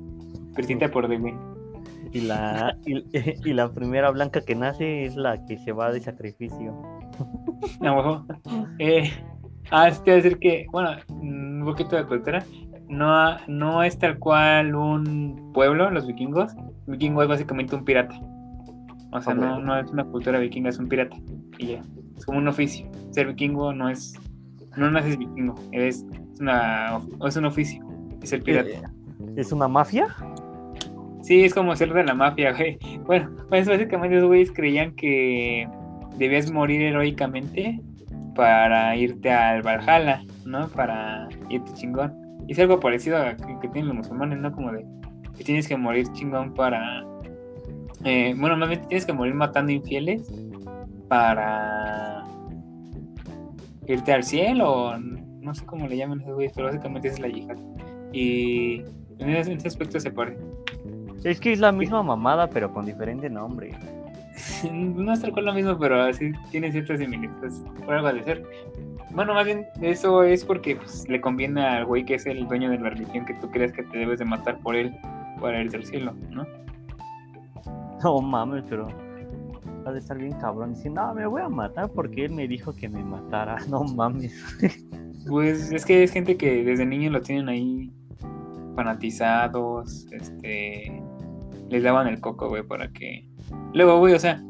Pretita 0.54 0.88
por 0.90 1.08
de. 1.08 1.36
Y 2.16 2.22
la, 2.22 2.78
y, 2.86 3.04
y 3.44 3.52
la 3.52 3.70
primera 3.70 4.10
blanca 4.10 4.40
que 4.40 4.54
nace 4.54 5.04
es 5.04 5.16
la 5.16 5.44
que 5.44 5.58
se 5.58 5.72
va 5.72 5.92
de 5.92 6.00
sacrificio. 6.00 6.74
No. 7.80 8.26
Eh, 8.78 9.10
ah, 9.70 9.88
es 9.88 9.98
que 9.98 10.12
decir 10.12 10.38
que, 10.38 10.64
bueno, 10.72 10.90
un 11.08 11.62
poquito 11.62 11.94
de 11.94 12.06
cultura. 12.06 12.42
No, 12.88 13.36
no 13.48 13.82
es 13.82 13.98
tal 13.98 14.18
cual 14.18 14.74
un 14.74 15.52
pueblo, 15.52 15.90
los 15.90 16.06
vikingos. 16.06 16.54
Un 16.54 16.92
vikingo 16.92 17.22
es 17.22 17.28
básicamente 17.28 17.76
un 17.76 17.84
pirata. 17.84 18.18
O 19.12 19.20
sea, 19.20 19.34
no, 19.34 19.60
no 19.60 19.78
es 19.78 19.90
una 19.90 20.04
cultura 20.04 20.38
vikinga, 20.38 20.70
es 20.70 20.78
un 20.78 20.88
pirata. 20.88 21.16
Y 21.58 21.66
ya. 21.72 21.82
Es 22.16 22.24
como 22.24 22.38
un 22.38 22.48
oficio. 22.48 22.90
Ser 23.10 23.26
vikingo 23.26 23.74
no 23.74 23.90
es. 23.90 24.14
No 24.76 24.90
naces 24.90 25.18
vikingo. 25.18 25.54
Es, 25.72 26.06
una, 26.40 26.98
es 27.26 27.36
un 27.36 27.44
oficio. 27.44 27.86
Es 28.22 28.32
el 28.32 28.42
pirata. 28.42 28.70
Eh, 28.70 28.82
¿Es 29.36 29.52
una 29.52 29.68
mafia? 29.68 30.08
Sí, 31.26 31.44
es 31.44 31.52
como 31.52 31.74
ser 31.74 31.92
de 31.92 32.04
la 32.04 32.14
mafia, 32.14 32.52
güey. 32.52 32.78
Bueno, 33.04 33.28
pues 33.48 33.66
básicamente 33.66 34.16
esos 34.16 34.28
güeyes 34.28 34.52
creían 34.52 34.94
que 34.94 35.68
debías 36.18 36.52
morir 36.52 36.82
heroicamente 36.82 37.80
para 38.36 38.94
irte 38.94 39.32
al 39.32 39.60
Valhalla, 39.62 40.22
¿no? 40.44 40.68
Para 40.68 41.28
irte 41.48 41.72
chingón. 41.74 42.14
Y 42.46 42.52
es 42.52 42.60
algo 42.60 42.78
parecido 42.78 43.16
a 43.16 43.34
que, 43.34 43.58
que 43.60 43.68
tienen 43.70 43.88
los 43.88 43.96
musulmanes, 43.96 44.38
¿no? 44.38 44.52
Como 44.52 44.70
de 44.70 44.86
que 45.36 45.42
tienes 45.42 45.66
que 45.66 45.76
morir 45.76 46.06
chingón 46.12 46.54
para... 46.54 47.04
eh, 48.04 48.32
bueno, 48.38 48.56
más 48.56 48.68
bien 48.68 48.86
tienes 48.86 49.04
que 49.04 49.12
morir 49.12 49.34
matando 49.34 49.72
infieles 49.72 50.32
para 51.08 52.22
irte 53.88 54.12
al 54.12 54.22
cielo, 54.22 54.96
no 55.40 55.54
sé 55.56 55.66
cómo 55.66 55.88
le 55.88 55.96
llaman 55.96 56.20
esos 56.20 56.34
güeyes, 56.34 56.52
pero 56.54 56.68
básicamente 56.68 57.08
es 57.08 57.18
la 57.18 57.26
yihad. 57.26 57.56
Y 58.12 58.84
en 59.18 59.30
ese, 59.30 59.50
en 59.50 59.58
ese 59.58 59.66
aspecto 59.66 59.98
se 59.98 60.12
parece. 60.12 60.40
Es 61.26 61.40
que 61.40 61.52
es 61.52 61.58
la 61.58 61.72
misma 61.72 62.04
mamada, 62.04 62.46
pero 62.46 62.72
con 62.72 62.86
diferente 62.86 63.28
nombre. 63.28 63.76
No 64.72 65.12
es 65.12 65.20
tal 65.20 65.32
cual 65.32 65.46
lo 65.46 65.54
mismo, 65.54 65.76
pero 65.76 66.12
sí 66.12 66.30
tiene 66.52 66.70
ciertas 66.70 67.00
similitudes. 67.00 67.64
Por 67.84 67.94
algo 67.94 68.12
de 68.12 68.22
ser. 68.22 68.44
Bueno, 69.10 69.34
más 69.34 69.44
bien 69.44 69.66
eso 69.80 70.22
es 70.22 70.44
porque 70.44 70.76
pues, 70.76 71.08
le 71.08 71.20
conviene 71.20 71.62
al 71.66 71.84
güey 71.84 72.04
que 72.04 72.14
es 72.14 72.26
el 72.26 72.46
dueño 72.46 72.70
de 72.70 72.78
la 72.78 72.90
religión 72.90 73.24
que 73.24 73.34
tú 73.34 73.50
crees 73.50 73.72
que 73.72 73.82
te 73.82 73.98
debes 73.98 74.20
de 74.20 74.24
matar 74.24 74.60
por 74.60 74.76
él 74.76 74.94
para 75.40 75.60
irte 75.60 75.78
al 75.78 75.84
cielo, 75.84 76.14
¿no? 76.30 76.46
No 78.04 78.20
mames, 78.20 78.62
pero 78.68 78.86
ha 79.84 79.90
de 79.90 79.98
estar 79.98 80.16
bien 80.18 80.38
cabrón. 80.38 80.74
Dice, 80.74 80.90
no, 80.90 81.12
me 81.12 81.26
voy 81.26 81.42
a 81.42 81.48
matar 81.48 81.90
porque 81.90 82.26
él 82.26 82.34
me 82.34 82.46
dijo 82.46 82.72
que 82.72 82.88
me 82.88 83.02
matara. 83.02 83.56
No 83.68 83.82
mames. 83.82 84.32
Pues 85.28 85.72
es 85.72 85.84
que 85.84 86.04
es 86.04 86.12
gente 86.12 86.36
que 86.36 86.62
desde 86.62 86.86
niños 86.86 87.12
lo 87.12 87.20
tienen 87.20 87.48
ahí 87.48 87.90
fanatizados, 88.76 90.06
este, 90.12 91.02
les 91.68 91.82
daban 91.82 92.06
el 92.06 92.20
coco, 92.20 92.48
güey, 92.48 92.62
para 92.62 92.88
que... 92.88 93.28
Luego, 93.74 93.98
güey, 93.98 94.14
o 94.14 94.18
sea, 94.18 94.42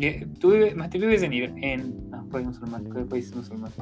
eh, 0.00 0.26
tú 0.40 0.52
vives, 0.52 0.74
tú 0.90 0.98
vives 0.98 1.22
en... 1.22 1.32
En 1.32 2.10
ah, 2.12 2.24
país 2.30 2.46
musulmán, 2.46 2.84
¿qué 2.92 3.00
país 3.02 3.28
es 3.28 3.36
musulmán? 3.36 3.72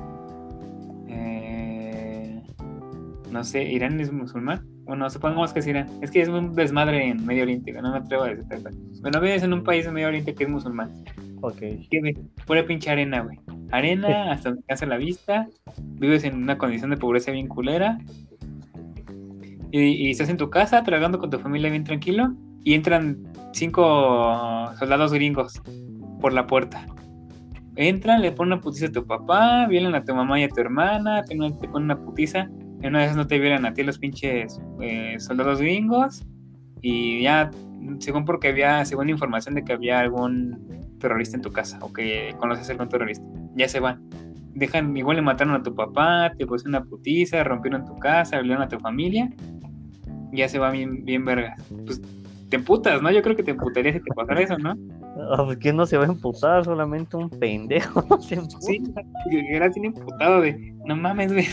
Eh, 1.09 2.43
no 3.31 3.43
sé, 3.45 3.65
¿Irán 3.65 4.01
es 4.01 4.13
musulmán? 4.13 4.67
Bueno, 4.85 5.09
supongamos 5.09 5.53
que 5.53 5.61
es 5.61 5.67
Irán. 5.67 5.89
Es 6.03 6.11
que 6.11 6.21
es 6.21 6.29
un 6.29 6.55
desmadre 6.55 7.09
en 7.09 7.25
Medio 7.25 7.45
Oriente, 7.45 7.73
no 7.73 7.93
me 7.93 7.99
atrevo 7.99 8.25
a 8.25 8.29
decir. 8.29 8.45
Bueno, 9.01 9.21
vives 9.21 9.43
en 9.43 9.53
un 9.53 9.65
país 9.65 9.87
en 9.87 9.95
Medio 9.95 10.09
Oriente 10.09 10.35
que 10.35 10.45
es 10.45 10.51
musulmán. 10.51 10.93
Ok. 11.41 11.59
¿Qué, 11.91 12.01
güey? 12.01 12.15
Pura 12.47 12.65
pinche 12.65 12.91
arena, 12.91 13.23
güey. 13.23 13.39
Arena 13.71 14.33
hasta 14.33 14.51
donde 14.51 14.63
alcanza 14.63 14.87
la 14.87 14.99
vista. 14.99 15.49
Vives 15.83 16.25
en 16.25 16.37
una 16.37 16.59
condición 16.59 16.91
de 16.91 16.97
pobreza 16.97 17.33
bien 17.33 17.49
culera. 17.49 17.99
Y, 19.73 19.81
y 19.81 20.11
estás 20.11 20.29
en 20.29 20.37
tu 20.37 20.51
casa 20.51 20.83
tragando 20.85 21.19
con 21.19 21.31
tu 21.31 21.39
familia 21.39 21.71
bien 21.71 21.85
tranquilo. 21.85 22.35
Y 22.65 22.75
entran 22.75 23.19
cinco 23.53 24.73
soldados 24.79 25.13
gringos 25.13 25.61
por 26.21 26.33
la 26.33 26.47
puerta. 26.47 26.87
Entran, 27.77 28.23
le 28.23 28.33
ponen 28.33 28.55
una 28.55 28.63
putiza 28.63 28.87
a 28.87 28.93
tu 28.93 29.05
papá, 29.05 29.67
violan 29.67 29.95
a 29.95 30.05
tu 30.05 30.15
mamá 30.15 30.41
y 30.41 30.45
a 30.45 30.49
tu 30.49 30.61
hermana, 30.61 31.23
te, 31.25 31.37
ponen 31.37 31.85
una 31.85 31.99
putiza. 31.99 32.49
en 32.81 32.89
una 32.89 33.01
vez 33.01 33.17
no 33.17 33.27
te 33.27 33.39
vieran 33.39 33.67
a 33.67 33.75
ti 33.75 33.83
los 33.83 33.99
pinches 33.99 34.61
eh, 34.81 35.17
soldados 35.19 35.61
gringos 35.61 36.25
y 36.83 37.23
ya, 37.23 37.51
según 37.99 38.25
porque 38.25 38.49
había, 38.49 38.85
según 38.85 39.09
información 39.09 39.55
de 39.55 39.65
que 39.65 39.73
había 39.73 40.01
algún 40.01 40.97
terrorista 40.99 41.37
en 41.37 41.43
tu 41.43 41.51
casa 41.51 41.79
o 41.81 41.93
que 41.93 42.35
conoces 42.39 42.69
a 42.69 42.73
algún 42.73 42.89
terrorista, 42.89 43.25
ya 43.57 43.69
se 43.69 43.81
van. 43.81 44.09
Dejan, 44.55 44.97
igual 44.97 45.17
le 45.17 45.23
mataron 45.23 45.55
a 45.55 45.63
tu 45.63 45.75
papá, 45.75 46.33
te 46.39 46.47
pusieron 46.47 46.77
una 46.77 46.85
putiza, 46.85 47.43
rompieron 47.43 47.85
tu 47.85 47.97
casa, 47.99 48.39
violaron 48.39 48.63
a 48.63 48.69
tu 48.69 48.79
familia, 48.79 49.31
ya 50.33 50.49
se 50.49 50.59
va 50.59 50.71
bien, 50.71 51.05
bien 51.05 51.25
vergas. 51.25 51.61
Pues 51.87 52.01
te 52.49 52.57
emputas, 52.57 53.01
¿no? 53.03 53.11
Yo 53.11 53.23
creo 53.23 53.37
que 53.37 53.43
te 53.43 53.53
emputaría 53.53 53.93
si 53.93 54.01
te 54.01 54.15
pasara 54.15 54.41
eso, 54.41 54.59
¿no? 54.59 54.77
Ah, 55.33 55.43
pues, 55.45 55.59
¿Quién 55.59 55.77
no 55.77 55.87
se 55.87 55.97
va 55.97 56.05
a 56.05 56.09
emputar? 56.09 56.65
Solamente 56.65 57.17
un 57.17 57.31
pendejo. 57.31 58.03
se 58.21 58.35
emputa. 58.37 58.59
Sí, 58.61 58.83
era 59.51 59.69
bien 59.69 59.87
emputado 59.87 60.41
de, 60.41 60.75
no 60.87 60.97
mames, 60.97 61.33
güey. 61.33 61.47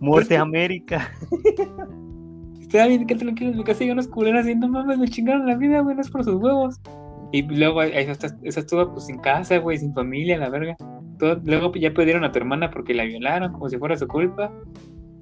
Muerte 0.00 0.36
América. 0.36 1.10
Estaba 2.60 2.86
bien 2.86 3.06
que 3.06 3.14
tranquilo 3.14 3.50
en 3.50 3.56
mi 3.56 3.64
casa 3.64 3.84
unos 3.84 4.08
culeros 4.08 4.42
así, 4.42 4.54
no 4.54 4.68
mames, 4.68 4.98
me 4.98 5.08
chingaron 5.08 5.46
la 5.46 5.56
vida, 5.56 5.80
güey, 5.80 5.96
no 5.96 6.02
es 6.02 6.10
por 6.10 6.22
sus 6.22 6.34
huevos. 6.34 6.78
Y 7.32 7.42
luego 7.42 7.80
ahí 7.80 7.92
estás, 7.94 8.36
esa 8.42 8.60
estuvo 8.60 8.92
pues 8.92 9.06
sin 9.06 9.18
casa, 9.18 9.56
güey, 9.58 9.78
sin 9.78 9.94
familia, 9.94 10.36
la 10.38 10.50
verga. 10.50 10.76
Todo- 11.18 11.40
luego 11.44 11.72
ya 11.74 11.92
perdieron 11.92 12.24
a 12.24 12.32
tu 12.32 12.38
hermana 12.38 12.70
porque 12.70 12.94
la 12.94 13.04
violaron, 13.04 13.52
como 13.52 13.68
si 13.68 13.78
fuera 13.78 13.96
su 13.96 14.06
culpa. 14.06 14.52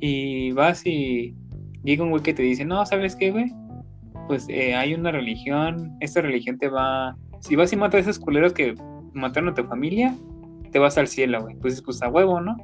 Y 0.01 0.53
vas 0.53 0.85
y 0.87 1.37
llega 1.85 2.03
un 2.03 2.11
güey 2.11 2.23
que 2.23 2.35
te 2.35 2.43
dice, 2.43 2.65
no, 2.65 2.85
¿sabes 2.85 3.15
qué, 3.17 3.31
güey? 3.31 3.53
Pues 4.27 4.47
eh, 4.49 4.75
hay 4.75 4.95
una 4.95 5.13
religión, 5.13 5.97
esta 6.01 6.21
religión 6.21 6.59
te 6.59 6.69
va... 6.69 7.17
Si 7.41 7.55
vas 7.55 7.73
y 7.73 7.77
matas 7.77 7.99
a 8.07 8.11
esos 8.11 8.19
culeros 8.19 8.53
que 8.53 8.75
mataron 9.13 9.51
a 9.51 9.55
tu 9.55 9.65
familia, 9.65 10.15
te 10.73 10.79
vas 10.79 10.99
al 10.99 11.07
cielo, 11.07 11.43
güey. 11.43 11.57
Pues 11.57 11.81
pues 11.83 12.03
a 12.03 12.09
huevo, 12.09 12.41
¿no? 12.41 12.57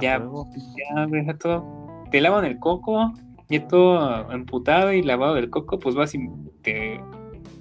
Ya, 0.00 0.18
huevo. 0.18 0.48
ya, 0.76 1.06
güey, 1.06 1.26
ya 1.26 1.34
todo. 1.34 2.04
Te 2.10 2.20
lavan 2.20 2.44
el 2.44 2.58
coco, 2.58 3.12
ya 3.48 3.66
todo 3.68 4.30
emputado 4.32 4.92
y 4.92 5.02
lavado 5.02 5.34
del 5.34 5.50
coco, 5.50 5.78
pues 5.78 5.94
vas 5.94 6.14
y 6.14 6.28
te, 6.62 7.00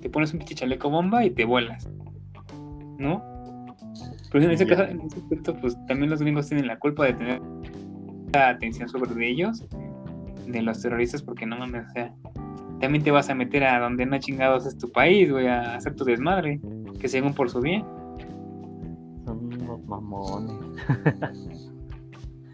te 0.02 0.10
pones 0.10 0.34
un 0.34 0.40
pinche 0.40 0.56
chaleco 0.56 0.90
bomba 0.90 1.24
y 1.26 1.30
te 1.30 1.46
vuelas. 1.46 1.90
¿No? 2.98 3.24
Pero 4.32 4.46
en 4.46 4.52
ese 4.52 4.68
caso, 4.68 4.84
en 4.84 5.02
ese 5.02 5.20
aspecto, 5.20 5.56
pues 5.56 5.78
también 5.88 6.10
los 6.10 6.22
gringos 6.22 6.48
tienen 6.48 6.68
la 6.68 6.78
culpa 6.78 7.06
de 7.06 7.14
tener 7.14 7.42
la 8.34 8.50
atención 8.50 8.90
sobre 8.90 9.28
ellos, 9.28 9.66
de 10.48 10.62
los 10.62 10.82
terroristas, 10.82 11.22
porque 11.22 11.46
no 11.46 11.58
mames, 11.58 11.88
o 11.88 11.92
sea, 11.92 12.14
también 12.80 13.04
te 13.04 13.12
vas 13.12 13.30
a 13.30 13.36
meter 13.36 13.64
a 13.64 13.80
donde 13.80 14.06
no 14.06 14.18
chingados 14.20 14.66
es 14.66 14.78
tu 14.78 14.92
país, 14.92 15.32
güey, 15.32 15.48
a 15.48 15.76
hacer 15.76 15.96
tu 15.96 16.04
desmadre, 16.04 16.60
que 17.00 17.08
según 17.08 17.34
por 17.34 17.50
su 17.50 17.60
bien, 17.62 17.84
Son 19.26 19.54
unos 19.54 19.84
mamones. 19.86 20.54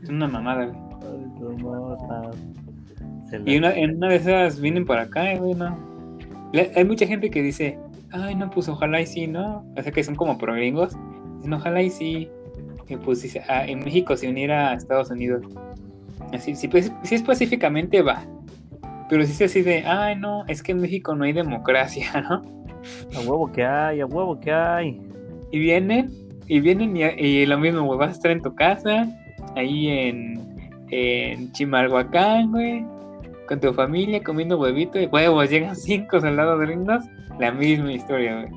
es 0.03 0.09
una 0.09 0.28
mamada, 0.28 0.65
güey. 0.65 0.93
Y 3.45 3.57
una, 3.57 3.74
en 3.74 3.97
una 3.97 4.09
de 4.09 4.15
esas 4.15 4.59
vienen 4.61 4.86
para 4.86 5.03
acá, 5.03 5.34
eh, 5.34 5.39
güey, 5.39 5.55
¿no? 5.55 5.78
Hay 6.76 6.86
mucha 6.86 7.07
gente 7.07 7.30
que 7.30 7.41
dice, 7.41 7.80
ay, 8.11 8.36
no, 8.36 8.49
pues 8.49 8.69
ojalá 8.69 9.01
y 9.01 9.07
sí, 9.07 9.28
¿no? 9.28 9.65
O 9.76 9.82
sea, 9.82 9.91
que 9.91 10.03
son 10.03 10.15
como 10.15 10.38
pro 10.38 10.53
gringos. 10.53 10.95
Dicen, 11.38 11.53
ojalá 11.53 11.82
y 11.82 11.89
sí. 11.89 12.30
Y 12.88 12.97
pues 12.97 13.24
dice, 13.24 13.41
ah, 13.49 13.65
en 13.65 13.80
México 13.80 14.15
se 14.15 14.30
uniera 14.30 14.69
a 14.69 14.76
Estados 14.76 15.09
Unidos. 15.09 15.43
Así, 16.32 16.55
si, 16.55 16.67
pues, 16.67 16.91
si 17.03 17.15
específicamente 17.15 18.01
va. 18.01 18.24
Pero 19.14 19.26
si 19.28 19.32
es 19.34 19.41
así 19.43 19.61
de, 19.61 19.86
ay, 19.86 20.16
no, 20.16 20.43
es 20.47 20.64
que 20.64 20.72
en 20.72 20.82
México 20.82 21.14
no 21.14 21.24
hay 21.24 21.34
democracia, 21.34 22.09
¿no? 22.30 22.41
A 23.16 23.20
huevo 23.20 23.51
que 23.51 23.64
hay, 23.64 24.01
a 24.01 24.07
huevo 24.07 24.39
que 24.39 24.51
hay. 24.51 24.99
Y 25.51 25.59
vienen, 25.59 26.09
y 26.47 26.59
vienen 26.59 26.97
y, 26.97 27.03
y 27.03 27.45
lo 27.45 27.59
mismo, 27.59 27.84
güey, 27.84 27.99
vas 27.99 28.09
a 28.09 28.14
estar 28.14 28.32
en 28.32 28.41
tu 28.41 28.55
casa, 28.55 29.05
ahí 29.55 29.88
en, 29.88 30.72
en 30.89 31.51
Chimalhuacán, 31.51 32.49
güey, 32.49 32.84
con 33.47 33.59
tu 33.59 33.72
familia 33.76 34.24
comiendo 34.24 34.59
huevito 34.59 34.99
y 34.99 35.05
huevos, 35.05 35.47
llegan 35.47 35.76
cinco 35.76 36.20
soldados 36.20 36.59
gringos, 36.61 37.05
la 37.39 37.51
misma 37.51 37.93
historia, 37.93 38.47
güey. 38.47 38.51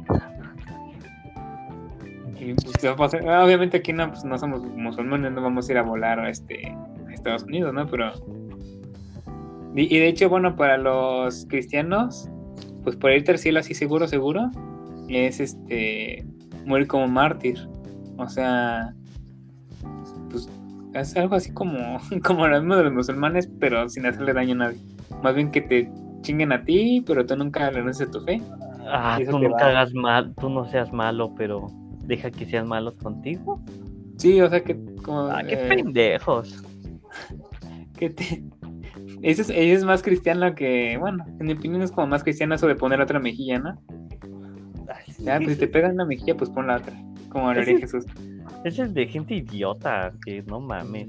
Y, 2.40 2.54
pues, 2.54 2.76
va 2.82 2.92
a 2.92 2.96
pasar- 2.96 3.44
obviamente 3.44 3.76
aquí 3.76 3.92
no, 3.92 4.08
pues, 4.08 4.24
no 4.24 4.38
somos 4.38 4.62
musulmanes, 4.62 5.32
no 5.32 5.42
vamos 5.42 5.68
a 5.68 5.72
ir 5.72 5.76
a 5.76 5.82
volar 5.82 6.18
a, 6.18 6.30
este, 6.30 6.74
a 7.08 7.12
Estados 7.12 7.42
Unidos, 7.42 7.74
¿no? 7.74 7.86
Pero... 7.86 8.10
Y, 9.74 9.94
y 9.94 9.98
de 9.98 10.08
hecho, 10.08 10.28
bueno, 10.28 10.56
para 10.56 10.78
los 10.78 11.46
cristianos, 11.46 12.28
pues 12.82 12.96
por 12.96 13.12
irte 13.12 13.32
al 13.32 13.38
cielo 13.38 13.60
así 13.60 13.74
seguro, 13.74 14.06
seguro, 14.06 14.50
es 15.08 15.40
este 15.40 16.24
morir 16.64 16.86
como 16.86 17.08
mártir. 17.08 17.58
O 18.18 18.28
sea, 18.28 18.94
pues 20.30 20.48
es 20.94 21.16
algo 21.16 21.34
así 21.34 21.52
como, 21.52 21.98
como 22.24 22.46
lo 22.46 22.58
mismo 22.60 22.76
de 22.76 22.84
los 22.84 22.92
musulmanes, 22.92 23.50
pero 23.60 23.88
sin 23.88 24.06
hacerle 24.06 24.32
daño 24.32 24.52
a 24.54 24.58
nadie. 24.68 24.80
Más 25.22 25.34
bien 25.34 25.50
que 25.50 25.60
te 25.62 25.90
chinguen 26.22 26.52
a 26.52 26.64
ti, 26.64 27.02
pero 27.06 27.24
tú 27.26 27.36
nunca 27.36 27.70
renuncies 27.70 28.08
a 28.08 28.12
tu 28.12 28.20
fe. 28.22 28.40
Ah, 28.88 29.18
tú 29.28 29.38
nunca 29.38 29.66
hagas 29.66 29.92
mal, 29.94 30.34
tú 30.40 30.48
no 30.48 30.64
seas 30.70 30.92
malo, 30.92 31.34
pero 31.36 31.66
deja 32.04 32.30
que 32.30 32.46
sean 32.46 32.68
malos 32.68 32.96
contigo. 32.98 33.60
Sí, 34.16 34.40
o 34.40 34.48
sea 34.48 34.62
que 34.62 34.76
como 35.02 35.26
Ah, 35.26 35.42
qué 35.46 35.54
eh, 35.54 35.68
pendejos. 35.68 36.62
que 37.98 38.10
te 38.10 38.42
eso 39.30 39.52
es, 39.52 39.84
más 39.84 40.02
cristiano 40.02 40.54
que, 40.54 40.96
bueno, 40.98 41.24
en 41.40 41.46
mi 41.46 41.52
opinión 41.54 41.82
es 41.82 41.90
como 41.90 42.06
más 42.06 42.22
cristiano 42.22 42.54
eso 42.54 42.68
de 42.68 42.76
poner 42.76 43.00
otra 43.00 43.18
mejilla, 43.18 43.58
¿no? 43.58 43.82
Ay, 44.88 45.12
sí, 45.12 45.24
Ya, 45.24 45.38
pues 45.38 45.54
si 45.54 45.58
te 45.58 45.66
pegan 45.66 45.94
una 45.94 46.04
mejilla, 46.04 46.36
pues 46.36 46.48
pon 46.50 46.68
la 46.68 46.76
otra, 46.76 46.94
como 47.28 47.52
lo 47.52 47.60
haría 47.60 47.78
Jesús. 47.78 48.04
Ese 48.64 48.82
es 48.82 48.94
de 48.94 49.06
gente 49.06 49.34
idiota, 49.34 50.12
que 50.24 50.42
no 50.42 50.60
mames. 50.60 51.08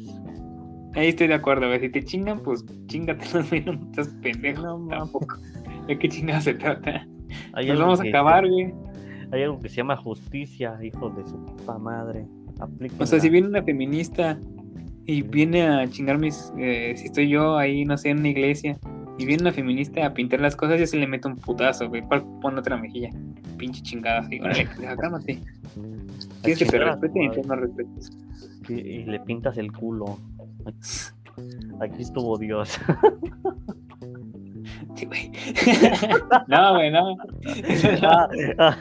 Ahí 0.95 1.09
estoy 1.09 1.27
de 1.27 1.35
acuerdo, 1.35 1.67
güey. 1.67 1.79
Si 1.79 1.89
te 1.89 2.03
chingan, 2.03 2.39
pues 2.41 2.65
chingatelos, 2.87 3.49
güey. 3.49 3.63
No 3.63 3.73
estás 3.73 4.07
pendejo 4.21 4.61
No 4.61 4.87
tampoco. 4.87 5.37
¿De 5.87 5.97
qué 5.99 6.09
chingados 6.09 6.45
se 6.45 6.55
trata? 6.55 7.07
Hay 7.53 7.67
Nos 7.67 7.79
vamos 7.79 7.99
a 7.99 8.03
acabar, 8.03 8.47
güey. 8.49 8.73
Hay 9.31 9.43
algo 9.43 9.59
que 9.59 9.69
se 9.69 9.75
llama 9.75 9.95
justicia, 9.95 10.77
hijo 10.81 11.09
de 11.11 11.27
su 11.27 11.45
puta 11.45 11.77
madre. 11.77 12.25
O 12.97 13.05
sea, 13.05 13.19
si 13.19 13.29
viene 13.29 13.47
una 13.47 13.61
feminista 13.61 14.39
y 15.07 15.21
viene 15.21 15.65
a 15.65 15.89
chingar 15.89 16.19
mis. 16.19 16.53
eh, 16.59 16.93
si 16.97 17.05
estoy 17.05 17.29
yo 17.29 17.57
ahí, 17.57 17.85
no 17.85 17.97
sé, 17.97 18.09
en 18.09 18.19
una 18.19 18.27
iglesia, 18.29 18.77
y 19.17 19.25
viene 19.25 19.41
una 19.43 19.53
feminista 19.53 20.05
a 20.05 20.13
pintar 20.13 20.41
las 20.41 20.55
cosas, 20.55 20.79
yo 20.79 20.85
se 20.85 20.97
le 20.97 21.07
meto 21.07 21.29
un 21.29 21.37
putazo, 21.37 21.87
güey. 21.89 22.03
¿Cuál 22.03 22.23
pone 22.41 22.59
otra 22.59 22.77
mejilla? 22.77 23.09
Pinche 23.57 23.81
chingada, 23.81 24.19
así. 24.19 24.39
Órale, 24.39 24.67
cálmate. 25.01 25.41
Quieres 26.43 26.59
que 26.59 26.65
te 26.65 26.77
respeten 26.77 27.23
y 27.23 27.31
tú 27.31 27.41
no 27.47 27.55
respetes. 27.55 28.11
Y, 28.67 28.73
y 28.73 29.03
le 29.05 29.19
pintas 29.21 29.57
el 29.57 29.71
culo. 29.71 30.19
Aquí 31.81 32.01
estuvo 32.01 32.37
Dios. 32.37 32.77
Sí, 34.95 35.05
güey. 35.05 35.31
no, 36.47 36.73
güey, 36.73 36.91
no. 36.91 37.15
Ah, 38.03 38.27
ah. 38.59 38.77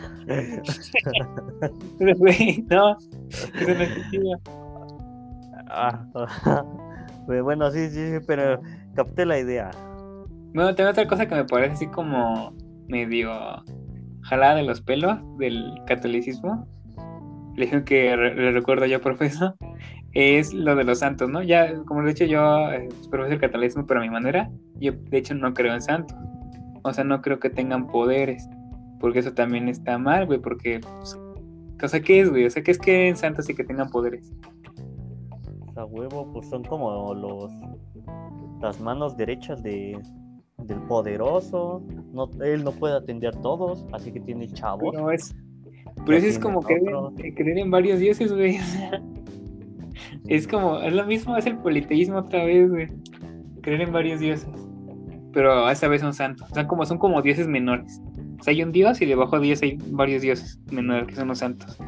Güey, 2.16 2.64
no. 2.68 2.98
Eso 3.30 3.74
no 3.74 3.82
es. 3.82 4.65
Ah, 5.68 6.04
Pues 7.26 7.42
bueno, 7.42 7.70
sí, 7.72 7.90
sí, 7.90 8.12
sí, 8.12 8.24
pero 8.24 8.60
capté 8.94 9.26
la 9.26 9.38
idea. 9.38 9.70
Bueno, 10.54 10.74
tengo 10.74 10.90
otra 10.90 11.08
cosa 11.08 11.26
que 11.26 11.34
me 11.34 11.44
parece 11.44 11.72
así 11.72 11.86
como 11.88 12.54
medio 12.88 13.32
jalada 14.22 14.54
de 14.54 14.62
los 14.62 14.80
pelos 14.80 15.18
del 15.38 15.74
catolicismo. 15.86 16.68
Le 17.56 17.64
dije 17.64 17.84
que 17.84 18.16
le 18.16 18.52
recuerdo 18.52 18.86
yo, 18.86 19.00
profesor. 19.02 19.56
Es 20.12 20.54
lo 20.54 20.76
de 20.76 20.84
los 20.84 21.00
santos, 21.00 21.28
¿no? 21.28 21.42
Ya, 21.42 21.74
como 21.84 22.00
lo 22.00 22.08
he 22.08 22.12
dicho 22.14 22.24
yo, 22.24 22.70
eh, 22.70 22.88
profesor 23.10 23.34
el 23.34 23.40
catolicismo, 23.40 23.86
pero 23.86 24.00
a 24.00 24.02
mi 24.02 24.08
manera. 24.08 24.48
Yo, 24.80 24.92
de 24.92 25.18
hecho, 25.18 25.34
no 25.34 25.52
creo 25.52 25.74
en 25.74 25.82
santos. 25.82 26.16
O 26.84 26.92
sea, 26.92 27.04
no 27.04 27.20
creo 27.20 27.40
que 27.40 27.50
tengan 27.50 27.88
poderes. 27.88 28.48
Porque 29.00 29.18
eso 29.18 29.34
también 29.34 29.68
está 29.68 29.98
mal, 29.98 30.26
güey. 30.26 30.38
Porque, 30.38 30.80
pues, 30.80 31.18
o 31.82 31.88
sea, 31.88 32.00
¿qué 32.00 32.20
es, 32.20 32.30
güey? 32.30 32.46
O 32.46 32.50
sea, 32.50 32.62
¿qué 32.62 32.70
es 32.70 32.78
que 32.78 33.08
en 33.08 33.16
santos 33.16 33.50
y 33.50 33.54
que 33.54 33.64
tengan 33.64 33.90
poderes? 33.90 34.32
A 35.76 35.84
huevo, 35.84 36.30
pues 36.32 36.48
son 36.48 36.64
como 36.64 37.14
los 37.14 37.52
las 38.60 38.80
manos 38.80 39.16
derechas 39.16 39.62
de 39.62 40.00
del 40.58 40.80
poderoso. 40.82 41.82
No, 42.12 42.30
él 42.42 42.64
no 42.64 42.72
puede 42.72 42.96
atender 42.96 43.36
a 43.36 43.40
todos, 43.40 43.86
así 43.92 44.12
que 44.12 44.20
tiene 44.20 44.48
chavos. 44.48 44.90
Pero 44.92 45.10
es, 45.10 45.36
pero 46.04 46.18
eso 46.18 46.26
es 46.26 46.38
como 46.38 46.62
creer, 46.62 46.82
creer 47.34 47.58
en 47.58 47.70
varios 47.70 48.00
dioses, 48.00 48.32
güey. 48.32 48.58
Es 50.28 50.46
como, 50.46 50.80
es 50.80 50.92
lo 50.92 51.06
mismo, 51.06 51.36
es 51.36 51.46
el 51.46 51.56
politeísmo 51.58 52.18
otra 52.18 52.44
vez, 52.44 52.68
güey. 52.68 52.88
Creer 53.62 53.82
en 53.82 53.92
varios 53.92 54.20
dioses. 54.20 54.48
Pero 55.32 55.68
esta 55.70 55.88
vez 55.88 56.00
son 56.00 56.12
santos. 56.12 56.50
O 56.50 56.54
sea, 56.54 56.66
como, 56.66 56.84
son 56.84 56.98
como 56.98 57.22
dioses 57.22 57.46
menores. 57.46 58.00
O 58.38 58.42
sea, 58.42 58.52
hay 58.52 58.62
un 58.62 58.72
dios 58.72 59.00
y 59.00 59.06
debajo 59.06 59.38
de 59.38 59.46
ellos 59.46 59.62
hay 59.62 59.78
varios 59.90 60.22
dioses 60.22 60.58
menores 60.70 61.06
que 61.06 61.14
son 61.14 61.28
los 61.28 61.38
santos. 61.38 61.78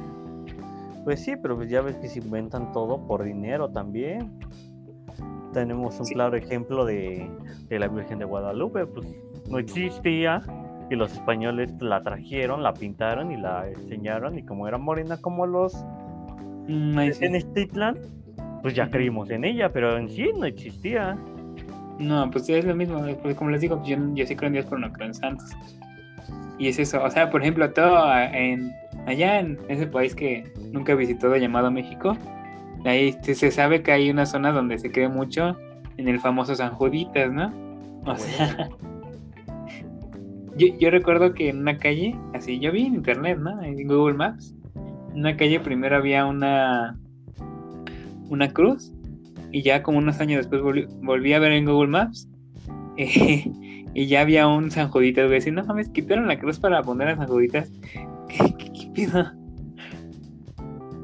Pues 1.09 1.25
sí, 1.25 1.37
pero 1.41 1.57
pues 1.57 1.71
ya 1.71 1.81
ves 1.81 1.97
que 1.97 2.07
se 2.07 2.19
inventan 2.19 2.71
todo 2.71 3.07
por 3.07 3.23
dinero 3.25 3.71
también. 3.71 4.31
Tenemos 5.55 5.99
un 5.99 6.05
Sí. 6.05 6.13
claro 6.13 6.37
ejemplo 6.37 6.85
de, 6.85 7.31
de 7.67 7.79
la 7.79 7.89
Virgen 7.89 8.19
de 8.19 8.27
Guadalupe, 8.27 8.85
pues 8.85 9.09
no 9.49 9.59
existía 9.59 10.43
y 10.91 10.97
los 10.97 11.15
españoles 11.15 11.73
la 11.81 12.03
trajeron, 12.03 12.63
la 12.63 12.75
pintaron 12.75 13.33
y 13.33 13.39
la 13.39 13.71
enseñaron 13.71 14.39
y 14.39 14.43
como 14.43 14.69
era 14.69 14.77
morena 14.77 15.17
como 15.17 15.47
los 15.47 15.73
sí. 15.73 15.83
en 16.69 17.19
Tenochtitlan, 17.19 17.97
pues 18.61 18.75
ya 18.75 18.91
creímos 18.91 19.31
en 19.31 19.47
ella, 19.47 19.73
pero 19.73 19.97
en 19.97 20.11
sí 20.11 20.29
no 20.37 20.45
existía. 20.45 21.17
No, 21.99 22.31
pues 22.31 22.51
es 22.51 22.67
lo 22.67 22.75
mismo, 22.75 23.03
pues 23.23 23.35
como 23.35 23.49
les 23.49 23.63
digo, 23.63 23.83
yo, 23.83 23.97
yo 24.13 24.27
sí 24.27 24.37
creo 24.37 24.49
en 24.49 24.53
Dios, 24.53 24.67
pero 24.69 24.79
no 24.79 24.93
creo 24.93 25.07
en 25.07 25.15
santos. 25.15 25.49
Y 26.59 26.69
es 26.69 26.79
eso, 26.79 27.03
o 27.03 27.09
sea, 27.11 27.31
por 27.31 27.41
ejemplo, 27.41 27.73
todo 27.73 28.15
en, 28.15 28.71
allá 29.09 29.41
en 29.41 29.59
ese 29.69 29.87
país 29.87 30.15
que 30.15 30.53
nunca 30.71 30.93
he 30.93 30.97
visitado 30.97 31.37
llamado 31.37 31.71
México, 31.71 32.17
ahí 32.85 33.17
se, 33.23 33.51
sabe 33.51 33.83
que 33.83 33.93
hay 33.93 34.11
una 34.11 34.27
zona 34.27 34.53
donde 34.53 34.79
se 34.79 34.91
cree 34.93 35.09
mucho 35.09 35.57
en 35.97 36.09
el 36.09 36.21
famoso 36.21 36.55
San 36.55 36.73
Juditas, 36.75 37.33
¿no? 37.33 37.53
O 38.05 38.17
sea, 38.17 38.69
yo, 40.57 40.67
yo 40.79 40.91
recuerdo 40.91 41.33
que 41.33 41.49
en 41.49 41.61
una 41.61 41.79
calle, 41.79 42.15
así, 42.35 42.59
yo 42.61 42.71
vi 42.71 42.87
en 42.87 42.95
internet, 42.95 43.39
¿no? 43.39 43.63
En 43.63 43.87
Google 43.87 44.15
Maps, 44.15 44.55
en 45.13 45.21
una 45.21 45.37
calle 45.37 45.59
primero 45.61 45.97
había 45.97 46.27
una, 46.27 46.99
una 48.29 48.53
cruz 48.53 48.93
y 49.51 49.63
ya 49.63 49.83
como 49.83 49.99
unos 49.99 50.21
años 50.21 50.39
después 50.39 50.61
volví, 50.61 50.87
volví 51.03 51.33
a 51.33 51.39
ver 51.39 51.53
en 51.53 51.65
Google 51.65 51.89
Maps 51.89 52.29
eh, 52.99 53.51
y 53.95 54.07
ya 54.07 54.21
había 54.21 54.47
un 54.47 54.71
San 54.71 54.89
Juditas, 54.91 55.27
güey, 55.27 55.39
así, 55.39 55.51
no 55.51 55.65
mames, 55.65 55.89
quitaron 55.89 56.29
la 56.29 56.39
cruz 56.39 56.61
para 56.61 56.83
poner 56.83 57.09
a 57.09 57.17
San 57.17 57.27
Juditas. 57.27 57.73
¿Qué, 58.29 58.55
qué, 58.59 58.73
qué 58.73 58.91
pedo? 58.95 59.33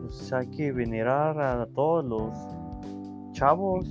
Pues 0.03 0.33
hay 0.33 0.47
que 0.51 0.73
venerar 0.73 1.41
a 1.41 1.67
todos 1.75 2.05
los 2.05 3.33
chavos. 3.33 3.87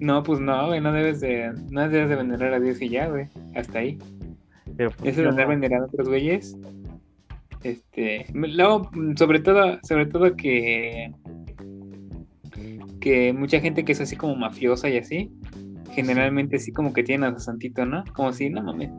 No, 0.00 0.22
pues 0.22 0.40
no, 0.40 0.66
güey, 0.68 0.80
no 0.80 0.92
debes 0.92 1.20
de, 1.20 1.52
no 1.70 1.88
debes 1.88 2.08
de 2.08 2.16
venerar 2.16 2.54
a 2.54 2.60
Dios 2.60 2.80
y 2.80 2.88
ya, 2.88 3.08
güey, 3.08 3.28
hasta 3.54 3.80
ahí. 3.80 3.98
Pero 4.76 4.90
pues, 4.92 5.12
Eso 5.12 5.22
de 5.22 5.28
andar 5.28 5.46
no- 5.46 5.50
venerando 5.50 5.86
a 5.86 5.88
otros 5.88 6.08
güeyes. 6.08 6.56
Este. 7.62 8.24
Luego, 8.32 8.90
sobre 9.16 9.40
todo, 9.40 9.78
sobre 9.82 10.06
todo 10.06 10.34
que. 10.36 11.12
Que 13.00 13.32
mucha 13.32 13.60
gente 13.60 13.84
que 13.84 13.92
es 13.92 14.00
así 14.00 14.16
como 14.16 14.34
mafiosa 14.36 14.88
y 14.88 14.96
así. 14.98 15.30
Generalmente 15.92 16.58
sí 16.58 16.72
como 16.72 16.92
que 16.92 17.02
tienen 17.02 17.30
a 17.30 17.34
su 17.34 17.40
santito, 17.44 17.84
¿no? 17.84 18.04
Como 18.14 18.32
si, 18.32 18.48
no 18.50 18.62
mames. 18.62 18.90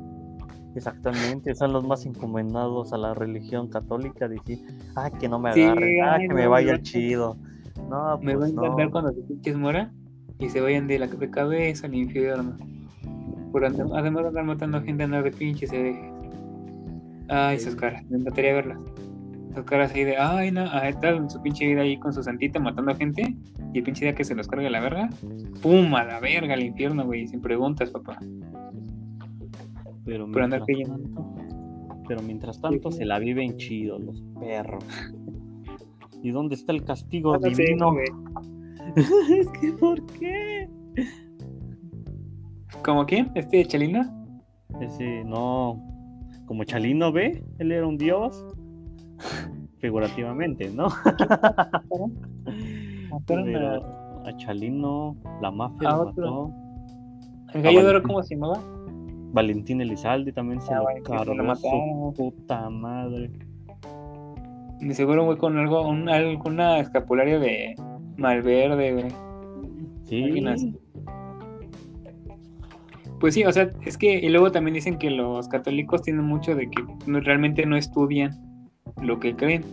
Exactamente, 0.76 1.53
son 1.55 1.74
los 1.74 1.86
más 1.86 2.05
encomendados 2.05 2.93
a 2.93 2.97
la 2.97 3.13
religión 3.13 3.67
católica. 3.67 4.28
Decir, 4.28 4.59
ah, 4.95 5.09
que 5.09 5.28
no 5.28 5.38
me 5.39 5.53
Sí, 5.53 5.63
agarren, 5.63 6.03
ah, 6.03 6.13
ay, 6.15 6.28
que 6.28 6.34
me 6.34 6.47
vaya 6.47 6.74
no. 6.74 6.82
chido. 6.82 7.38
No, 7.89 8.17
Me 8.19 8.36
va 8.36 8.45
a 8.45 8.49
pues 8.49 8.53
no. 8.53 8.63
encantar 8.63 8.89
cuando 8.91 9.11
se 9.11 9.22
pinches 9.22 9.57
muera 9.57 9.91
y 10.39 10.49
se 10.49 10.61
vayan 10.61 10.88
de 10.88 10.99
la 10.99 11.07
de 11.07 11.30
cabeza 11.30 11.88
al 11.88 11.95
infierno. 11.95 12.57
Por 13.51 13.65
andar, 13.65 13.88
además 13.95 14.24
de 14.24 14.28
andar 14.30 14.45
matando 14.45 14.82
gente, 14.82 15.03
andar 15.03 15.24
de 15.24 15.32
pinches 15.32 15.74
herejes. 15.74 16.09
Ay, 17.28 17.59
sus 17.59 17.76
caras, 17.76 18.03
me 18.09 18.17
encantaría 18.19 18.53
verlas. 18.53 18.78
Sus 19.55 19.65
caras 19.65 19.93
ahí 19.93 20.05
de, 20.05 20.17
ay, 20.17 20.51
no, 20.51 20.61
ahí 20.72 20.91
está 20.91 21.30
su 21.30 21.41
pinche 21.41 21.65
vida 21.67 21.82
ahí 21.82 21.97
con 21.99 22.13
su 22.13 22.24
santita 22.24 22.59
matando 22.59 22.95
gente. 22.95 23.36
Y 23.74 23.78
el 23.80 23.84
pinche 23.84 24.05
día 24.05 24.15
que 24.15 24.24
se 24.24 24.36
los 24.36 24.47
carga 24.47 24.69
la 24.69 24.80
verga, 24.80 25.09
¡pum! 25.61 25.93
A 25.95 26.03
la 26.05 26.19
verga, 26.22 26.53
al 26.53 26.63
infierno, 26.63 27.05
güey, 27.05 27.28
sin 27.28 27.41
preguntas, 27.41 27.89
papá. 27.89 28.17
Pero 30.06 30.32
Por 30.32 30.41
andar 30.41 30.64
mientras, 30.68 30.97
cayendo. 30.99 31.36
pero 32.08 32.22
mientras 32.22 32.62
tanto 32.62 32.91
se 32.91 33.06
la 33.06 33.20
viven 33.20 33.58
chido 33.58 33.99
los 33.99 34.22
perros. 34.39 34.84
¿Y 36.24 36.32
dónde 36.32 36.56
está 36.56 36.72
el 36.72 36.84
castigo 36.84 37.34
Ah, 37.34 37.39
no 37.41 37.49
sé, 37.54 37.64
divino? 37.64 37.91
güey. 37.93 38.06
es 39.39 39.47
que, 39.60 39.72
¿por 39.74 40.06
qué? 40.08 40.70
¿Cómo 42.84 43.06
quién? 43.06 43.32
¿Este 43.36 43.66
Chalino? 43.66 44.02
Ese, 44.80 45.24
no. 45.24 45.82
Como 46.45 46.64
Chalino 46.64 47.12
ve, 47.12 47.43
él 47.60 47.72
era 47.72 47.86
un 47.88 47.97
dios. 47.97 48.45
Figurativamente, 49.80 50.70
¿no? 50.70 50.88
Mataron 53.12 53.49
a- 53.49 53.52
Pero 53.52 54.28
a 54.28 54.38
Chalino, 54.38 55.16
la 55.41 55.52
mafia 55.52 55.89
A 55.89 55.97
lo 55.97 56.06
mató. 56.06 56.54
¿El 57.54 57.62
gallo 57.64 57.84
de 57.84 57.89
oro 57.89 58.04
cómo 58.04 58.24
se 58.24 58.36
llamaba? 58.36 58.60
Valentín 59.32 59.82
Elizalde 59.82 60.32
también 60.34 60.62
se 60.62 60.74
Ah, 60.74 60.78
lo 60.78 60.84
Valentín, 60.86 61.14
lo 61.16 61.20
cargó 61.20 61.36
su 61.36 61.44
mataron. 61.44 62.14
puta 62.14 62.70
madre. 62.70 63.30
De 64.80 64.94
seguro, 64.96 65.26
güey, 65.26 65.38
con 65.38 65.58
algo, 65.58 65.88
un, 65.88 66.10
algo- 66.10 66.42
una 66.50 66.80
escapularia 66.80 67.40
de 67.40 67.76
Malverde, 68.18 68.94
güey. 68.94 69.06
Sí. 70.06 70.74
Pues 73.20 73.36
sí, 73.36 73.44
o 73.46 73.52
sea, 73.52 73.70
es 73.86 73.98
que, 73.98 74.16
y 74.18 74.30
luego 74.30 74.52
también 74.52 74.74
dicen 74.74 74.98
que 74.98 75.12
los 75.12 75.48
católicos 75.48 76.02
tienen 76.02 76.26
mucho 76.26 76.56
de 76.56 76.70
que 76.70 76.84
no- 77.06 77.20
realmente 77.20 77.66
no 77.68 77.78
estudian 77.78 78.32
lo 79.02 79.20
que 79.20 79.36
creen, 79.36 79.64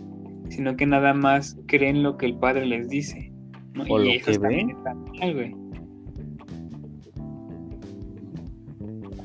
sino 0.49 0.75
que 0.75 0.85
nada 0.85 1.13
más 1.15 1.57
creen 1.65 2.03
lo 2.03 2.17
que 2.17 2.27
el 2.27 2.35
padre 2.37 2.65
les 2.67 2.89
dice. 2.89 3.31
¿no? 3.73 3.83
O 3.89 3.99
y 4.01 4.19
lo 4.19 4.25
que 4.25 4.37
ven. 4.37 4.69
está 4.69 4.93
mal, 4.93 5.33
güey. 5.33 5.55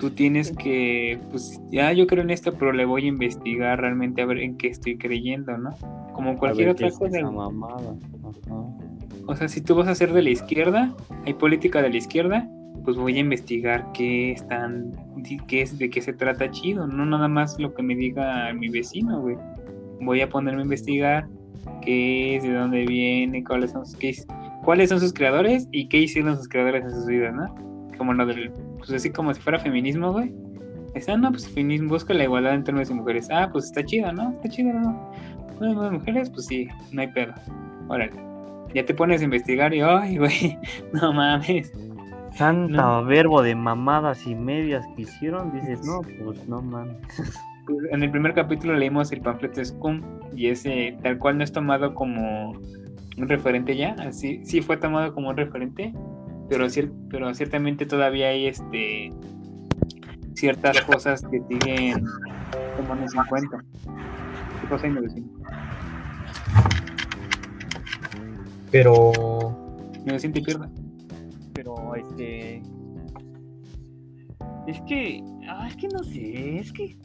Tú 0.05 0.11
tienes 0.11 0.52
que, 0.52 1.18
pues 1.30 1.59
ya 1.70 1.90
yo 1.94 2.07
creo 2.07 2.22
en 2.22 2.28
esto, 2.28 2.52
pero 2.52 2.74
le 2.74 2.84
voy 2.84 3.07
a 3.07 3.09
investigar 3.09 3.80
realmente 3.80 4.20
a 4.20 4.26
ver 4.26 4.36
en 4.36 4.59
qué 4.59 4.68
estoy 4.68 4.98
creyendo, 4.98 5.57
¿no? 5.57 5.70
Como 6.12 6.36
cualquier 6.36 6.68
otra 6.68 6.88
es 6.88 6.98
cosa. 6.98 7.22
mamada. 7.22 7.96
O 9.26 9.34
sea, 9.34 9.48
si 9.48 9.62
tú 9.62 9.74
vas 9.74 9.88
a 9.88 9.94
ser 9.94 10.12
de 10.12 10.20
la 10.20 10.28
izquierda, 10.28 10.94
hay 11.24 11.32
política 11.32 11.80
de 11.80 11.88
la 11.88 11.96
izquierda, 11.96 12.46
pues 12.84 12.98
voy 12.98 13.16
a 13.16 13.20
investigar 13.20 13.92
qué 13.94 14.32
están, 14.32 14.92
qué 15.48 15.62
es, 15.62 15.78
de 15.78 15.88
qué 15.88 16.02
se 16.02 16.12
trata 16.12 16.50
chido, 16.50 16.86
no 16.86 17.07
nada 17.07 17.26
más 17.26 17.59
lo 17.59 17.72
que 17.72 17.82
me 17.82 17.96
diga 17.96 18.52
mi 18.52 18.68
vecino, 18.68 19.22
güey. 19.22 19.38
Voy 20.02 20.20
a 20.20 20.28
ponerme 20.28 20.61
a 20.61 20.64
investigar 20.64 21.26
qué 21.80 22.36
es, 22.36 22.42
de 22.42 22.52
dónde 22.52 22.84
viene, 22.84 23.42
cuáles 23.42 23.70
son 23.70 23.86
sus, 23.86 23.96
qué 23.96 24.14
cuáles 24.66 24.90
son 24.90 25.00
sus 25.00 25.14
creadores 25.14 25.66
y 25.72 25.88
qué 25.88 25.96
hicieron 25.96 26.36
sus 26.36 26.46
creadores 26.46 26.84
en 26.84 26.90
sus 26.90 27.07
vidas, 27.07 27.34
¿no? 27.34 27.55
Como 27.96 28.12
lo 28.12 28.26
del, 28.26 28.52
pues 28.87 29.01
así 29.01 29.11
como 29.11 29.32
si 29.35 29.41
fuera 29.41 29.59
feminismo, 29.59 30.12
güey. 30.12 30.32
Está, 30.95 31.16
no, 31.16 31.30
pues 31.30 31.49
feminismo, 31.49 31.89
busca 31.89 32.14
la 32.14 32.24
igualdad 32.24 32.55
entre 32.55 32.72
hombres 32.72 32.91
y 32.91 32.95
mujeres. 32.95 33.28
Ah, 33.32 33.49
pues 33.53 33.66
está 33.66 33.85
chido, 33.85 34.12
¿no? 34.12 34.30
Está 34.32 34.49
chido, 34.49 34.72
¿no? 34.72 35.11
No, 35.61 35.74
no, 35.74 35.91
mujeres, 35.93 36.30
pues 36.30 36.47
sí, 36.47 36.68
no 36.93 37.01
hay 37.01 37.09
pedo. 37.09 37.32
Órale 37.89 38.24
ya 38.74 38.85
te 38.85 38.93
pones 38.93 39.20
a 39.22 39.24
investigar 39.24 39.72
y, 39.72 39.80
ay, 39.80 40.18
güey, 40.18 40.59
no 40.93 41.12
mames. 41.12 41.72
Santa 42.32 42.82
No. 42.82 43.05
verbo 43.05 43.43
de 43.43 43.55
mamadas 43.55 44.26
y 44.26 44.35
medias 44.35 44.85
que 44.97 45.03
hicieron, 45.03 45.53
dices, 45.53 45.87
no, 45.87 46.01
pues 46.24 46.47
no 46.49 46.61
mames. 46.61 46.97
Pues, 47.66 47.78
En 47.93 48.03
el 48.03 48.11
primer 48.11 48.35
capítulo 48.35 48.74
leímos 48.74 49.11
el 49.11 49.22
panfleto 49.22 49.64
Scum 49.64 50.03
y 50.37 50.49
ese 50.49 50.99
tal 51.03 51.16
cual 51.16 51.39
no 51.39 51.45
es 51.45 51.51
tomado 51.51 51.95
como 51.95 52.51
un 52.51 53.26
referente 53.26 53.74
ya, 53.74 53.97
así 54.01 54.45
sí 54.45 54.61
fue 54.61 54.76
tomado 54.76 55.14
como 55.14 55.30
un 55.30 55.37
referente, 55.39 55.95
pero, 56.49 56.66
cier- 56.66 56.92
pero 57.11 57.32
ciertamente 57.34 57.86
todavía 57.86 58.28
hay 58.28 58.47
este 58.47 59.12
ciertas 60.34 60.80
cosas 60.82 61.22
que 61.30 61.40
siguen 61.49 62.05
tomándose 62.76 63.16
en 63.16 63.24
cuenta. 63.26 63.64
¿Qué 64.61 64.68
cosa 64.68 64.86
hay? 64.86 65.24
Pero 68.70 69.12
vecino 70.14 70.34
te 70.34 70.42
pierda. 70.42 70.70
Pero 71.55 71.95
este. 71.95 72.62
Es 74.66 74.80
que. 74.88 75.22
Ah, 75.49 75.68
es 75.68 75.76
que 75.76 75.88
no 75.88 76.03
sé, 76.03 76.59
es 76.59 76.72
que. 76.72 76.97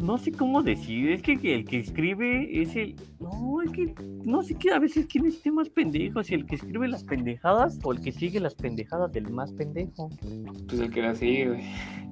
No 0.00 0.18
sé 0.18 0.32
cómo 0.32 0.62
decir, 0.62 1.10
es 1.10 1.22
que 1.22 1.32
el 1.54 1.64
que 1.64 1.78
escribe 1.78 2.60
es 2.62 2.74
el. 2.76 2.96
No, 3.20 3.62
es 3.62 3.70
que. 3.72 3.94
No 4.24 4.42
sé 4.42 4.54
qué, 4.54 4.72
a 4.72 4.78
veces 4.78 5.06
quién 5.06 5.26
esté 5.26 5.50
más 5.50 5.68
pendejo, 5.68 6.22
si 6.22 6.34
el 6.34 6.46
que 6.46 6.56
escribe 6.56 6.88
las 6.88 7.04
pendejadas 7.04 7.78
o 7.82 7.92
el 7.92 8.00
que 8.00 8.12
sigue 8.12 8.40
las 8.40 8.54
pendejadas 8.54 9.12
del 9.12 9.30
más 9.30 9.52
pendejo. 9.52 10.10
Pues 10.68 10.80
el 10.80 10.90
que 10.90 11.02
la 11.02 11.14
sigue. 11.14 11.62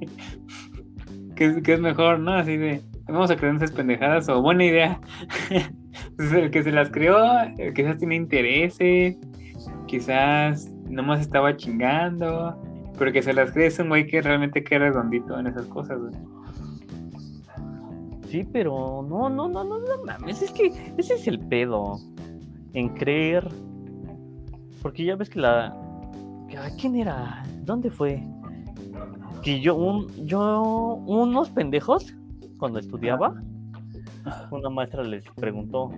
¿Qué, 1.37 1.73
es- 1.75 1.81
mejor, 1.81 2.21
no? 2.21 2.33
Así 2.35 2.57
de, 2.57 2.81
vamos 3.09 3.31
a 3.31 3.37
creer 3.37 3.57
esas 3.57 3.73
pendejadas 3.73 4.29
o 4.29 4.41
buena 4.43 4.65
idea. 4.65 5.01
Pues 6.17 6.33
el 6.33 6.51
que 6.51 6.63
se 6.63 6.73
las 6.73 6.91
creó, 6.91 7.19
quizás 7.75 7.99
tiene 7.99 8.17
intereses, 8.17 9.19
quizás 9.87 10.73
nomás 10.89 11.21
estaba 11.21 11.55
chingando, 11.57 12.59
pero 12.99 13.13
que 13.13 13.23
se 13.23 13.35
las 13.35 13.53
cree 13.53 13.67
es 13.67 13.79
un 13.79 13.89
güey 13.89 14.07
que 14.07 14.23
realmente 14.23 14.65
queda 14.65 14.81
redondito 14.81 15.39
en 15.39 15.49
esas 15.49 15.67
cosas, 15.67 15.99
güey. 16.01 16.13
Sí, 18.33 18.49
pero 18.51 19.07
no, 19.07 19.29
no, 19.29 19.47
no, 19.47 19.63
no, 19.63 19.79
no 19.79 20.05
mames, 20.07 20.41
es 20.41 20.51
que 20.53 20.73
ese 20.97 21.17
es 21.17 21.29
el 21.29 21.39
pedo. 21.39 21.99
En 22.73 22.89
creer. 22.89 23.47
Porque 24.81 25.05
ya 25.05 25.17
ves 25.17 25.29
que 25.29 25.39
la. 25.39 25.77
¿Quién 26.81 26.97
era? 26.97 27.43
¿Dónde 27.63 27.91
fue? 27.91 28.27
Que 29.43 29.61
yo, 29.61 29.77
un, 29.77 30.09
yo, 30.25 30.95
unos 31.05 31.51
pendejos, 31.51 32.17
cuando 32.57 32.79
estudiaba, 32.79 33.35
una 34.51 34.71
maestra 34.71 35.05
les 35.05 35.29
preguntó, 35.33 35.91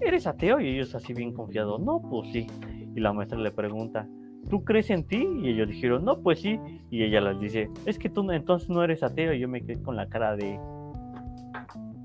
¿eres 0.00 0.26
ateo? 0.26 0.58
Y 0.58 0.66
ellos 0.70 0.96
así 0.96 1.14
bien 1.14 1.32
confiados, 1.32 1.80
no, 1.80 2.00
pues 2.00 2.28
sí. 2.32 2.48
Y 2.96 2.98
la 2.98 3.12
maestra 3.12 3.38
le 3.38 3.52
pregunta, 3.52 4.08
¿tú 4.50 4.64
crees 4.64 4.90
en 4.90 5.06
ti? 5.06 5.24
Y 5.42 5.50
ellos 5.50 5.68
dijeron, 5.68 6.04
no, 6.04 6.18
pues 6.18 6.40
sí. 6.40 6.58
Y 6.90 7.04
ella 7.04 7.20
les 7.20 7.38
dice, 7.38 7.70
es 7.84 8.00
que 8.00 8.10
tú 8.10 8.28
entonces 8.32 8.68
no 8.68 8.82
eres 8.82 9.04
ateo. 9.04 9.32
Y 9.32 9.38
yo 9.38 9.48
me 9.48 9.62
quedé 9.62 9.80
con 9.80 9.94
la 9.94 10.08
cara 10.08 10.34
de, 10.34 10.58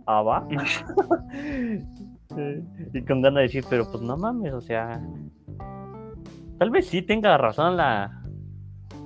¿ah, 0.05 0.21
va? 0.21 0.47
Eh, 2.37 2.63
y 2.93 3.01
con 3.03 3.21
ganas 3.21 3.35
de 3.39 3.41
decir, 3.43 3.65
pero 3.69 3.89
pues 3.91 4.01
no 4.03 4.15
mames, 4.15 4.53
o 4.53 4.61
sea, 4.61 5.01
tal 6.57 6.69
vez 6.69 6.87
sí 6.87 7.01
tenga 7.01 7.37
razón 7.37 7.75
la, 7.75 8.21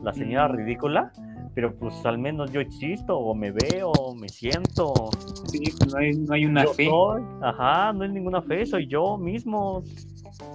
la 0.04 0.14
señora 0.14 0.48
Mm. 0.48 0.56
ridícula, 0.58 1.12
pero 1.56 1.74
pues 1.76 2.06
al 2.06 2.20
menos 2.20 2.52
yo 2.52 2.60
existo, 2.62 3.18
o 3.18 3.34
me 3.34 3.52
veo, 3.52 3.90
o 3.92 4.14
me 4.14 4.30
siento. 4.30 4.94
Sí, 5.48 5.64
pues 5.78 5.92
no 5.92 6.00
hay, 6.00 6.14
no 6.14 6.34
hay 6.36 6.46
una 6.46 6.66
yo 6.66 6.74
fe. 6.74 6.86
soy, 6.86 7.24
ajá, 7.42 7.94
no 7.94 8.04
es 8.04 8.12
ninguna 8.12 8.42
fe, 8.44 8.66
soy 8.66 8.86
yo 8.88 9.18
mismo, 9.18 9.84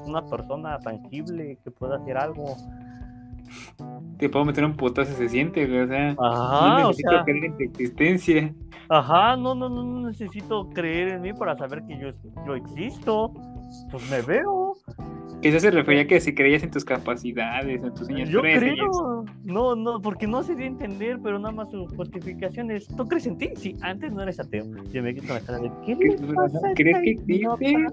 una 0.06 0.22
persona 0.26 0.78
tangible 0.78 1.58
que 1.64 1.70
pueda 1.72 1.96
hacer 1.96 2.16
algo. 2.18 2.54
Te 4.18 4.28
puedo 4.28 4.44
meter 4.44 4.64
un 4.64 4.76
putazo, 4.76 5.12
se 5.14 5.28
siente. 5.28 5.64
O 5.82 5.86
sea, 5.88 6.10
Ajá, 6.10 6.68
no 6.68 6.74
o 6.74 6.88
necesito 6.88 7.10
sea, 7.10 7.24
creer 7.24 7.44
en 7.46 7.56
tu 7.56 7.62
existencia. 7.64 8.54
Ajá, 8.90 9.36
no, 9.36 9.54
no, 9.54 9.68
no, 9.68 9.82
no 9.82 10.08
necesito 10.08 10.68
creer 10.70 11.08
en 11.08 11.22
mí 11.22 11.32
para 11.32 11.56
saber 11.56 11.82
que 11.86 11.98
yo, 11.98 12.08
yo 12.46 12.54
existo. 12.54 13.32
Pues 13.90 14.10
me 14.10 14.20
veo. 14.22 14.74
Eso 15.42 15.58
se 15.58 15.70
refería 15.70 16.02
a 16.02 16.06
que 16.06 16.20
si 16.20 16.34
creías 16.34 16.62
en 16.62 16.70
tus 16.70 16.84
capacidades, 16.84 17.82
en 17.82 17.94
tus 17.94 18.06
sueños, 18.06 18.28
Yo 18.28 18.42
creo. 18.42 19.24
No, 19.44 19.74
no, 19.74 19.98
porque 20.02 20.26
no 20.26 20.42
se 20.42 20.54
dio 20.54 20.64
a 20.66 20.68
entender, 20.68 21.18
pero 21.22 21.38
nada 21.38 21.54
más 21.54 21.70
su 21.70 21.86
justificación 21.96 22.70
es, 22.70 22.86
¿tú 22.88 23.06
crees 23.06 23.26
en 23.26 23.38
ti? 23.38 23.48
Sí, 23.56 23.74
antes 23.80 24.12
no 24.12 24.22
eres 24.22 24.38
ateo. 24.38 24.66
Yo 24.92 25.02
me 25.02 25.14
quedo 25.14 25.26
con 25.28 25.36
la 25.36 25.40
cara 25.40 25.58
de, 25.60 25.70
¿qué 25.86 25.94
le 25.94 25.98
¿Crees- 26.16 26.20
pasa 26.34 26.58
a 26.58 26.74
¿Crees 26.74 26.96
esta 26.96 27.02
que 27.02 27.10
existe? 27.12 27.86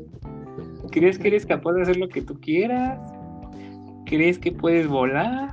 ¿Crees 0.92 1.20
que 1.20 1.28
eres 1.30 1.46
capaz 1.46 1.74
de 1.74 1.82
hacer 1.84 1.98
lo 1.98 2.10
que 2.10 2.22
tú 2.22 2.38
quieras? 2.42 3.00
¿Crees 4.06 4.40
que 4.40 4.52
puedes 4.52 4.88
volar? 4.88 5.52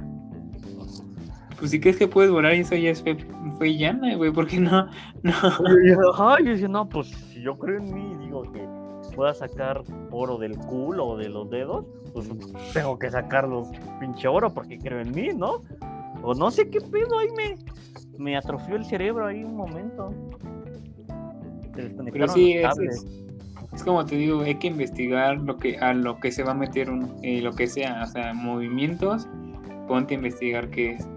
Pues 1.64 1.70
si 1.70 1.80
crees 1.80 1.96
que 1.96 2.06
puedes 2.06 2.30
volar, 2.30 2.52
eso 2.52 2.76
ya 2.76 2.90
es 2.90 3.02
fe, 3.02 3.16
fe 3.58 3.74
llana, 3.74 4.16
güey, 4.16 4.30
porque 4.30 4.60
no, 4.60 4.86
no. 5.22 5.32
Y 5.82 5.88
yo, 5.88 6.12
Ajá, 6.12 6.36
yo 6.44 6.50
decía, 6.50 6.68
no, 6.68 6.86
pues 6.86 7.06
si 7.08 7.40
yo 7.40 7.56
creo 7.56 7.78
en 7.78 7.94
mí 7.94 8.12
y 8.12 8.26
digo 8.26 8.42
que 8.52 8.68
pueda 9.16 9.32
sacar 9.32 9.82
oro 10.10 10.36
del 10.36 10.58
culo 10.58 11.06
o 11.06 11.16
de 11.16 11.30
los 11.30 11.48
dedos, 11.48 11.86
pues 12.12 12.28
tengo 12.74 12.98
que 12.98 13.10
sacar 13.10 13.48
los 13.48 13.68
pinche 13.98 14.28
oro 14.28 14.52
porque 14.52 14.78
creo 14.78 15.00
en 15.00 15.12
mí, 15.12 15.28
¿no? 15.34 15.62
O 16.22 16.34
no 16.34 16.50
sé 16.50 16.68
qué 16.68 16.82
pedo, 16.82 17.18
ahí 17.18 17.28
me, 17.34 17.56
me 18.18 18.36
atrofió 18.36 18.76
el 18.76 18.84
cerebro 18.84 19.24
ahí 19.24 19.42
un 19.42 19.56
momento. 19.56 20.12
Pero 22.12 22.28
sí, 22.28 22.56
los 22.56 22.62
es, 22.62 22.68
cables. 22.68 22.94
es, 22.96 23.24
es 23.72 23.84
como 23.84 24.04
te 24.04 24.16
digo, 24.16 24.42
hay 24.42 24.56
que 24.56 24.66
investigar 24.66 25.40
lo 25.40 25.56
que 25.56 25.78
a 25.78 25.94
lo 25.94 26.20
que 26.20 26.30
se 26.30 26.42
va 26.42 26.50
a 26.50 26.56
meter 26.56 26.90
uno, 26.90 27.16
eh, 27.22 27.40
lo 27.40 27.54
que 27.54 27.66
sea, 27.66 28.02
o 28.02 28.06
sea, 28.06 28.34
movimientos, 28.34 29.26
ponte 29.88 30.12
a 30.12 30.18
investigar 30.18 30.68
qué 30.68 30.90
es. 30.90 31.08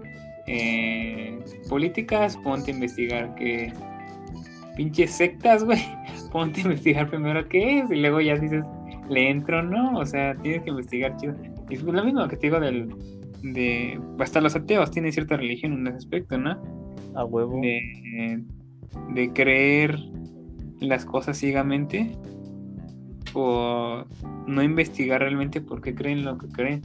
Eh, 0.48 1.38
políticas, 1.68 2.36
ponte 2.38 2.70
a 2.70 2.74
investigar 2.74 3.34
qué 3.34 3.66
es. 3.66 3.74
Pinches 4.76 5.10
sectas, 5.10 5.64
güey, 5.64 5.80
ponte 6.32 6.60
a 6.60 6.64
investigar 6.64 7.08
primero 7.08 7.46
qué 7.48 7.80
es 7.80 7.90
y 7.90 7.96
luego 7.96 8.20
ya 8.20 8.36
dices, 8.36 8.64
le 9.08 9.30
entro 9.30 9.60
o 9.60 9.62
no, 9.62 9.98
o 9.98 10.06
sea, 10.06 10.34
tienes 10.36 10.62
que 10.62 10.70
investigar 10.70 11.16
chido. 11.16 11.34
Y 11.68 11.74
es 11.74 11.82
lo 11.82 12.04
mismo 12.04 12.26
que 12.28 12.36
te 12.36 12.46
digo 12.46 12.60
del, 12.60 12.88
de, 13.42 14.00
hasta 14.18 14.40
los 14.40 14.56
ateos 14.56 14.90
tienen 14.90 15.12
cierta 15.12 15.36
religión 15.36 15.72
en 15.72 15.86
ese 15.88 15.96
aspecto, 15.98 16.38
¿no? 16.38 16.60
A 17.14 17.24
huevo. 17.24 17.60
de, 17.60 18.42
de 19.14 19.32
creer 19.32 19.98
las 20.80 21.04
cosas 21.04 21.36
ciegamente 21.36 22.16
o 23.34 24.04
no 24.46 24.62
investigar 24.62 25.20
realmente 25.20 25.60
por 25.60 25.80
qué 25.80 25.94
creen 25.94 26.24
lo 26.24 26.38
que 26.38 26.48
creen. 26.48 26.82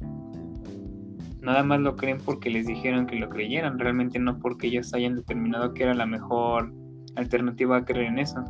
Nada 1.44 1.62
más 1.64 1.80
lo 1.82 1.96
creen 1.96 2.18
porque 2.24 2.50
les 2.50 2.66
dijeron 2.66 3.06
que 3.06 3.18
lo 3.18 3.30
creyeran, 3.30 3.78
realmente 3.78 4.18
no 4.18 4.40
porque 4.40 4.68
ellos 4.68 4.94
hayan 4.94 5.16
determinado 5.16 5.74
que 5.74 5.84
era 5.84 5.94
la 5.94 6.06
mejor 6.06 6.74
alternativa 7.16 7.78
a 7.78 7.86
creer 7.86 8.08
en 8.08 8.20
eso. 8.20 8.44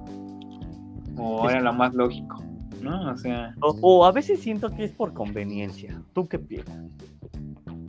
O 1.17 1.49
era 1.49 1.59
lo 1.61 1.73
más 1.73 1.93
lógico, 1.93 2.43
¿no? 2.81 3.11
O 3.11 3.17
sea, 3.17 3.55
O, 3.61 3.75
o 3.81 4.05
a 4.05 4.11
veces 4.11 4.39
siento 4.41 4.69
que 4.69 4.83
es 4.85 4.91
por 4.91 5.13
conveniencia. 5.13 6.01
¿Tú 6.13 6.27
qué 6.27 6.39
piensas? 6.39 6.79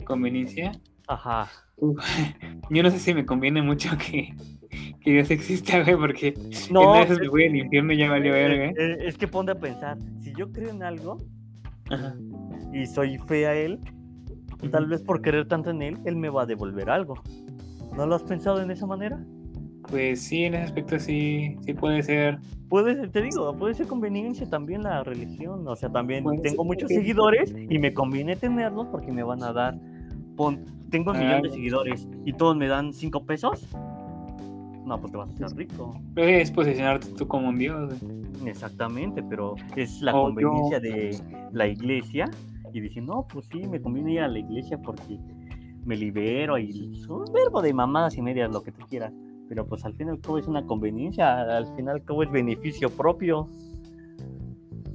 conveniencia. 0.05 0.71
Ajá. 1.07 1.49
Uf, 1.77 1.97
yo 2.69 2.83
no 2.83 2.89
sé 2.91 2.99
si 2.99 3.13
me 3.13 3.25
conviene 3.25 3.61
mucho 3.61 3.89
que, 3.97 4.33
que 5.01 5.11
Dios 5.11 5.29
exista, 5.31 5.81
güey, 5.83 5.95
porque 5.95 6.33
No, 6.71 6.95
en 7.03 7.11
es, 7.11 7.19
me 7.19 7.27
voy 7.27 7.45
al 7.45 7.55
infierno 7.55 7.93
y 7.93 7.97
ya 7.97 8.09
valió 8.09 8.33
verga. 8.33 8.65
¿eh? 8.65 8.73
es- 8.77 8.97
es 9.13 9.17
que 9.17 9.27
ponte 9.27 9.51
a 9.51 9.55
pensar, 9.55 9.97
si 10.21 10.33
yo 10.33 10.51
creo 10.51 10.69
en 10.69 10.83
algo 10.83 11.17
Ajá. 11.89 12.15
y 12.73 12.85
soy 12.87 13.17
fe 13.19 13.47
a 13.47 13.55
él, 13.55 13.79
tal 14.69 14.87
vez 14.87 15.01
por 15.01 15.21
querer 15.21 15.47
tanto 15.47 15.69
en 15.69 15.81
él, 15.81 15.97
él 16.05 16.15
me 16.15 16.29
va 16.29 16.43
a 16.43 16.45
devolver 16.45 16.89
algo. 16.89 17.15
¿No 17.95 18.05
lo 18.05 18.15
has 18.15 18.23
pensado 18.23 18.61
en 18.61 18.71
esa 18.71 18.85
manera? 18.85 19.23
Pues 19.89 20.21
sí, 20.21 20.43
en 20.45 20.55
ese 20.55 20.63
aspecto 20.63 20.99
sí, 20.99 21.55
sí 21.61 21.73
puede 21.73 22.01
ser. 22.03 22.39
Puede 22.69 22.95
ser, 22.95 23.11
te 23.11 23.21
digo, 23.21 23.55
puede 23.55 23.75
ser 23.75 23.85
conveniencia 23.87 24.49
también 24.49 24.83
la 24.83 25.03
religión. 25.03 25.67
O 25.67 25.75
sea, 25.75 25.89
también 25.89 26.23
Puede 26.23 26.39
tengo 26.39 26.63
muchos 26.65 26.89
seguidores 26.89 27.53
y 27.69 27.77
me 27.79 27.93
conviene 27.93 28.35
tenerlos 28.35 28.87
porque 28.87 29.11
me 29.11 29.23
van 29.23 29.43
a 29.43 29.53
dar. 29.53 29.77
Pon, 30.35 30.65
tengo 30.89 31.11
un 31.11 31.19
millón 31.19 31.43
de 31.43 31.49
Ah. 31.49 31.51
seguidores 31.53 32.07
y 32.25 32.33
todos 32.33 32.57
me 32.57 32.67
dan 32.67 32.91
cinco 32.93 33.23
pesos. 33.25 33.67
No, 34.85 34.99
pues 34.99 35.11
te 35.11 35.17
vas 35.17 35.29
a 35.29 35.45
hacer 35.45 35.57
rico. 35.57 35.99
Es 36.15 36.51
posicionarte 36.51 37.07
tú 37.09 37.27
como 37.27 37.49
un 37.49 37.57
dios. 37.57 37.93
Exactamente, 38.45 39.23
pero 39.23 39.55
es 39.75 40.01
la 40.01 40.15
O 40.15 40.25
conveniencia 40.25 40.79
de 40.79 41.17
la 41.51 41.67
iglesia 41.67 42.29
y 42.77 42.81
decir, 42.81 43.03
no, 43.03 43.25
pues 43.27 43.45
sí, 43.51 43.65
me 43.67 43.81
conviene 43.81 44.11
ir 44.13 44.19
a 44.19 44.27
la 44.27 44.39
iglesia 44.39 44.77
porque 44.77 45.17
me 45.85 45.95
libero 45.95 46.57
y 46.57 46.91
es 46.93 47.07
un 47.07 47.23
verbo 47.33 47.61
de 47.61 47.73
mamadas 47.73 48.17
y 48.17 48.21
medias, 48.21 48.51
lo 48.51 48.61
que 48.61 48.71
tú 48.73 48.85
quieras. 48.89 49.13
Pero 49.47 49.65
pues 49.65 49.85
al 49.85 49.93
fin 49.93 50.07
y 50.07 50.11
al 50.11 50.19
cabo 50.19 50.37
es 50.39 50.47
una 50.47 50.65
conveniencia, 50.65 51.41
al 51.55 51.67
fin 51.75 51.85
y 51.85 51.89
al 51.89 52.03
cabo 52.03 52.23
es 52.23 52.31
beneficio 52.31 52.89
propio. 52.89 53.47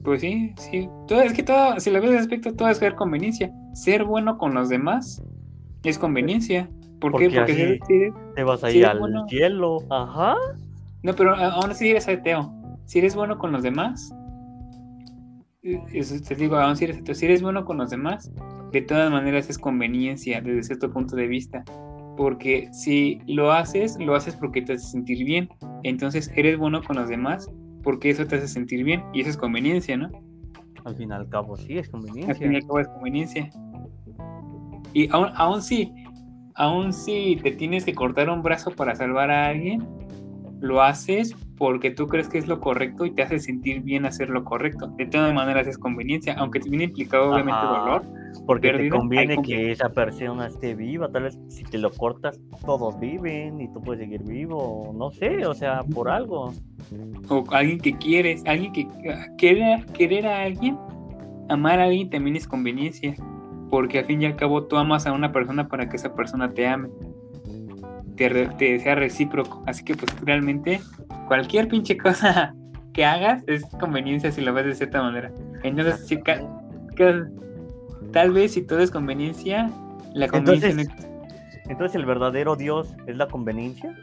Pues 0.04 0.20
sí, 0.20 0.52
sí. 0.56 0.88
Todo, 1.06 1.22
es 1.22 1.32
que 1.32 1.42
todo, 1.42 1.78
si 1.80 1.90
lo 1.90 2.00
ves 2.00 2.10
de 2.10 2.18
aspecto, 2.18 2.52
todo 2.54 2.68
es 2.68 2.78
ser 2.78 2.94
conveniencia. 2.96 3.50
Ser 3.74 4.04
bueno 4.04 4.36
con 4.38 4.52
los 4.54 4.68
demás 4.68 5.22
es 5.84 5.98
conveniencia. 5.98 6.68
¿Por 7.00 7.12
Porque 7.12 7.28
qué? 7.28 7.36
Porque 7.38 7.52
así- 7.52 7.78
si- 7.86 8.34
Te 8.34 8.42
vas 8.44 8.62
a 8.64 8.70
ir 8.70 8.84
al 8.84 8.98
bueno. 8.98 9.26
cielo, 9.28 9.78
ajá. 9.88 10.36
No, 11.02 11.14
pero 11.14 11.34
aún 11.34 11.70
así 11.70 11.88
eres 11.90 12.08
ateo. 12.08 12.52
Si 12.84 12.98
eres 12.98 13.14
bueno 13.14 13.38
con 13.38 13.52
los 13.52 13.62
demás, 13.62 14.12
eso 15.62 16.14
te 16.26 16.34
digo, 16.34 16.56
aún 16.56 16.76
si 16.76 16.84
eres 16.84 16.98
ateo, 16.98 17.14
si 17.14 17.26
eres 17.26 17.42
bueno 17.42 17.64
con 17.64 17.78
los 17.78 17.90
demás, 17.90 18.30
de 18.72 18.82
todas 18.82 19.10
maneras 19.10 19.50
es 19.50 19.58
conveniencia 19.58 20.40
desde 20.40 20.62
cierto 20.62 20.90
punto 20.90 21.16
de 21.16 21.26
vista. 21.26 21.64
Porque 22.16 22.68
si 22.72 23.20
lo 23.26 23.52
haces, 23.52 23.96
lo 23.98 24.14
haces 24.14 24.36
porque 24.36 24.62
te 24.62 24.74
hace 24.74 24.86
sentir 24.86 25.24
bien. 25.24 25.48
Entonces 25.82 26.30
eres 26.34 26.58
bueno 26.58 26.82
con 26.82 26.96
los 26.96 27.08
demás 27.08 27.48
porque 27.82 28.10
eso 28.10 28.26
te 28.26 28.36
hace 28.36 28.48
sentir 28.48 28.84
bien. 28.84 29.02
Y 29.12 29.20
eso 29.22 29.30
es 29.30 29.36
conveniencia, 29.36 29.96
¿no? 29.96 30.10
Al 30.84 30.96
fin 30.96 31.10
y 31.10 31.12
al 31.12 31.28
cabo 31.28 31.56
sí, 31.56 31.78
es 31.78 31.86
Al 31.86 31.92
conveniencia. 31.92 32.34
fin 32.34 32.52
y 32.52 32.56
al 32.56 32.62
cabo 32.62 32.80
es 32.80 32.88
conveniencia. 32.88 33.50
Y 34.92 35.08
aún, 35.12 35.28
aún 35.34 35.62
si, 35.62 35.92
aún 36.54 36.92
si 36.92 37.38
te 37.42 37.52
tienes 37.52 37.84
que 37.84 37.94
cortar 37.94 38.28
un 38.28 38.42
brazo 38.42 38.70
para 38.70 38.94
salvar 38.94 39.30
a 39.30 39.46
alguien, 39.46 39.86
lo 40.60 40.82
haces 40.82 41.34
porque 41.56 41.90
tú 41.90 42.06
crees 42.06 42.28
que 42.28 42.38
es 42.38 42.48
lo 42.48 42.60
correcto 42.60 43.04
y 43.04 43.10
te 43.10 43.22
hace 43.22 43.38
sentir 43.38 43.82
bien 43.82 44.06
hacer 44.06 44.30
lo 44.30 44.44
correcto. 44.44 44.88
De 44.96 45.06
todas 45.06 45.34
maneras 45.34 45.66
es 45.66 45.76
conveniencia, 45.76 46.34
aunque 46.38 46.60
te 46.60 46.70
viene 46.70 46.84
implicado 46.84 47.32
obviamente 47.32 47.60
Ajá. 47.60 47.78
dolor. 47.78 48.02
Porque 48.46 48.72
te 48.72 48.88
conviene 48.88 49.42
que 49.42 49.72
esa 49.72 49.90
persona 49.90 50.46
esté 50.46 50.74
viva. 50.74 51.10
Tal 51.10 51.24
vez 51.24 51.38
si 51.48 51.64
te 51.64 51.78
lo 51.78 51.90
cortas, 51.90 52.40
todos 52.64 52.98
viven 52.98 53.60
y 53.60 53.70
tú 53.72 53.82
puedes 53.82 54.00
seguir 54.00 54.22
vivo. 54.22 54.94
No 54.96 55.10
sé, 55.10 55.44
o 55.46 55.54
sea, 55.54 55.82
por 55.82 56.08
algo. 56.08 56.52
O 57.28 57.44
alguien 57.50 57.78
que 57.78 57.96
quieres, 57.96 58.42
alguien 58.46 58.72
que 58.72 58.88
querer, 59.36 59.84
querer 59.86 60.26
a 60.26 60.42
alguien, 60.44 60.78
amar 61.48 61.80
a 61.80 61.84
alguien 61.84 62.08
también 62.08 62.36
es 62.36 62.46
conveniencia. 62.46 63.14
Porque 63.68 63.98
al 63.98 64.06
fin 64.06 64.22
y 64.22 64.26
al 64.26 64.36
cabo 64.36 64.64
tú 64.64 64.76
amas 64.76 65.06
a 65.06 65.12
una 65.12 65.30
persona 65.30 65.68
para 65.68 65.88
que 65.88 65.96
esa 65.96 66.14
persona 66.14 66.50
te 66.50 66.66
ame. 66.66 66.88
Te, 68.28 68.78
sea 68.80 68.94
recíproco. 68.94 69.62
Así 69.66 69.84
que 69.84 69.94
pues 69.94 70.14
realmente 70.22 70.80
cualquier 71.26 71.68
pinche 71.68 71.96
cosa 71.96 72.54
que 72.92 73.04
hagas 73.04 73.42
es 73.46 73.64
conveniencia 73.78 74.30
si 74.30 74.42
lo 74.42 74.52
ves 74.52 74.66
de 74.66 74.74
cierta 74.74 75.02
manera. 75.02 75.32
Entonces, 75.62 76.06
si 76.06 76.20
ca- 76.20 76.42
tal 78.12 78.30
vez 78.32 78.52
si 78.52 78.62
todo 78.62 78.80
es 78.80 78.90
conveniencia, 78.90 79.70
la 80.12 80.28
conveniencia 80.28 80.74
no 80.74 80.80
Entonces, 80.82 81.06
entonces 81.68 81.94
el 81.96 82.04
verdadero 82.04 82.56
Dios 82.56 82.94
es 83.06 83.16
la 83.16 83.26
conveniencia. 83.28 83.94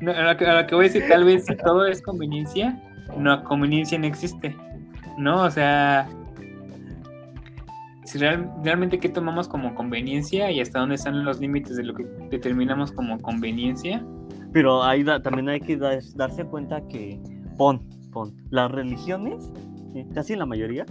No, 0.00 0.12
a, 0.12 0.32
lo 0.32 0.36
que, 0.36 0.46
a 0.46 0.60
lo 0.60 0.66
que 0.66 0.74
voy 0.74 0.86
a 0.86 0.88
decir, 0.88 1.04
tal 1.08 1.24
vez 1.24 1.44
si 1.46 1.56
todo 1.56 1.86
es 1.86 2.02
conveniencia, 2.02 2.78
no, 3.16 3.42
conveniencia 3.44 3.98
no 3.98 4.06
existe. 4.06 4.56
¿No? 5.16 5.42
O 5.42 5.50
sea, 5.50 6.08
si 8.12 8.18
real- 8.18 8.52
realmente 8.62 8.98
qué 8.98 9.08
tomamos 9.08 9.48
como 9.48 9.74
conveniencia 9.74 10.50
y 10.50 10.60
hasta 10.60 10.80
dónde 10.80 10.96
están 10.96 11.24
los 11.24 11.40
límites 11.40 11.76
de 11.76 11.84
lo 11.84 11.94
que 11.94 12.04
determinamos 12.30 12.92
como 12.92 13.18
conveniencia. 13.20 14.04
Pero 14.52 14.82
ahí 14.82 15.02
da- 15.02 15.22
también 15.22 15.48
hay 15.48 15.60
que 15.60 15.76
dar- 15.78 16.02
darse 16.14 16.44
cuenta 16.44 16.86
que, 16.88 17.18
pon, 17.56 17.80
pon, 18.12 18.34
las 18.50 18.70
religiones, 18.70 19.50
eh, 19.94 20.06
casi 20.14 20.36
la 20.36 20.44
mayoría, 20.44 20.84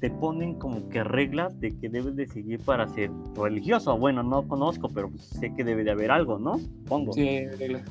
te 0.00 0.10
ponen 0.10 0.54
como 0.58 0.88
que 0.88 1.04
reglas 1.04 1.58
de 1.60 1.70
que 1.78 1.88
debes 1.88 2.16
de 2.16 2.26
seguir 2.26 2.60
para 2.60 2.88
ser 2.88 3.10
religioso. 3.36 3.96
Bueno, 3.98 4.22
no 4.22 4.46
conozco, 4.48 4.88
pero 4.88 5.10
pues 5.10 5.22
sé 5.22 5.52
que 5.54 5.64
debe 5.64 5.84
de 5.84 5.90
haber 5.90 6.10
algo, 6.10 6.38
¿no? 6.38 6.58
Pongo. 6.86 7.12
Sí, 7.12 7.46
reglas. 7.58 7.82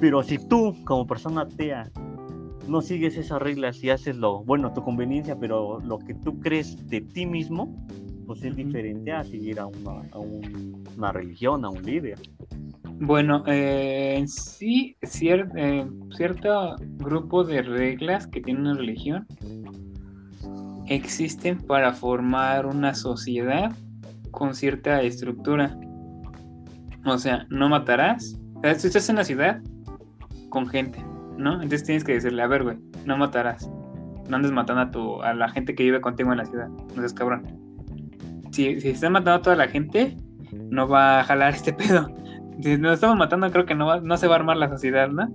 Pero 0.00 0.22
si 0.22 0.38
tú, 0.38 0.76
como 0.84 1.06
persona 1.06 1.40
atea, 1.42 1.90
no 2.68 2.80
sigues 2.82 3.16
esas 3.16 3.40
reglas 3.40 3.82
y 3.82 3.90
haces 3.90 4.16
lo, 4.16 4.44
bueno, 4.44 4.72
tu 4.72 4.82
conveniencia, 4.82 5.36
pero 5.38 5.80
lo 5.80 5.98
que 5.98 6.14
tú 6.14 6.38
crees 6.40 6.88
de 6.88 7.00
ti 7.00 7.26
mismo, 7.26 7.74
pues 8.26 8.42
es 8.44 8.54
diferente 8.54 9.12
a 9.12 9.24
seguir 9.24 9.58
a 9.60 9.66
una, 9.66 10.02
a 10.12 10.18
un- 10.18 10.84
una 10.96 11.12
religión, 11.12 11.64
a 11.64 11.70
un 11.70 11.82
líder. 11.84 12.18
Bueno, 13.00 13.44
eh, 13.46 14.22
sí, 14.26 14.96
cier- 15.02 15.50
eh, 15.56 15.86
cierto 16.16 16.76
grupo 16.98 17.44
de 17.44 17.62
reglas 17.62 18.26
que 18.26 18.40
tiene 18.40 18.60
una 18.60 18.74
religión 18.74 19.26
existen 20.88 21.58
para 21.58 21.92
formar 21.92 22.66
una 22.66 22.94
sociedad 22.94 23.70
con 24.30 24.54
cierta 24.54 25.02
estructura. 25.02 25.78
O 27.04 27.18
sea, 27.18 27.46
no 27.50 27.68
matarás. 27.68 28.38
O 28.56 28.60
sea, 28.62 28.74
si 28.74 28.86
estás 28.88 29.08
en 29.08 29.16
la 29.16 29.24
ciudad 29.24 29.60
con 30.48 30.66
gente, 30.66 30.98
¿no? 31.38 31.54
Entonces 31.54 31.84
tienes 31.84 32.04
que 32.04 32.12
decirle, 32.14 32.42
a 32.42 32.46
ver, 32.46 32.64
güey, 32.64 32.76
no 33.06 33.16
matarás. 33.16 33.70
No 34.28 34.36
andes 34.36 34.52
matando 34.52 34.82
a, 34.82 34.90
tu, 34.90 35.22
a 35.22 35.32
la 35.32 35.48
gente 35.48 35.74
que 35.74 35.84
vive 35.84 36.00
contigo 36.02 36.30
en 36.32 36.38
la 36.38 36.44
ciudad. 36.44 36.68
No 36.68 36.96
seas 36.96 37.14
cabrón. 37.14 37.44
Si, 38.50 38.78
si 38.80 38.88
estás 38.90 39.10
matando 39.10 39.38
a 39.38 39.42
toda 39.42 39.56
la 39.56 39.68
gente, 39.68 40.16
no 40.52 40.86
va 40.88 41.20
a 41.20 41.24
jalar 41.24 41.54
este 41.54 41.72
pedo. 41.74 42.08
Si 42.60 42.76
nos 42.76 42.94
estamos 42.94 43.16
matando, 43.16 43.50
creo 43.50 43.64
que 43.64 43.74
no, 43.74 43.86
va- 43.86 44.00
no 44.00 44.16
se 44.18 44.26
va 44.26 44.34
a 44.34 44.38
armar 44.38 44.56
la 44.58 44.68
sociedad, 44.68 45.08
¿no? 45.08 45.28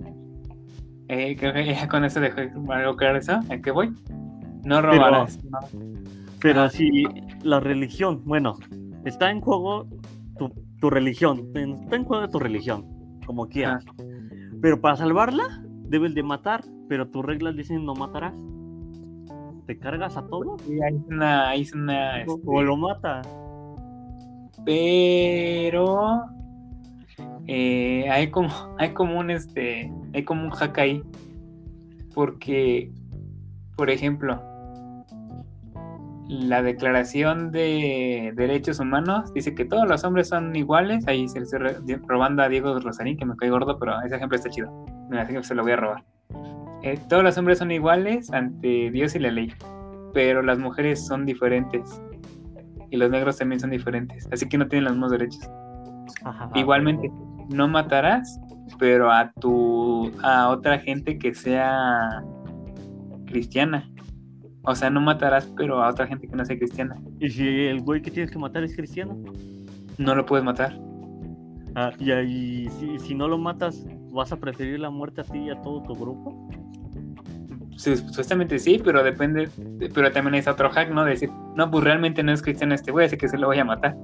Eh, 1.08 1.36
creo 1.38 1.52
que 1.52 1.64
ya 1.66 1.88
con 1.88 2.04
eso 2.04 2.20
dejo 2.20 2.40
algo 2.72 2.96
claro 2.96 3.18
eso. 3.18 3.32
¿A 3.50 3.58
qué 3.58 3.70
voy? 3.70 3.92
No 4.64 4.80
robarás. 4.80 5.42
no. 5.44 5.58
Pero 6.40 6.68
si 6.68 7.04
la 7.42 7.58
religión, 7.60 8.22
bueno, 8.24 8.54
está 9.04 9.30
en 9.30 9.40
juego 9.40 9.86
tu, 10.38 10.50
tu 10.80 10.90
religión, 10.90 11.48
está 11.54 11.96
en 11.96 12.04
juego 12.04 12.28
tu 12.28 12.38
religión, 12.38 12.84
como 13.26 13.48
quieras. 13.48 13.84
Pero 14.60 14.80
para 14.80 14.96
salvarla, 14.96 15.63
debes 15.94 16.12
de 16.14 16.24
matar, 16.24 16.64
pero 16.88 17.06
tus 17.08 17.24
reglas 17.24 17.54
dicen 17.54 17.84
no 17.86 17.94
matarás. 17.94 18.34
¿Te 19.66 19.78
cargas 19.78 20.16
a 20.16 20.26
todo? 20.26 20.58
Sí, 20.66 20.76
es 20.76 20.94
una, 21.08 21.48
ahí 21.50 21.62
es 21.62 21.72
una, 21.72 22.16
O- 22.26 22.34
este, 22.34 22.42
¿O 22.46 22.62
lo 22.62 22.76
mata? 22.76 23.22
pero 24.64 26.22
eh, 27.46 28.08
hay 28.10 28.30
como 28.30 28.48
hay 28.78 28.94
como 28.94 29.18
un 29.20 29.30
este 29.30 29.92
hay 30.14 30.24
como 30.24 30.44
un 30.44 30.50
hack 30.50 30.78
ahí 30.78 31.02
porque 32.14 32.90
por 33.76 33.90
ejemplo 33.90 34.40
la 36.28 36.62
declaración 36.62 37.50
de 37.52 38.32
derechos 38.36 38.80
humanos 38.80 39.34
dice 39.34 39.54
que 39.54 39.66
todos 39.66 39.86
los 39.86 40.02
hombres 40.04 40.28
son 40.28 40.56
iguales 40.56 41.06
ahí 41.06 41.28
se 41.28 41.40
le 41.40 41.44
estoy 41.44 41.96
robando 42.08 42.42
a 42.42 42.48
Diego 42.48 42.78
Rosarín 42.80 43.18
que 43.18 43.26
me 43.26 43.36
cae 43.36 43.50
gordo 43.50 43.78
pero 43.78 44.00
ese 44.02 44.16
ejemplo 44.16 44.36
está 44.36 44.48
chido 44.48 44.70
así 45.12 45.32
que 45.32 45.42
se 45.42 45.54
lo 45.54 45.62
voy 45.62 45.72
a 45.72 45.76
robar 45.76 46.04
Eh, 46.82 46.98
todos 47.08 47.22
los 47.22 47.36
hombres 47.38 47.58
son 47.58 47.70
iguales 47.70 48.30
ante 48.32 48.90
Dios 48.90 49.14
y 49.14 49.18
la 49.18 49.30
ley 49.30 49.52
pero 50.14 50.40
las 50.42 50.58
mujeres 50.58 51.04
son 51.04 51.26
diferentes 51.26 52.00
y 52.90 52.96
los 52.96 53.10
negros 53.10 53.36
también 53.36 53.60
son 53.60 53.70
diferentes, 53.70 54.26
así 54.32 54.48
que 54.48 54.56
no 54.56 54.68
tienen 54.68 54.84
los 54.84 54.92
mismos 54.94 55.10
derechos. 55.10 55.50
Ajá, 56.24 56.48
Igualmente, 56.54 57.10
no 57.50 57.66
matarás, 57.66 58.40
pero 58.78 59.10
a 59.10 59.32
tu 59.40 60.10
a 60.22 60.48
otra 60.48 60.78
gente 60.78 61.18
que 61.18 61.34
sea 61.34 62.22
cristiana. 63.26 63.90
O 64.62 64.74
sea, 64.74 64.88
no 64.88 65.00
matarás, 65.00 65.52
pero 65.56 65.82
a 65.82 65.90
otra 65.90 66.06
gente 66.06 66.28
que 66.28 66.36
no 66.36 66.44
sea 66.44 66.56
cristiana. 66.56 66.96
¿Y 67.18 67.28
si 67.28 67.46
el 67.66 67.82
güey 67.82 68.00
que 68.00 68.10
tienes 68.10 68.30
que 68.30 68.38
matar 68.38 68.62
es 68.62 68.76
cristiano? 68.76 69.20
No 69.98 70.14
lo 70.14 70.24
puedes 70.24 70.44
matar. 70.44 70.78
Ah, 71.76 71.92
y 71.98 72.12
ahí, 72.12 72.68
si, 72.78 72.98
si 72.98 73.14
no 73.14 73.28
lo 73.28 73.38
matas, 73.38 73.84
¿vas 74.12 74.32
a 74.32 74.36
preferir 74.36 74.78
la 74.78 74.90
muerte 74.90 75.22
a 75.22 75.24
ti 75.24 75.38
y 75.38 75.50
a 75.50 75.60
todo 75.60 75.82
tu 75.82 75.94
grupo? 75.94 76.48
Sí, 77.76 77.96
Supuestamente 77.96 78.58
sí, 78.58 78.80
pero 78.82 79.02
depende. 79.02 79.48
Pero 79.92 80.12
también 80.12 80.36
es 80.36 80.46
otro 80.46 80.70
hack, 80.70 80.90
¿no? 80.90 81.04
De 81.04 81.10
decir, 81.10 81.30
no, 81.56 81.70
pues 81.70 81.84
realmente 81.84 82.22
no 82.22 82.32
es 82.32 82.42
cristiano 82.42 82.74
este 82.74 82.92
güey, 82.92 83.06
así 83.06 83.16
que 83.16 83.28
se 83.28 83.38
lo 83.38 83.48
voy 83.48 83.58
a 83.58 83.64
matar. 83.64 83.96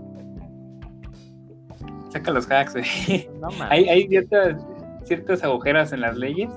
Saca 2.11 2.33
los 2.33 2.51
hacks, 2.51 2.75
güey. 2.75 3.29
No 3.41 3.49
hay, 3.71 3.89
hay 3.89 4.09
ciertas, 4.09 4.67
ciertas 5.05 5.45
agujeras 5.45 5.93
en 5.93 6.01
las 6.01 6.17
leyes, 6.17 6.51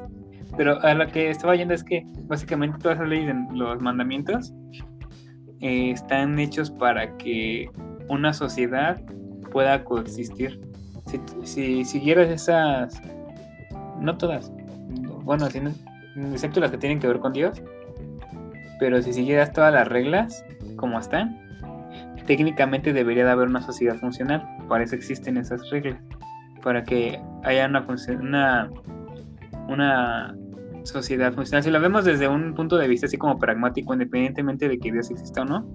pero 0.57 0.82
a 0.82 0.93
lo 0.95 1.07
que 1.07 1.30
estaba 1.30 1.55
yendo 1.55 1.76
es 1.76 1.84
que 1.84 2.03
básicamente 2.24 2.80
todas 2.80 2.97
esas 2.97 3.09
leyes, 3.09 3.30
en 3.30 3.47
los 3.57 3.80
mandamientos, 3.80 4.51
eh, 5.61 5.91
están 5.91 6.39
hechos 6.39 6.72
para 6.72 7.16
que 7.18 7.70
una 8.09 8.34
sociedad 8.34 8.99
pueda 9.51 9.84
coexistir. 9.84 10.59
Si, 11.06 11.20
si 11.43 11.86
siguieras 11.86 12.30
esas, 12.30 13.01
no 13.99 14.18
todas, 14.18 14.51
bueno, 15.24 15.49
si 15.49 15.60
no- 15.60 15.72
excepto 16.32 16.60
las 16.60 16.72
que 16.72 16.78
tienen 16.78 16.99
que 16.99 17.08
ver 17.08 17.20
con 17.20 17.34
Dios, 17.34 17.62
pero 18.80 19.01
si 19.01 19.14
siguieras 19.14 19.54
todas 19.54 19.74
las 19.74 19.88
reglas 19.88 20.43
como 20.76 20.99
están, 20.99 21.39
técnicamente 22.26 22.93
debería 22.93 23.26
de 23.26 23.32
haber 23.32 23.47
una 23.47 23.62
sociedad 23.62 23.95
funcional. 23.97 24.47
Para 24.68 24.84
eso 24.84 24.95
existen 24.95 25.38
esas 25.38 25.70
reglas. 25.70 26.01
Para 26.62 26.84
que 26.84 27.22
haya 27.43 27.68
una, 27.68 27.86
una, 28.22 28.70
una 29.68 30.36
sociedad 30.84 31.34
funcional. 31.34 31.64
Si 31.64 31.70
lo 31.72 31.80
vemos 31.80 32.06
desde 32.06 32.28
un 32.28 32.54
punto 32.54 32.78
de 32.78 32.88
vista 32.88 33.08
así 33.08 33.18
como 33.18 33.38
pragmático, 33.38 33.93
independientemente 33.93 34.68
de 34.68 34.80
que 34.80 34.91
Dios 34.91 35.12
exista 35.12 35.41
o 35.41 35.45
no, 35.45 35.68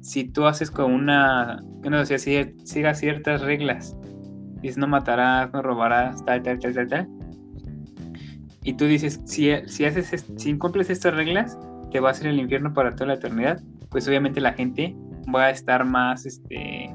si 0.00 0.24
tú 0.24 0.46
haces 0.46 0.70
con 0.70 0.92
una, 0.92 1.62
que 1.82 1.88
una 1.88 2.04
siga 2.04 2.94
ciertas 2.94 3.42
reglas, 3.42 3.96
dices 4.62 4.78
no 4.78 4.86
matarás, 4.88 5.52
no 5.52 5.60
robarás, 5.62 6.24
tal, 6.24 6.42
tal, 6.42 6.58
tal, 6.58 6.74
tal, 6.74 6.88
tal, 6.88 7.08
y 8.64 8.74
tú 8.74 8.84
dices, 8.86 9.20
si, 9.24 9.50
si, 9.66 9.84
haces, 9.84 10.12
es- 10.12 10.26
si 10.36 10.50
incumples 10.50 10.88
estas 10.90 11.14
reglas, 11.14 11.58
te 11.90 12.00
va 12.00 12.08
a 12.08 12.12
hacer 12.12 12.28
el 12.28 12.38
infierno 12.38 12.72
para 12.72 12.92
toda 12.92 13.08
la 13.08 13.14
eternidad, 13.14 13.60
pues 13.90 14.06
obviamente 14.08 14.40
la 14.40 14.52
gente 14.52 14.96
va 15.34 15.44
a 15.46 15.50
estar 15.50 15.84
más 15.84 16.24
este, 16.26 16.90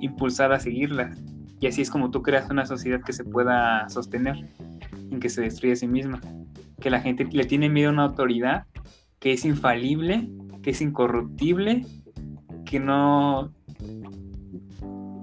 impulsada 0.00 0.56
a 0.56 0.60
seguirlas. 0.60 1.22
Y 1.60 1.66
así 1.66 1.82
es 1.82 1.90
como 1.90 2.10
tú 2.10 2.20
creas 2.22 2.50
una 2.50 2.66
sociedad 2.66 3.00
que 3.00 3.12
se 3.12 3.24
pueda 3.24 3.88
sostener, 3.88 4.36
en 5.10 5.20
que 5.20 5.28
se 5.28 5.42
destruye 5.42 5.74
a 5.74 5.76
sí 5.76 5.86
misma. 5.86 6.20
Que 6.80 6.90
la 6.90 7.00
gente 7.00 7.24
le 7.30 7.44
tiene 7.44 7.68
miedo 7.68 7.90
a 7.90 7.92
una 7.92 8.02
autoridad 8.04 8.64
que 9.20 9.32
es 9.32 9.44
infalible, 9.44 10.28
que 10.62 10.70
es 10.70 10.80
incorruptible, 10.80 11.86
que 12.66 12.80
no 12.80 13.53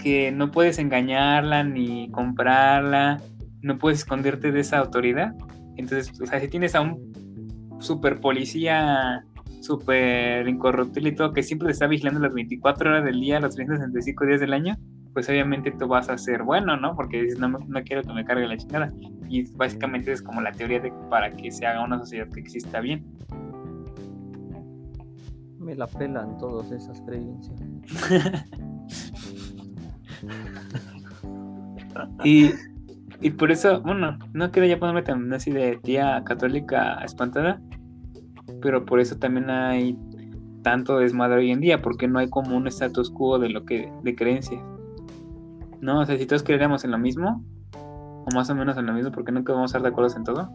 que 0.01 0.31
no 0.31 0.51
puedes 0.51 0.79
engañarla 0.79 1.63
ni 1.63 2.09
comprarla, 2.11 3.21
no 3.61 3.77
puedes 3.77 3.99
esconderte 3.99 4.51
de 4.51 4.59
esa 4.59 4.79
autoridad. 4.79 5.33
Entonces, 5.77 6.19
o 6.19 6.25
sea, 6.25 6.39
si 6.39 6.47
tienes 6.47 6.75
a 6.75 6.81
un 6.81 7.77
super 7.79 8.19
policía 8.19 9.23
súper 9.61 10.47
incorruptible 10.47 11.09
y 11.09 11.15
todo, 11.15 11.33
que 11.33 11.43
siempre 11.43 11.67
te 11.67 11.73
está 11.73 11.87
vigilando 11.87 12.19
las 12.19 12.33
24 12.33 12.89
horas 12.89 13.05
del 13.05 13.19
día, 13.19 13.39
los 13.39 13.55
365 13.55 14.25
días 14.25 14.39
del 14.39 14.53
año, 14.53 14.75
pues 15.13 15.29
obviamente 15.29 15.71
tú 15.71 15.87
vas 15.87 16.09
a 16.09 16.17
ser 16.17 16.43
bueno, 16.43 16.77
¿no? 16.77 16.95
Porque 16.95 17.21
dices, 17.21 17.39
no, 17.39 17.49
no 17.49 17.83
quiero 17.83 18.01
que 18.01 18.13
me 18.13 18.25
cargue 18.25 18.47
la 18.47 18.57
chingada. 18.57 18.91
Y 19.29 19.43
básicamente 19.55 20.11
es 20.11 20.21
como 20.21 20.41
la 20.41 20.51
teoría 20.51 20.79
de 20.79 20.91
para 21.09 21.31
que 21.31 21.51
se 21.51 21.65
haga 21.65 21.83
una 21.83 21.99
sociedad 21.99 22.27
que 22.29 22.39
exista 22.39 22.79
bien. 22.79 23.05
Me 25.59 25.75
la 25.75 25.85
pelan 25.85 26.37
todas 26.37 26.71
esas 26.71 27.01
creencias. 27.01 27.61
Y, 32.23 32.51
y 33.19 33.31
por 33.31 33.51
eso, 33.51 33.81
bueno, 33.81 34.17
no 34.33 34.51
quiero 34.51 34.67
ya 34.67 34.79
ponerme 34.79 35.03
tan 35.03 35.31
así 35.33 35.51
de 35.51 35.77
tía 35.83 36.23
católica 36.25 36.95
espantada, 37.03 37.61
pero 38.61 38.85
por 38.85 38.99
eso 38.99 39.17
también 39.17 39.49
hay 39.49 39.97
tanto 40.63 40.97
desmadre 40.97 41.39
hoy 41.39 41.51
en 41.51 41.59
día, 41.59 41.81
porque 41.81 42.07
no 42.07 42.19
hay 42.19 42.29
como 42.29 42.55
un 42.55 42.67
status 42.67 43.09
quo 43.09 43.39
de 43.39 43.49
lo 43.49 43.65
que, 43.65 43.91
de 44.03 44.15
creencias. 44.15 44.61
No, 45.81 46.01
o 46.01 46.05
sea, 46.05 46.17
si 46.17 46.25
todos 46.25 46.43
creeríamos 46.43 46.83
en 46.83 46.91
lo 46.91 46.99
mismo, 46.99 47.43
o 47.73 48.35
más 48.35 48.49
o 48.49 48.55
menos 48.55 48.77
en 48.77 48.85
lo 48.85 48.93
mismo, 48.93 49.11
porque 49.11 49.31
nunca 49.31 49.53
vamos 49.53 49.71
a 49.71 49.77
estar 49.77 49.81
de 49.81 49.89
acuerdo 49.89 50.15
en 50.15 50.23
todo, 50.23 50.49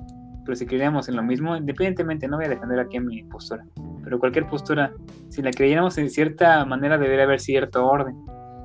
pero 0.45 0.55
si 0.55 0.67
creíamos 0.67 1.09
en 1.09 1.17
lo 1.17 1.25
mismo, 1.25 1.57
independientemente, 1.57 2.29
no 2.29 2.37
voy 2.37 2.47
a 2.47 2.51
defender 2.51 2.79
aquí 2.79 3.01
mi 3.01 3.25
postura, 3.25 3.67
pero 4.05 4.21
cualquier 4.21 4.47
postura, 4.47 4.93
si 5.29 5.43
la 5.43 5.51
creyéramos 5.51 5.99
en 5.99 6.09
cierta 6.09 6.65
manera, 6.65 6.99
debería 6.99 7.25
haber 7.25 7.41
cierto 7.41 7.85
orden, 7.85 8.15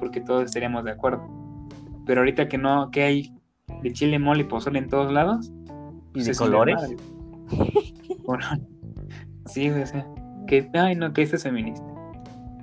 porque 0.02 0.20
todos 0.20 0.46
estaríamos 0.46 0.84
de 0.84 0.92
acuerdo. 0.92 1.24
Pero 2.06 2.22
ahorita 2.22 2.50
que 2.50 2.58
no, 2.58 2.90
que 2.92 3.04
hay 3.04 3.34
de 3.84 3.94
chile, 3.94 4.20
mole 4.20 4.42
y 4.42 4.46
pozole 4.46 4.80
en 4.80 4.90
todos 4.90 5.14
lados. 5.14 5.54
¿Y 6.10 6.14
pues 6.14 6.26
de 6.26 6.32
es 6.32 6.42
un 6.42 6.48
colores? 6.48 6.96
Bueno, 8.26 8.44
sí, 9.46 9.70
o 9.70 9.86
sea, 9.86 10.06
que, 10.48 10.68
ay 10.74 10.96
no, 10.96 11.14
que 11.14 11.22
esto 11.22 11.36
es 11.36 11.44
feminista. 11.44 11.86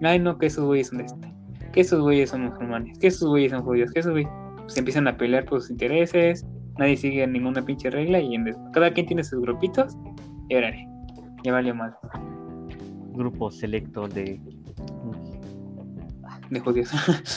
Ay 0.03 0.19
no, 0.19 0.37
que 0.37 0.47
esos 0.47 0.65
güeyes 0.65 0.89
son 0.89 0.99
de 0.99 1.05
este. 1.05 1.33
Que 1.73 1.81
esos 1.81 2.01
güeyes 2.01 2.31
son 2.31 2.47
musulmanes. 2.47 2.99
Que 2.99 3.07
esos 3.07 3.29
güeyes 3.29 3.53
son 3.53 3.63
judíos. 3.63 3.93
Que 3.93 4.01
esos 4.01 4.13
güeyes 4.13 4.31
pues 4.57 4.77
empiezan 4.77 5.07
a 5.07 5.17
pelear 5.17 5.45
por 5.45 5.61
sus 5.61 5.71
intereses. 5.71 6.45
Nadie 6.77 6.97
sigue 6.97 7.27
ninguna 7.27 7.65
pinche 7.65 7.89
regla 7.89 8.21
y 8.21 8.35
en 8.35 8.53
cada 8.73 8.93
quien 8.93 9.07
tiene 9.07 9.23
sus 9.23 9.41
grupitos. 9.41 9.97
Y 10.49 10.57
órale, 10.57 10.89
ya 11.45 11.53
valió 11.53 11.75
mal 11.75 11.95
Grupo 13.15 13.51
selecto 13.51 14.09
de, 14.09 14.41
de 16.51 16.61
judíos. 16.61 16.91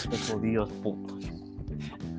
de 0.10 0.34
judíos 0.34 0.72
putos. 0.84 1.32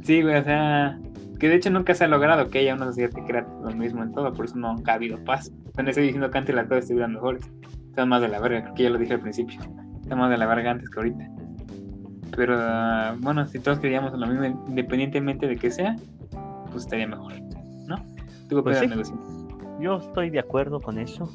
Sí, 0.03 0.23
güey, 0.23 0.37
o 0.37 0.45
sea, 0.45 0.99
que 1.39 1.49
de 1.49 1.57
hecho 1.57 1.71
nunca 1.71 1.95
se 1.95 2.05
ha 2.05 2.09
logrado 2.09 2.49
que 2.51 2.61
haya 2.61 2.75
una 2.75 2.87
sociedad 2.87 3.11
que 3.11 3.23
crea 3.25 3.47
lo 3.63 3.71
mismo 3.71 4.03
en 4.03 4.13
todo, 4.13 4.33
por 4.33 4.45
eso 4.45 4.57
nunca 4.57 4.93
ha 4.93 4.95
habido 4.97 5.23
paz. 5.25 5.51
No 5.77 5.89
estoy 5.89 6.05
diciendo 6.05 6.31
que 6.31 6.39
antes 6.39 6.55
las 6.55 6.67
cosas 6.67 6.85
estuvieran 6.85 7.15
mejores. 7.15 7.51
Están 7.89 8.09
más 8.09 8.23
de 8.23 8.29
la 8.29 8.41
verga, 8.41 8.63
creo 8.63 8.75
que 8.75 8.83
ya 8.85 8.91
lo 8.91 8.99
dije 8.99 9.15
al 9.15 9.21
principio. 9.21 9.61
está 10.03 10.17
más 10.17 10.31
de 10.31 10.39
la 10.39 10.47
verga 10.47 10.71
antes 10.71 10.89
que 10.89 10.99
ahorita. 10.99 11.29
Pero 12.37 12.57
ah, 12.59 13.17
bueno, 13.21 13.47
si 13.47 13.59
todos 13.59 13.79
creíamos 13.79 14.13
lo 14.13 14.27
mismo, 14.27 14.65
independientemente 14.69 15.47
de 15.47 15.57
que 15.57 15.71
sea, 15.71 15.97
pues 16.71 16.85
estaría 16.85 17.07
mejor, 17.07 17.35
¿no? 17.87 17.97
¿Tú 18.49 18.63
Pues 18.63 18.79
sí. 18.79 18.89
Yo 19.81 19.97
estoy 19.97 20.31
de 20.31 20.39
acuerdo 20.39 20.81
con 20.81 20.99
eso. 20.99 21.31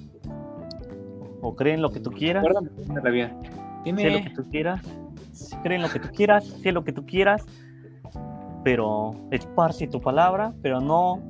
O 1.42 1.56
creen 1.56 1.82
lo 1.82 1.92
que 1.92 2.00
tú 2.00 2.12
quieras. 2.12 2.44
Acuérdame 2.44 3.12
vida. 3.12 3.36
Sé 3.44 3.50
lo 3.84 3.84
Dime, 3.84 4.24
que 4.24 4.34
tú 4.36 4.50
quieras. 4.50 4.82
Creen 5.64 5.82
lo 5.82 5.90
que 5.90 6.00
tú 6.00 6.10
quieras. 6.10 6.46
Sé 6.46 6.72
lo 6.72 6.84
que 6.84 6.92
tú 6.92 7.06
quieras. 7.06 7.46
Pero 8.64 9.16
esparce 9.32 9.88
tu 9.88 10.02
palabra. 10.02 10.54
Pero 10.62 10.80
no 10.80 11.22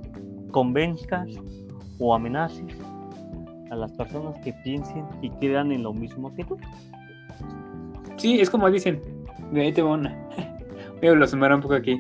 convenzcas 0.52 1.30
o 2.00 2.14
amenaces 2.14 2.78
a 3.70 3.76
las 3.76 3.92
personas 3.92 4.38
que 4.44 4.54
piensen 4.64 5.06
y 5.22 5.30
crean 5.32 5.72
en 5.72 5.84
lo 5.84 5.94
mismo 5.94 6.34
que 6.36 6.44
tú. 6.44 6.58
sí, 8.18 8.40
es 8.40 8.50
como 8.50 8.70
dicen, 8.70 9.02
de 9.52 9.62
ahí 9.62 9.74
te 9.74 9.82
va 9.82 9.92
una. 9.92 10.16
Voy 11.02 11.10
a 11.10 11.14
lo 11.14 11.28
sumar 11.28 11.54
un 11.54 11.62
poco 11.62 11.76
aquí. 11.76 11.98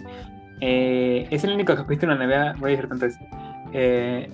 Eh, 0.61 1.27
es 1.29 1.43
el 1.43 1.53
único 1.53 1.75
capítulo 1.75 2.13
en 2.13 2.19
la 2.19 2.25
vida, 2.25 2.55
voy 2.57 2.69
a 2.69 2.75
decir 2.75 2.89
tantas. 2.89 3.19
Eh, 3.73 4.27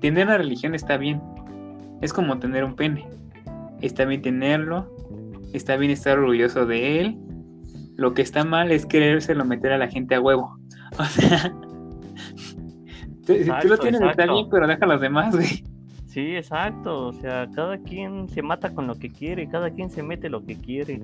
tener 0.00 0.26
una 0.26 0.38
religión 0.38 0.74
está 0.74 0.96
bien. 0.96 1.20
Es 2.00 2.12
como 2.12 2.38
tener 2.38 2.64
un 2.64 2.74
pene. 2.74 3.06
Está 3.82 4.06
bien 4.06 4.22
tenerlo. 4.22 4.90
Está 5.54 5.76
bien 5.76 5.92
estar 5.92 6.18
orgulloso 6.18 6.66
de 6.66 7.00
él. 7.00 7.18
Lo 7.96 8.12
que 8.12 8.22
está 8.22 8.44
mal 8.44 8.72
es 8.72 8.84
querérselo 8.84 9.44
meter 9.44 9.72
a 9.72 9.78
la 9.78 9.88
gente 9.88 10.14
a 10.14 10.20
huevo. 10.20 10.58
O 10.96 11.04
sea, 11.04 11.52
tú, 13.26 13.32
si 13.34 13.44
tú 13.44 13.68
lo 13.68 13.74
Exacto, 13.74 13.78
tienes 13.78 14.00
está 14.00 14.12
exacto. 14.12 14.34
bien, 14.34 14.46
pero 14.50 14.66
deja 14.68 14.84
a 14.84 14.88
los 14.88 15.00
demás, 15.00 15.34
güey. 15.34 15.64
Sí, 16.06 16.36
exacto. 16.36 17.06
O 17.06 17.12
sea, 17.12 17.48
cada 17.54 17.78
quien 17.78 18.28
se 18.28 18.42
mata 18.42 18.72
con 18.72 18.86
lo 18.86 18.94
que 18.96 19.10
quiere. 19.10 19.48
Cada 19.48 19.70
quien 19.70 19.90
se 19.90 20.02
mete 20.02 20.28
lo 20.28 20.44
que 20.44 20.56
quiere. 20.56 21.00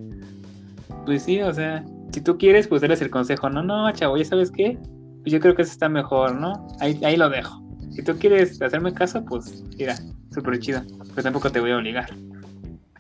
Pues 1.07 1.23
sí, 1.23 1.41
o 1.41 1.53
sea, 1.53 1.85
si 2.13 2.21
tú 2.21 2.39
quieres, 2.39 2.69
pues 2.69 2.83
dales 2.83 3.03
el 3.03 3.11
consejo. 3.11 3.51
No, 3.51 3.63
no, 3.63 3.91
chavo, 3.93 4.17
¿ya 4.17 4.25
sabes 4.25 4.51
qué? 4.51 4.79
Pues 5.23 5.33
yo 5.33 5.41
creo 5.41 5.57
que 5.57 5.63
eso 5.63 5.73
está 5.73 5.89
mejor, 5.89 6.37
¿no? 6.37 6.69
Ahí, 6.79 7.01
ahí 7.05 7.17
lo 7.17 7.29
dejo. 7.29 7.61
Si 7.91 8.05
tú 8.05 8.17
quieres 8.19 8.61
hacerme 8.63 8.93
caso, 8.93 9.25
pues 9.25 9.65
mira, 9.77 9.97
súper 10.33 10.59
chido. 10.61 10.83
Pero 11.11 11.23
tampoco 11.23 11.51
te 11.51 11.61
voy 11.61 11.73
a 11.73 11.79
obligar. 11.79 12.11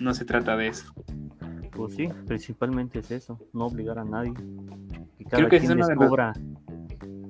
No 0.00 0.14
se 0.14 0.24
trata 0.24 0.56
de 0.56 0.68
eso. 0.68 0.92
Pues 1.80 1.94
sí, 1.94 2.08
principalmente 2.26 2.98
es 2.98 3.10
eso. 3.10 3.38
No 3.54 3.66
obligar 3.66 3.98
a 3.98 4.04
nadie. 4.04 4.34
Que 5.16 5.24
cada 5.24 5.36
Creo 5.38 5.48
que 5.48 5.58
quien 5.60 5.70
es 5.72 5.76
uno 5.76 5.86
de 5.86 5.94
descubra. 5.94 6.32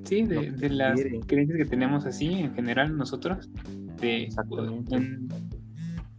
Sí, 0.05 0.23
de, 0.25 0.71
las 0.71 1.01
quiere. 1.01 1.21
creencias 1.21 1.59
que 1.59 1.65
tenemos 1.67 2.05
así, 2.05 2.33
en 2.33 2.53
general, 2.55 2.97
nosotros, 2.97 3.49
de 4.01 4.25
Exactamente. 4.25 4.97
en- 4.97 5.29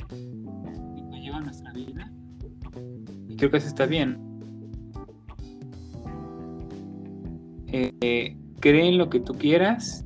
que 0.10 1.20
lleva 1.22 1.42
nuestra 1.42 1.74
vida. 1.74 2.10
Y 3.28 3.36
creo 3.36 3.52
que 3.52 3.58
eso 3.58 3.68
está 3.68 3.86
bien. 3.86 4.18
Eh, 7.68 8.38
cree 8.62 8.88
en 8.88 8.98
lo 8.98 9.10
que 9.10 9.20
tú 9.20 9.34
quieras 9.34 10.06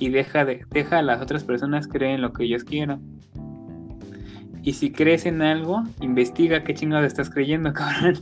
y 0.00 0.08
deja, 0.08 0.44
de, 0.44 0.64
deja 0.70 0.98
a 0.98 1.02
las 1.02 1.20
otras 1.22 1.44
personas 1.44 1.86
creer 1.86 2.16
en 2.16 2.22
lo 2.22 2.32
que 2.32 2.44
ellos 2.44 2.64
quieran. 2.64 3.00
Y 4.62 4.72
si 4.72 4.92
crees 4.92 5.26
en 5.26 5.42
algo, 5.42 5.82
investiga 6.00 6.62
qué 6.64 6.74
chingado 6.74 7.04
estás 7.04 7.30
creyendo, 7.30 7.72
cabrón. 7.74 8.14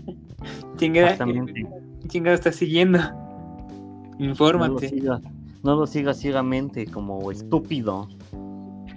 Chingada. 0.76 1.16
¿Qué 1.26 2.09
chingado 2.09 2.34
estás 2.34 2.57
siguiendo? 2.57 2.99
No 2.99 4.16
lo 4.18 4.24
Infórmate. 4.24 4.89
sigas. 4.89 5.20
No 5.64 5.76
lo 5.76 5.86
sigas 5.86 6.18
ciegamente 6.18 6.86
como 6.86 7.30
estúpido. 7.30 8.09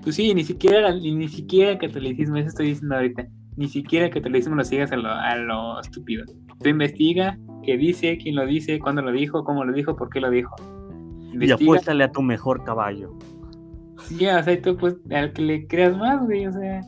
Pues 0.04 0.16
sí, 0.16 0.34
ni 0.34 0.44
siquiera, 0.44 0.94
ni, 0.94 1.28
siquiera 1.28 1.72
el 1.72 1.78
catolicismo, 1.78 2.38
eso 2.38 2.50
estoy 2.50 2.68
diciendo 2.68 2.96
ahorita. 2.96 3.28
Ni 3.58 3.68
siquiera 3.68 4.06
el 4.06 4.12
catolicismo 4.12 4.56
lo 4.56 4.64
sigas 4.64 4.92
a 4.92 4.98
lo, 4.98 5.10
a 5.10 5.36
lo 5.36 5.80
estúpido. 5.80 6.26
Tú 6.62 6.70
investiga 6.70 7.38
qué 7.64 7.78
dice, 7.78 8.18
quién 8.18 8.36
lo 8.36 8.46
dice, 8.46 8.80
cuándo 8.80 9.02
lo 9.02 9.12
dijo, 9.12 9.44
cómo 9.44 9.64
lo 9.64 9.74
dijo, 9.74 9.96
por 9.96 10.10
qué 10.10 10.20
lo 10.20 10.30
dijo. 10.30 10.56
Y 11.40 11.52
apuéstale 11.52 12.04
a 12.04 12.12
tu 12.12 12.22
mejor 12.22 12.64
caballo. 12.64 13.18
Sí, 14.04 14.26
o 14.28 14.44
sea, 14.44 14.54
y 14.54 14.62
tú 14.62 14.76
pues 14.78 14.96
al 15.12 15.34
que 15.34 15.42
le 15.42 15.68
creas 15.68 15.96
más, 15.98 16.24
güey, 16.26 16.48
o 16.48 16.52
sea, 16.52 16.82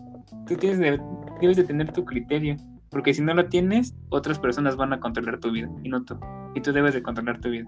tú 0.48 0.56
tienes 0.56 0.80
de- 0.80 1.02
debes 1.42 1.58
de 1.58 1.64
tener 1.64 1.92
tu 1.92 2.06
criterio. 2.06 2.56
Porque 2.90 3.14
si 3.14 3.24
no 3.24 3.34
lo 3.34 3.48
tienes, 3.50 3.96
otras 4.10 4.38
personas 4.38 4.76
van 4.76 4.94
a 4.94 5.00
controlar 5.00 5.40
tu 5.40 5.52
vida 5.52 5.68
y 5.84 5.90
no 5.90 6.04
tú. 6.04 6.16
Y 6.54 6.62
tú 6.62 6.72
debes 6.72 6.94
de 6.94 7.02
controlar 7.02 7.42
tu 7.42 7.50
vida. 7.50 7.68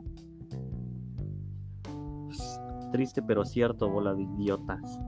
Triste 2.91 3.21
pero 3.23 3.43
cierto, 3.43 3.89
bola 3.89 4.13
de 4.13 4.21
idiotas. 4.21 4.99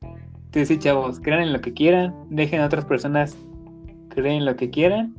Entonces 0.00 0.68
sí, 0.68 0.78
chavos, 0.78 1.20
crean 1.20 1.42
en 1.42 1.52
lo 1.52 1.60
que 1.60 1.72
quieran, 1.72 2.14
dejen 2.28 2.60
a 2.60 2.66
otras 2.66 2.84
personas 2.84 3.38
creer 4.10 4.38
en 4.38 4.44
lo 4.44 4.56
que 4.56 4.68
quieran. 4.68 5.14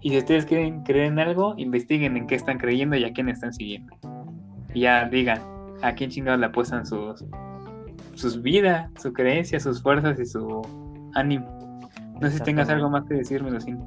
Y 0.00 0.10
si 0.10 0.18
ustedes 0.18 0.46
quieren 0.46 0.82
creer 0.84 1.06
en 1.06 1.18
algo, 1.18 1.54
investiguen 1.56 2.16
en 2.16 2.26
qué 2.26 2.36
están 2.36 2.58
creyendo 2.58 2.96
y 2.96 3.04
a 3.04 3.12
quién 3.12 3.28
están 3.28 3.52
siguiendo. 3.52 3.92
Y 4.72 4.80
ya 4.80 5.08
digan 5.08 5.40
a 5.82 5.94
quién 5.94 6.10
chingados 6.10 6.40
le 6.40 6.46
apuestan 6.46 6.86
sus, 6.86 7.24
sus 8.14 8.40
vidas, 8.40 8.90
su 9.00 9.12
creencia, 9.12 9.60
sus 9.60 9.82
fuerzas 9.82 10.18
y 10.18 10.26
su 10.26 10.62
ánimo. 11.14 11.46
No 12.20 12.30
sé 12.30 12.38
si 12.38 12.44
tengas 12.44 12.68
algo 12.68 12.88
más 12.90 13.04
que 13.04 13.14
decirme, 13.14 13.50
Lucín. 13.50 13.78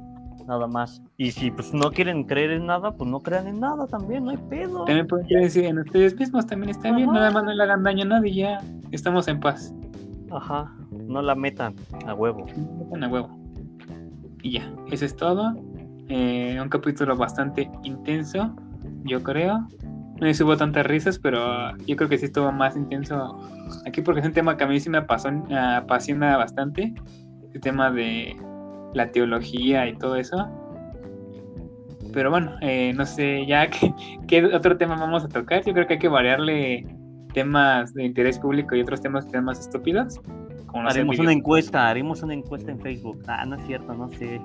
Nada 0.46 0.66
más. 0.66 1.02
Y 1.18 1.30
si 1.30 1.50
pues 1.50 1.74
no 1.74 1.90
quieren 1.90 2.24
creer 2.24 2.52
en 2.52 2.66
nada, 2.66 2.92
pues 2.92 3.10
no 3.10 3.20
crean 3.20 3.46
en 3.48 3.60
nada 3.60 3.86
también, 3.86 4.24
no 4.24 4.30
hay 4.30 4.38
pedo. 4.48 4.84
También 4.84 5.06
pueden 5.06 5.26
decir 5.26 5.64
en 5.64 5.78
ustedes 5.78 6.16
mismos, 6.18 6.46
también 6.46 6.70
está 6.70 6.90
bien. 6.90 7.12
Nada 7.12 7.30
más 7.30 7.44
no 7.44 7.52
le 7.52 7.62
hagan 7.62 7.82
daño 7.82 8.04
a 8.04 8.08
nadie, 8.08 8.32
ya 8.32 8.60
estamos 8.90 9.28
en 9.28 9.40
paz. 9.40 9.74
Ajá. 10.30 10.72
No 11.06 11.20
la 11.20 11.34
metan 11.34 11.74
a 12.06 12.14
huevo. 12.14 12.46
Metan 12.78 13.04
a 13.04 13.08
huevo. 13.08 13.38
Y 14.42 14.52
ya, 14.52 14.72
eso 14.90 15.04
es 15.04 15.14
todo. 15.14 15.54
Eh, 16.08 16.58
un 16.60 16.68
capítulo 16.70 17.14
bastante 17.16 17.70
intenso, 17.82 18.54
yo 19.04 19.22
creo. 19.22 19.66
No 20.20 20.26
hubo 20.44 20.56
tantas 20.56 20.84
risas, 20.86 21.18
pero 21.18 21.76
yo 21.86 21.96
creo 21.96 22.08
que 22.08 22.18
sí 22.18 22.24
estuvo 22.26 22.50
más 22.50 22.76
intenso 22.76 23.38
aquí 23.86 24.02
porque 24.02 24.20
es 24.20 24.26
un 24.26 24.32
tema 24.32 24.56
que 24.56 24.64
a 24.64 24.66
mí 24.66 24.80
sí 24.80 24.90
me 24.90 24.98
apason- 24.98 25.52
apasiona 25.54 26.36
bastante. 26.36 26.92
El 27.54 27.60
tema 27.60 27.90
de 27.90 28.36
la 28.94 29.10
teología 29.12 29.86
y 29.88 29.96
todo 29.96 30.16
eso. 30.16 30.48
Pero 32.12 32.30
bueno, 32.30 32.52
eh, 32.60 32.92
no 32.94 33.04
sé 33.06 33.46
ya 33.46 33.68
qué, 33.70 33.92
qué 34.26 34.44
otro 34.46 34.76
tema 34.76 34.96
vamos 34.96 35.24
a 35.24 35.28
tocar. 35.28 35.62
Yo 35.64 35.72
creo 35.72 35.86
que 35.86 35.94
hay 35.94 35.98
que 35.98 36.08
variarle 36.08 36.86
temas 37.34 37.92
de 37.94 38.04
interés 38.04 38.38
público 38.38 38.74
y 38.74 38.80
otros 38.80 39.00
temas 39.00 39.24
que 39.26 39.32
sean 39.32 39.44
más 39.44 39.60
estúpidos. 39.60 40.20
Como 40.66 40.88
haremos 40.88 41.18
una 41.18 41.32
encuesta, 41.32 41.88
haremos 41.88 42.22
una 42.22 42.34
encuesta 42.34 42.70
en 42.70 42.80
Facebook. 42.80 43.22
Ah, 43.26 43.44
no 43.46 43.56
es 43.56 43.66
cierto, 43.66 43.94
no 43.94 44.08
sé. 44.10 44.40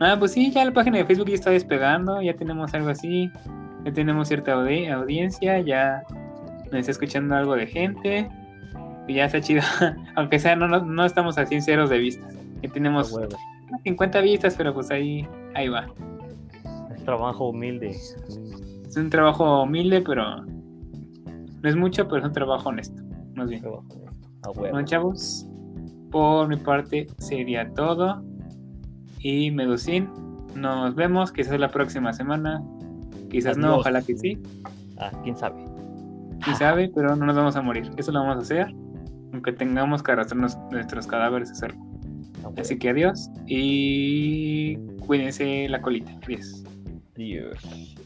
Ah, 0.00 0.16
pues 0.18 0.32
sí, 0.32 0.50
ya 0.50 0.64
la 0.64 0.72
página 0.72 0.98
de 0.98 1.04
Facebook 1.04 1.28
ya 1.28 1.34
está 1.34 1.50
despegando, 1.50 2.22
ya 2.22 2.34
tenemos 2.34 2.72
algo 2.74 2.88
así, 2.88 3.30
ya 3.84 3.92
tenemos 3.92 4.28
cierta 4.28 4.54
audi- 4.54 4.90
audiencia, 4.90 5.58
ya 5.60 6.02
nos 6.64 6.74
está 6.74 6.92
escuchando 6.92 7.34
algo 7.34 7.54
de 7.56 7.66
gente, 7.66 8.28
y 9.08 9.14
ya 9.14 9.24
está 9.24 9.40
chido, 9.40 9.62
aunque 10.16 10.38
sea, 10.38 10.54
no, 10.56 10.68
no, 10.68 10.84
no 10.84 11.04
estamos 11.04 11.36
a 11.38 11.46
100 11.46 11.62
ceros 11.62 11.90
de 11.90 11.98
vistas, 11.98 12.34
ya 12.62 12.70
tenemos 12.70 13.12
huevo. 13.12 13.36
50 13.84 14.20
vistas, 14.20 14.54
pero 14.56 14.74
pues 14.74 14.90
ahí, 14.90 15.26
ahí 15.54 15.68
va. 15.68 15.86
Es 16.94 17.04
trabajo 17.04 17.48
humilde. 17.50 17.90
Es 17.90 18.96
un 18.96 19.08
trabajo 19.10 19.62
humilde, 19.62 20.02
pero 20.02 20.44
no 20.44 21.68
es 21.68 21.76
mucho, 21.76 22.06
pero 22.08 22.18
es 22.18 22.24
un 22.26 22.32
trabajo 22.32 22.68
honesto, 22.68 23.00
más 23.34 23.48
bien. 23.48 23.62
Trabajo 23.62 23.84
honesto. 23.88 24.28
A 24.42 24.50
huevo. 24.50 24.60
Bueno, 24.72 24.82
chavos, 24.84 25.46
por 26.10 26.48
mi 26.48 26.56
parte 26.56 27.06
sería 27.18 27.70
todo. 27.74 28.22
Y 29.20 29.50
Medusín, 29.50 30.08
nos 30.56 30.94
vemos 30.94 31.30
quizás 31.30 31.60
la 31.60 31.68
próxima 31.68 32.12
semana. 32.12 32.62
Quizás 33.30 33.56
no, 33.56 33.76
ojalá 33.76 34.02
que 34.02 34.16
sí. 34.16 34.38
Ah, 34.98 35.12
quién 35.22 35.36
sabe. 35.36 35.64
Quién 36.42 36.56
sabe, 36.56 36.90
pero 36.94 37.14
no 37.16 37.26
nos 37.26 37.36
vamos 37.36 37.56
a 37.56 37.62
morir. 37.62 37.90
Eso 37.96 38.12
lo 38.12 38.20
vamos 38.20 38.36
a 38.36 38.40
hacer. 38.40 38.74
Aunque 39.32 39.52
tengamos 39.52 40.02
que 40.02 40.12
arrastrarnos 40.12 40.58
nuestros 40.70 41.06
cadáveres 41.06 41.50
a 41.50 41.52
hacerlo. 41.52 41.80
Así 42.56 42.78
que 42.78 42.90
adiós. 42.90 43.30
Y 43.46 44.76
cuídense 45.06 45.68
la 45.68 45.80
colita. 45.80 46.12
Adiós. 46.24 46.64
Adiós. 47.16 47.96